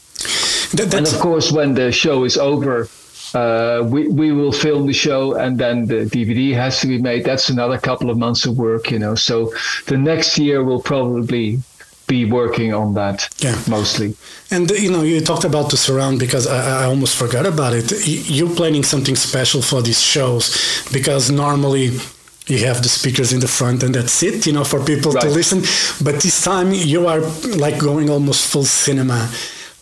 That- 0.74 0.94
And 0.94 1.06
of 1.06 1.18
course, 1.20 1.50
when 1.52 1.74
the 1.74 1.90
show 1.92 2.24
is 2.24 2.36
over, 2.36 2.88
uh, 3.34 3.82
we 3.84 4.08
we 4.08 4.32
will 4.32 4.52
film 4.52 4.86
the 4.86 4.92
show, 4.92 5.34
and 5.34 5.58
then 5.58 5.86
the 5.86 6.04
DVD 6.14 6.54
has 6.54 6.80
to 6.80 6.86
be 6.86 6.98
made. 6.98 7.24
That's 7.24 7.48
another 7.50 7.78
couple 7.78 8.10
of 8.10 8.16
months 8.18 8.46
of 8.46 8.56
work, 8.58 8.90
you 8.90 8.98
know. 8.98 9.14
So 9.16 9.52
the 9.86 9.96
next 9.96 10.38
year 10.38 10.62
we'll 10.64 10.82
probably 10.82 11.60
be 12.06 12.24
working 12.24 12.72
on 12.72 12.94
that 12.94 13.28
Yeah. 13.38 13.54
mostly. 13.66 14.14
And 14.50 14.70
you 14.70 14.90
know, 14.90 15.02
you 15.02 15.20
talked 15.20 15.44
about 15.44 15.68
the 15.70 15.76
surround 15.76 16.18
because 16.18 16.46
I, 16.46 16.82
I 16.82 16.84
almost 16.86 17.16
forgot 17.16 17.44
about 17.44 17.74
it. 17.74 17.92
You're 18.06 18.54
planning 18.56 18.82
something 18.84 19.16
special 19.16 19.60
for 19.62 19.82
these 19.82 20.00
shows 20.00 20.54
because 20.90 21.30
normally 21.30 21.90
you 22.48 22.58
have 22.66 22.82
the 22.82 22.88
speakers 22.88 23.32
in 23.32 23.40
the 23.40 23.48
front 23.48 23.82
and 23.82 23.94
that's 23.94 24.22
it, 24.22 24.46
you 24.46 24.52
know, 24.52 24.64
for 24.64 24.84
people 24.84 25.12
to 25.12 25.28
listen. 25.28 25.60
But 26.04 26.22
this 26.22 26.42
time 26.42 26.72
you 26.72 27.06
are 27.06 27.20
like 27.56 27.78
going 27.78 28.10
almost 28.10 28.50
full 28.50 28.64
cinema 28.64 29.30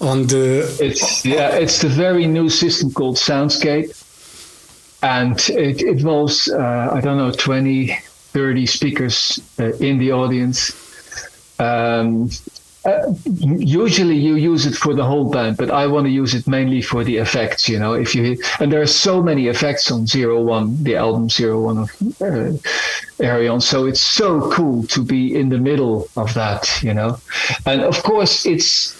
on 0.00 0.26
the. 0.26 0.76
It's 0.80 1.24
yeah, 1.24 1.56
it's 1.56 1.80
the 1.80 1.88
very 1.88 2.26
new 2.26 2.48
system 2.48 2.92
called 2.92 3.16
Soundscape, 3.16 3.90
and 5.02 5.38
it 5.50 5.82
involves 5.82 6.48
uh, 6.48 6.90
I 6.92 7.00
don't 7.00 7.16
know 7.16 7.30
20, 7.30 7.88
30 7.88 8.66
speakers 8.66 9.40
uh, 9.58 9.72
in 9.74 9.98
the 9.98 10.12
audience. 10.12 10.72
Um, 11.58 12.28
uh, 12.86 13.12
usually 13.24 14.16
you 14.16 14.36
use 14.36 14.64
it 14.64 14.74
for 14.74 14.94
the 14.94 15.04
whole 15.04 15.28
band, 15.28 15.56
but 15.56 15.70
I 15.70 15.86
want 15.88 16.06
to 16.06 16.10
use 16.10 16.34
it 16.34 16.46
mainly 16.46 16.80
for 16.80 17.02
the 17.02 17.16
effects. 17.16 17.68
You 17.68 17.80
know, 17.80 17.94
if 17.94 18.14
you 18.14 18.38
and 18.60 18.72
there 18.72 18.80
are 18.80 18.86
so 18.86 19.22
many 19.22 19.48
effects 19.48 19.90
on 19.90 20.06
Zero 20.06 20.40
One, 20.40 20.82
the 20.84 20.94
album 20.94 21.28
Zero 21.28 21.60
One 21.60 21.78
of 21.78 21.90
uh, 22.20 22.54
Ayreon, 23.18 23.60
so 23.60 23.86
it's 23.86 24.00
so 24.00 24.50
cool 24.52 24.84
to 24.84 25.02
be 25.02 25.34
in 25.34 25.48
the 25.48 25.58
middle 25.58 26.08
of 26.16 26.32
that. 26.34 26.80
You 26.82 26.94
know, 26.94 27.18
and 27.66 27.82
of 27.82 28.02
course 28.04 28.46
it's 28.46 28.96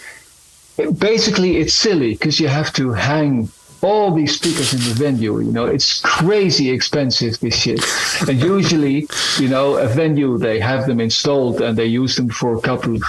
basically 0.99 1.59
it's 1.59 1.75
silly 1.75 2.13
because 2.13 2.41
you 2.41 2.49
have 2.49 2.73
to 2.75 2.93
hang 2.93 3.49
all 3.83 4.13
these 4.13 4.35
speakers 4.35 4.73
in 4.73 4.81
the 4.81 4.95
venue. 4.95 5.39
You 5.39 5.53
know, 5.53 5.67
it's 5.67 6.01
crazy 6.01 6.71
expensive 6.71 7.39
this 7.39 7.55
shit. 7.55 7.81
and 8.29 8.41
usually, 8.41 9.07
you 9.39 9.49
know, 9.49 9.77
a 9.77 9.87
venue 9.87 10.39
they 10.39 10.59
have 10.59 10.87
them 10.87 10.99
installed 11.01 11.61
and 11.61 11.77
they 11.79 11.87
use 11.87 12.17
them 12.17 12.31
for 12.31 12.57
a 12.57 12.61
couple 12.61 12.97
of 12.97 13.03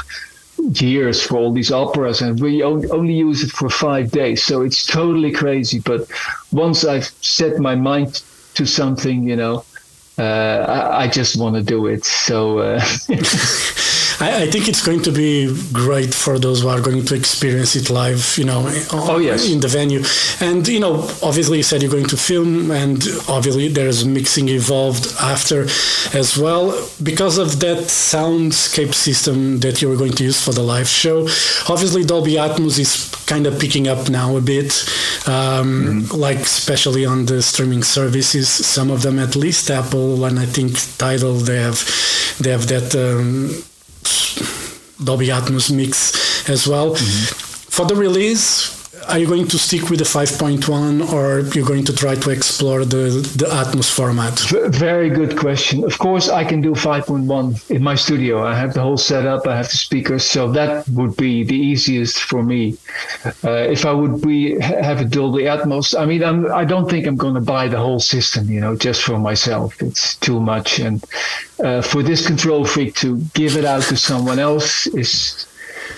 years 0.75 1.23
for 1.23 1.37
all 1.37 1.51
these 1.51 1.71
operas 1.71 2.21
and 2.21 2.39
we 2.39 2.63
only 2.63 3.13
use 3.13 3.43
it 3.43 3.51
for 3.51 3.69
five 3.69 4.11
days. 4.11 4.43
So 4.43 4.61
it's 4.61 4.85
totally 4.85 5.31
crazy. 5.31 5.79
But 5.79 6.07
once 6.51 6.85
i've 6.85 7.05
set 7.21 7.59
my 7.59 7.75
mind 7.75 8.21
to 8.55 8.65
something 8.65 9.27
you 9.27 9.35
know 9.35 9.63
uh, 10.17 10.65
I, 10.67 11.03
I, 11.03 11.07
just 11.07 11.39
want 11.39 11.55
to 11.57 11.61
do 11.61 11.85
it. 11.85 12.03
So 12.03 12.57
uh, 12.57 12.79
I, 14.19 14.43
I, 14.43 14.47
think 14.49 14.67
it's 14.67 14.83
going 14.85 15.01
to 15.03 15.11
be 15.11 15.55
great 15.71 16.13
for 16.13 16.39
those 16.39 16.61
who 16.61 16.69
are 16.69 16.81
going 16.81 17.05
to 17.05 17.15
experience 17.15 17.75
it 17.75 17.89
live, 17.89 18.35
you 18.37 18.45
know, 18.45 18.63
oh, 18.91 19.19
yes. 19.19 19.47
in 19.49 19.59
the 19.59 19.67
venue. 19.67 20.03
And, 20.39 20.67
you 20.67 20.79
know, 20.79 20.95
obviously 21.21 21.57
you 21.57 21.63
said 21.63 21.83
you're 21.83 21.91
going 21.91 22.07
to 22.07 22.17
film 22.17 22.71
and 22.71 23.03
obviously 23.29 23.67
there's 23.67 24.05
mixing 24.05 24.49
involved 24.49 25.13
after 25.21 25.63
as 26.13 26.35
well. 26.37 26.71
Because 27.03 27.37
of 27.37 27.59
that 27.59 27.83
soundscape 27.83 28.95
system 28.95 29.59
that 29.59 29.81
you 29.81 29.89
were 29.89 29.97
going 29.97 30.13
to 30.13 30.23
use 30.23 30.43
for 30.43 30.51
the 30.51 30.63
live 30.63 30.87
show, 30.87 31.21
obviously 31.69 32.03
Dolby 32.03 32.33
Atmos 32.33 32.79
is 32.79 33.13
kind 33.27 33.45
of 33.45 33.59
picking 33.59 33.87
up 33.87 34.09
now 34.09 34.35
a 34.35 34.41
bit, 34.41 34.71
um, 35.27 36.05
mm-hmm. 36.07 36.15
like 36.15 36.37
especially 36.37 37.05
on 37.05 37.25
the 37.25 37.41
streaming 37.41 37.83
services, 37.83 38.49
some 38.49 38.89
of 38.89 39.03
them 39.03 39.19
at 39.19 39.35
least, 39.35 39.69
Apple 39.69 40.25
and 40.25 40.39
I 40.39 40.45
think 40.45 40.71
Tidal, 40.97 41.33
they 41.35 41.61
have, 41.61 41.85
they 42.39 42.49
have 42.49 42.67
that 42.67 42.95
um, 42.95 43.63
Dolby 45.03 45.27
Atmos 45.27 45.71
mix 45.71 46.49
as 46.49 46.67
well. 46.67 46.95
Mm-hmm. 46.95 47.33
For 47.69 47.85
the 47.85 47.95
release, 47.95 48.76
are 49.09 49.19
you 49.19 49.27
going 49.27 49.47
to 49.47 49.57
stick 49.57 49.89
with 49.89 49.99
the 49.99 50.05
5.1 50.05 51.11
or 51.13 51.39
you're 51.55 51.65
going 51.65 51.85
to 51.85 51.93
try 51.95 52.15
to 52.15 52.29
explore 52.29 52.83
the, 52.85 53.09
the 53.37 53.45
Atmos 53.45 53.89
format? 53.93 54.37
Very 54.73 55.09
good 55.09 55.37
question. 55.37 55.83
Of 55.83 55.97
course, 55.97 56.29
I 56.29 56.43
can 56.43 56.61
do 56.61 56.73
5.1 56.73 57.71
in 57.71 57.83
my 57.83 57.95
studio. 57.95 58.43
I 58.43 58.55
have 58.55 58.73
the 58.73 58.81
whole 58.81 58.97
setup, 58.97 59.47
I 59.47 59.55
have 59.55 59.69
the 59.69 59.77
speakers, 59.77 60.25
so 60.25 60.51
that 60.51 60.87
would 60.89 61.15
be 61.15 61.43
the 61.43 61.55
easiest 61.55 62.19
for 62.19 62.43
me. 62.43 62.77
Uh, 63.43 63.51
if 63.51 63.85
I 63.85 63.93
would 63.93 64.21
be 64.21 64.59
have 64.59 65.01
a 65.01 65.05
Dolby 65.05 65.43
Atmos, 65.43 65.97
I 65.97 66.05
mean, 66.05 66.23
I'm, 66.23 66.51
I 66.51 66.65
don't 66.65 66.89
think 66.89 67.07
I'm 67.07 67.17
going 67.17 67.35
to 67.35 67.41
buy 67.41 67.67
the 67.67 67.79
whole 67.79 67.99
system, 67.99 68.49
you 68.49 68.59
know, 68.59 68.75
just 68.75 69.01
for 69.03 69.17
myself. 69.17 69.81
It's 69.81 70.15
too 70.17 70.39
much. 70.39 70.79
And 70.79 71.03
uh, 71.63 71.81
for 71.81 72.03
this 72.03 72.25
control 72.25 72.65
freak 72.65 72.95
to 72.95 73.17
give 73.33 73.57
it 73.57 73.65
out 73.65 73.83
to 73.83 73.97
someone 73.97 74.39
else 74.39 74.87
is 74.87 75.47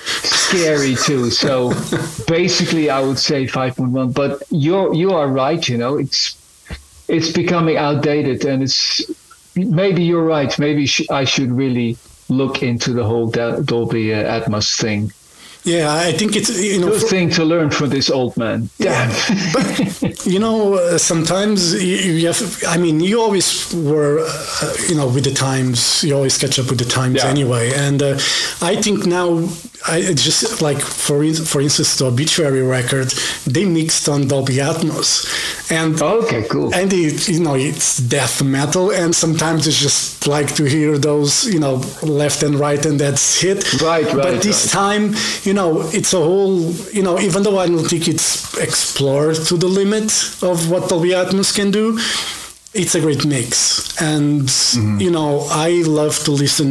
scary 0.05 0.95
too. 0.95 1.29
So 1.29 1.69
basically, 2.27 2.89
I 2.89 3.01
would 3.01 3.19
say 3.19 3.45
5.1. 3.45 4.13
But 4.13 4.43
you're 4.49 4.93
you 4.93 5.11
are 5.11 5.27
right. 5.27 5.67
You 5.67 5.77
know, 5.77 5.97
it's 5.97 6.37
it's 7.07 7.31
becoming 7.31 7.77
outdated, 7.77 8.45
and 8.45 8.63
it's 8.63 9.01
maybe 9.55 10.03
you're 10.03 10.23
right. 10.23 10.57
Maybe 10.59 10.85
sh- 10.85 11.09
I 11.09 11.25
should 11.25 11.51
really 11.51 11.97
look 12.29 12.61
into 12.61 12.93
the 12.93 13.03
whole 13.03 13.27
Dolby 13.29 14.13
uh, 14.13 14.39
Atmos 14.39 14.79
thing. 14.79 15.11
Yeah, 15.63 15.93
I 15.93 16.13
think 16.13 16.35
it's 16.35 16.49
you 16.57 16.79
know 16.79 16.87
good 16.87 17.09
thing 17.09 17.29
to 17.31 17.43
learn 17.43 17.69
from 17.69 17.89
this 17.89 18.09
old 18.09 18.37
man. 18.37 18.69
Yeah, 18.77 19.07
but 19.53 20.25
you 20.25 20.39
know 20.39 20.75
uh, 20.75 20.97
sometimes 20.97 21.73
you, 21.73 21.95
you, 22.13 22.27
have. 22.27 22.63
I 22.67 22.77
mean, 22.77 23.01
you 23.01 23.21
always 23.21 23.73
were, 23.73 24.19
uh, 24.25 24.75
you 24.87 24.95
know, 24.95 25.07
with 25.07 25.25
the 25.25 25.33
times. 25.33 26.03
You 26.03 26.15
always 26.15 26.37
catch 26.37 26.59
up 26.59 26.69
with 26.69 26.79
the 26.79 26.85
times 26.85 27.17
yeah. 27.17 27.27
anyway, 27.27 27.73
and 27.75 28.01
uh, 28.01 28.13
I 28.61 28.77
think 28.81 29.05
now 29.05 29.49
I 29.87 30.13
just 30.13 30.61
like 30.61 30.81
for 30.81 31.23
for 31.33 31.61
instance 31.61 31.97
the 31.97 32.05
obituary 32.05 32.61
record 32.61 33.11
they 33.47 33.63
mixed 33.63 34.09
on 34.09 34.27
Dolby 34.27 34.55
Atmos 34.55 35.71
and 35.71 36.01
okay 36.01 36.43
cool 36.49 36.73
and 36.75 36.91
it, 36.91 37.29
you 37.29 37.39
know 37.39 37.55
it's 37.55 37.97
death 37.97 38.43
metal 38.43 38.91
and 38.91 39.15
sometimes 39.15 39.67
it's 39.67 39.79
just 39.79 40.27
like 40.27 40.53
to 40.55 40.65
hear 40.65 40.97
those 40.97 41.45
you 41.45 41.59
know 41.59 41.75
left 42.03 42.43
and 42.43 42.55
right 42.55 42.85
and 42.85 42.99
that's 42.99 43.41
it 43.43 43.81
right 43.81 44.05
right 44.05 44.15
but 44.15 44.43
this 44.43 44.65
right. 44.65 44.81
time 44.81 45.13
you 45.49 45.55
know 45.59 45.81
it's 45.97 46.13
a 46.13 46.23
whole 46.29 46.57
you 46.97 47.03
know 47.05 47.15
even 47.27 47.41
though 47.43 47.57
I 47.57 47.67
don't 47.67 47.89
think 47.91 48.07
it's 48.07 48.55
explored 48.67 49.37
to 49.49 49.57
the 49.57 49.71
limit 49.81 50.09
of 50.49 50.69
what 50.71 50.89
Dolby 50.89 51.11
Atmos 51.21 51.51
can 51.59 51.71
do 51.71 51.85
it's 52.81 52.93
a 52.93 53.01
great 53.01 53.25
mix 53.25 53.99
and 53.99 54.43
mm-hmm. 54.43 54.99
you 55.01 55.09
know 55.09 55.31
i 55.49 55.71
love 55.87 56.15
to 56.25 56.29
listen 56.29 56.69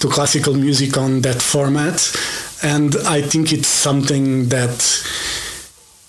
to 0.00 0.06
classical 0.16 0.54
music 0.54 0.96
on 0.96 1.22
that 1.22 1.42
format 1.42 1.98
and 2.62 2.94
I 3.06 3.22
think 3.22 3.52
it's 3.52 3.68
something 3.68 4.48
that 4.50 4.76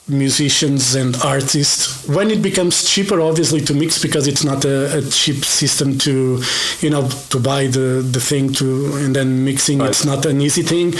musicians 0.07 0.95
and 0.95 1.15
artists 1.23 2.07
when 2.07 2.31
it 2.31 2.41
becomes 2.41 2.89
cheaper 2.89 3.21
obviously 3.21 3.61
to 3.61 3.73
mix 3.73 4.01
because 4.01 4.27
it's 4.27 4.43
not 4.43 4.65
a, 4.65 4.97
a, 4.97 5.01
cheap 5.09 5.45
system 5.45 5.95
to 5.97 6.41
you 6.79 6.89
know 6.89 7.07
to 7.29 7.39
buy 7.39 7.67
the 7.67 8.05
the 8.11 8.19
thing 8.19 8.51
to 8.51 8.91
and 8.95 9.15
then 9.15 9.45
mixing 9.45 9.77
right. 9.77 9.89
it's 9.89 10.03
not 10.03 10.25
an 10.25 10.41
easy 10.41 10.63
thing 10.63 10.91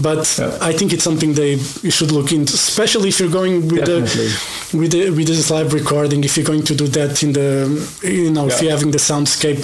but 0.00 0.36
yeah. 0.38 0.56
i 0.60 0.72
think 0.72 0.92
it's 0.92 1.02
something 1.02 1.34
they 1.34 1.52
you 1.82 1.90
should 1.90 2.12
look 2.12 2.32
into 2.32 2.54
especially 2.54 3.08
if 3.08 3.18
you're 3.18 3.28
going 3.28 3.66
with 3.68 3.84
Definitely. 3.84 4.28
the 4.28 4.76
with 4.78 4.92
the, 4.92 5.10
with 5.10 5.26
this 5.26 5.50
live 5.50 5.72
recording 5.72 6.22
if 6.22 6.36
you're 6.36 6.46
going 6.46 6.64
to 6.64 6.76
do 6.76 6.86
that 6.88 7.22
in 7.24 7.32
the 7.32 7.98
you 8.02 8.30
know 8.30 8.46
yeah. 8.46 8.54
if 8.54 8.62
you're 8.62 8.70
having 8.70 8.92
the 8.92 8.98
soundscape 8.98 9.60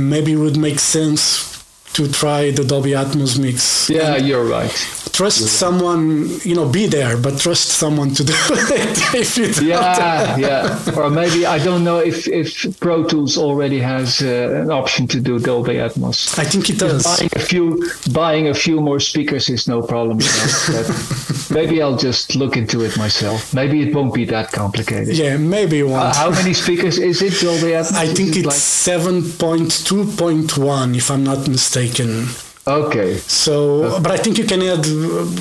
maybe 0.00 0.32
it 0.32 0.36
would 0.36 0.56
make 0.56 0.80
sense 0.80 1.51
to 1.94 2.10
try 2.10 2.50
the 2.50 2.64
Dolby 2.64 2.90
Atmos 2.90 3.38
mix. 3.38 3.90
Yeah, 3.90 4.14
and 4.14 4.26
you're 4.26 4.44
right. 4.44 4.70
Trust 5.12 5.40
you're 5.40 5.48
someone, 5.48 6.28
right. 6.28 6.46
you 6.46 6.54
know, 6.54 6.66
be 6.66 6.86
there, 6.86 7.18
but 7.18 7.38
trust 7.38 7.68
someone 7.68 8.14
to 8.14 8.24
do 8.24 8.32
it 8.50 9.14
if 9.14 9.36
you 9.36 9.52
don't. 9.52 9.66
Yeah, 9.66 10.36
yeah. 10.36 10.96
Or 10.96 11.10
maybe 11.10 11.44
I 11.44 11.58
don't 11.58 11.84
know 11.84 11.98
if 11.98 12.26
if 12.28 12.80
Pro 12.80 13.04
Tools 13.04 13.36
already 13.36 13.78
has 13.80 14.22
uh, 14.22 14.62
an 14.62 14.70
option 14.70 15.06
to 15.08 15.20
do 15.20 15.38
Dolby 15.38 15.74
Atmos. 15.74 16.38
I 16.38 16.44
think 16.44 16.70
it 16.70 16.78
does. 16.78 17.04
Buying 17.04 17.30
a 17.36 17.40
few, 17.40 17.90
buying 18.12 18.48
a 18.48 18.54
few 18.54 18.80
more 18.80 19.00
speakers 19.00 19.50
is 19.50 19.68
no 19.68 19.82
problem. 19.82 20.18
Maybe 21.50 21.82
I'll 21.82 21.98
just 21.98 22.34
look 22.34 22.56
into 22.56 22.80
it 22.82 22.96
myself. 22.96 23.52
Maybe 23.52 23.82
it 23.82 23.94
won't 23.94 24.14
be 24.14 24.24
that 24.26 24.52
complicated. 24.52 25.14
Yeah, 25.14 25.36
maybe 25.36 25.80
it 25.80 25.82
won't. 25.82 26.04
Uh, 26.04 26.14
how 26.14 26.30
many 26.30 26.54
speakers 26.54 26.96
is 26.96 27.20
it, 27.20 27.34
Dolby 27.42 27.72
Atmos? 27.78 27.92
I 27.92 28.06
think 28.06 28.36
it's 28.36 28.46
like... 28.46 28.54
seven 28.54 29.22
point 29.32 29.84
two 29.84 30.06
point 30.16 30.56
one, 30.56 30.94
if 30.94 31.10
I'm 31.10 31.24
not 31.24 31.46
mistaken 31.48 31.81
mistaken. 31.82 32.26
Okay. 32.64 33.16
So, 33.16 34.00
but 34.00 34.12
I 34.12 34.16
think 34.16 34.38
you 34.38 34.44
can 34.44 34.62
add. 34.62 34.86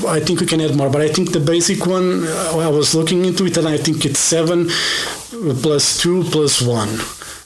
I 0.08 0.20
think 0.20 0.39
we 0.39 0.48
can 0.48 0.60
add 0.62 0.76
more. 0.76 0.89
But 0.89 1.02
I 1.02 1.10
think 1.10 1.32
the 1.32 1.39
basic 1.39 1.86
one. 1.86 2.26
Uh, 2.26 2.58
I 2.58 2.68
was 2.68 2.96
looking 2.96 3.26
into 3.26 3.46
it, 3.46 3.58
and 3.58 3.68
I 3.68 3.78
think 3.78 4.06
it's 4.06 4.20
seven 4.20 4.70
plus 5.62 5.98
two 5.98 6.24
plus 6.24 6.62
one. 6.62 6.89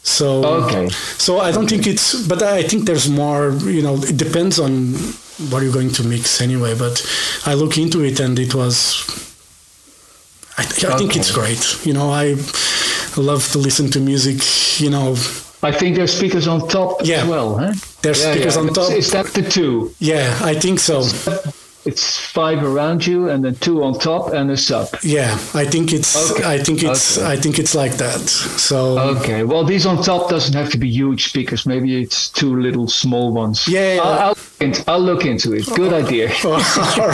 So. 0.03 0.45
Okay. 0.63 0.89
So 0.89 1.39
I 1.39 1.51
don't 1.51 1.65
okay. 1.65 1.75
think 1.75 1.87
it's. 1.87 2.25
But 2.25 2.41
I 2.41 2.63
think 2.63 2.85
there's 2.85 3.09
more. 3.09 3.51
You 3.51 3.81
know, 3.81 3.95
it 3.95 4.17
depends 4.17 4.59
on 4.59 4.93
what 5.49 5.61
you're 5.61 5.73
going 5.73 5.91
to 5.91 6.03
mix 6.03 6.39
anyway. 6.39 6.73
But 6.77 7.03
I 7.45 7.55
look 7.55 7.77
into 7.77 8.01
it, 8.01 8.19
and 8.21 8.39
it 8.39 8.55
was. 8.55 9.03
I, 10.57 10.61
I 10.61 10.65
okay. 10.65 10.97
think 10.97 11.17
it's 11.17 11.31
great. 11.33 11.85
You 11.85 11.91
know, 11.91 12.09
I 12.09 12.35
love 13.17 13.51
to 13.51 13.57
listen 13.57 13.91
to 13.91 13.99
music. 13.99 14.39
You 14.79 14.89
know 14.89 15.17
I 15.63 15.71
think 15.71 15.95
there's 15.95 16.15
speakers 16.15 16.47
on 16.47 16.67
top 16.67 17.01
yeah. 17.03 17.17
as 17.17 17.27
well, 17.27 17.57
huh? 17.57 17.73
There's 18.01 18.23
yeah, 18.23 18.33
speakers 18.33 18.55
yeah. 18.55 18.61
on 18.61 18.73
top. 18.73 18.91
Is 18.91 19.11
that 19.11 19.27
the 19.27 19.41
two? 19.41 19.93
Yeah, 19.99 20.37
I 20.41 20.53
think 20.53 20.79
so. 20.79 21.03
It's 21.85 22.17
five 22.17 22.63
around 22.63 23.05
you, 23.05 23.29
and 23.29 23.45
then 23.45 23.53
two 23.55 23.83
on 23.83 23.93
top, 23.93 24.33
and 24.33 24.49
a 24.49 24.57
sub. 24.57 24.87
Yeah, 25.03 25.31
I 25.53 25.65
think 25.65 25.93
it's. 25.93 26.31
Okay. 26.31 26.43
I 26.43 26.57
think 26.57 26.83
it's. 26.83 27.19
Okay. 27.19 27.27
I 27.27 27.35
think 27.35 27.59
it's 27.59 27.75
like 27.75 27.93
that. 27.97 28.19
So. 28.21 28.97
Okay. 29.17 29.43
Well, 29.43 29.63
these 29.63 29.85
on 29.85 30.01
top 30.01 30.29
doesn't 30.29 30.55
have 30.55 30.71
to 30.71 30.79
be 30.79 30.89
huge 30.89 31.25
speakers. 31.25 31.67
Maybe 31.67 32.01
it's 32.01 32.29
two 32.29 32.59
little 32.59 32.87
small 32.87 33.31
ones. 33.31 33.67
Yeah. 33.67 33.99
I'll, 34.01 34.35
I'll, 34.61 34.73
I'll 34.87 34.99
look 34.99 35.25
into 35.25 35.53
it. 35.53 35.67
Good 35.75 35.93
idea. 35.93 36.31
All 36.43 36.57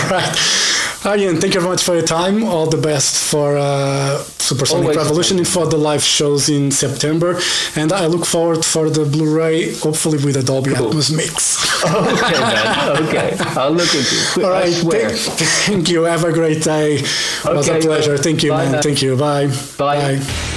right. 0.10 0.81
Again, 1.04 1.41
thank 1.41 1.56
you 1.56 1.62
very 1.62 1.72
much 1.72 1.84
for 1.84 1.95
your 1.95 2.06
time. 2.06 2.43
All 2.43 2.68
the 2.68 2.78
best 2.78 3.32
for 3.32 3.58
uh, 3.58 4.20
Supersonic 4.38 4.84
Always 4.84 4.97
Revolution 4.97 5.38
and 5.39 5.47
for 5.47 5.66
the 5.66 5.78
live 5.78 6.04
shows 6.04 6.47
in 6.47 6.70
September. 6.70 7.39
And 7.76 7.91
I 7.91 8.06
look 8.06 8.26
forward 8.26 8.64
for 8.64 8.88
the 8.89 9.06
Blu-ray, 9.06 9.74
hopefully 9.80 10.24
with 10.24 10.38
a 10.38 10.43
Dolby 10.43 10.76
cool. 10.76 10.91
Atmos 10.91 11.16
mix. 11.16 11.84
okay, 11.86 12.39
man. 12.39 13.04
Okay, 13.08 13.36
I'll 13.60 13.72
look 13.72 13.93
into 13.95 14.39
it. 14.39 14.43
All 14.43 14.52
right. 14.52 14.72
Thank, 14.72 15.18
thank, 15.18 15.89
you. 15.89 16.04
Have 16.04 16.24
a 16.24 16.32
great 16.32 16.62
day. 16.62 16.97
It 16.97 17.43
was 17.45 17.68
a 17.68 17.80
pleasure. 17.80 18.18
Thank 18.18 18.43
you, 18.43 18.52
man. 18.52 18.82
Thank 18.84 19.02
you. 19.02 19.18
Bye. 19.18 19.47
Bye. 19.78 20.18
Bye. 20.18 20.51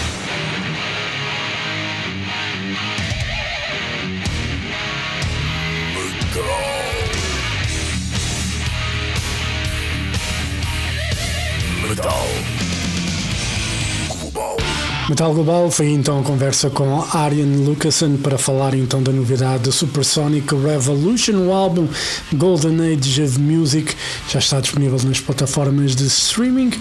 Metal 15.15 15.33
Global 15.33 15.71
foi 15.71 15.91
então 15.91 16.19
a 16.19 16.23
conversa 16.25 16.69
com 16.71 17.01
Arian 17.13 17.47
Lucasen 17.65 18.17
para 18.17 18.37
falar 18.37 18.75
então 18.75 19.01
da 19.01 19.13
novidade 19.13 19.63
da 19.63 19.71
Supersonic 19.71 20.53
Revolution, 20.53 21.35
o 21.35 21.53
álbum 21.53 21.87
Golden 22.33 22.81
Age 22.81 23.23
of 23.23 23.39
Music, 23.39 23.95
já 24.29 24.41
está 24.41 24.61
disponível 24.61 24.99
nas 25.05 25.21
plataformas 25.21 25.95
de 25.95 26.05
streaming 26.09 26.73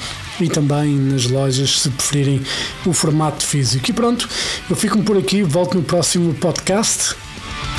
e 0.42 0.50
também 0.50 0.96
nas 0.96 1.28
lojas 1.28 1.82
se 1.82 1.92
preferirem 1.92 2.42
o 2.88 2.92
formato 2.92 3.46
físico. 3.46 3.92
E 3.92 3.94
pronto, 3.94 4.28
eu 4.68 4.76
fico 4.76 4.98
por 5.04 5.16
aqui, 5.16 5.44
volto 5.44 5.76
no 5.76 5.84
próximo 5.84 6.34
podcast. 6.34 7.16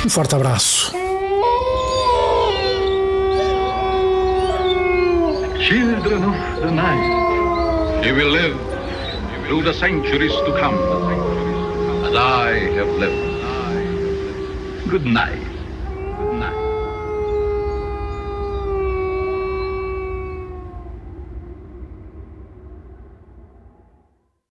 Um 0.05 0.09
forte 0.09 0.35
abraço. 0.35 0.93
Children 5.67 6.23
of 6.23 6.61
the 6.61 6.71
night, 6.71 8.07
you 8.07 8.15
will 8.15 8.29
live 8.29 8.74
through 9.45 9.61
the 9.61 9.73
centuries 9.73 10.31
to 10.31 10.57
come, 10.59 10.73
as 12.03 12.15
I 12.15 12.51
have 12.73 12.89
lived. 12.89 13.35
Good 14.89 15.05
night. 15.05 15.44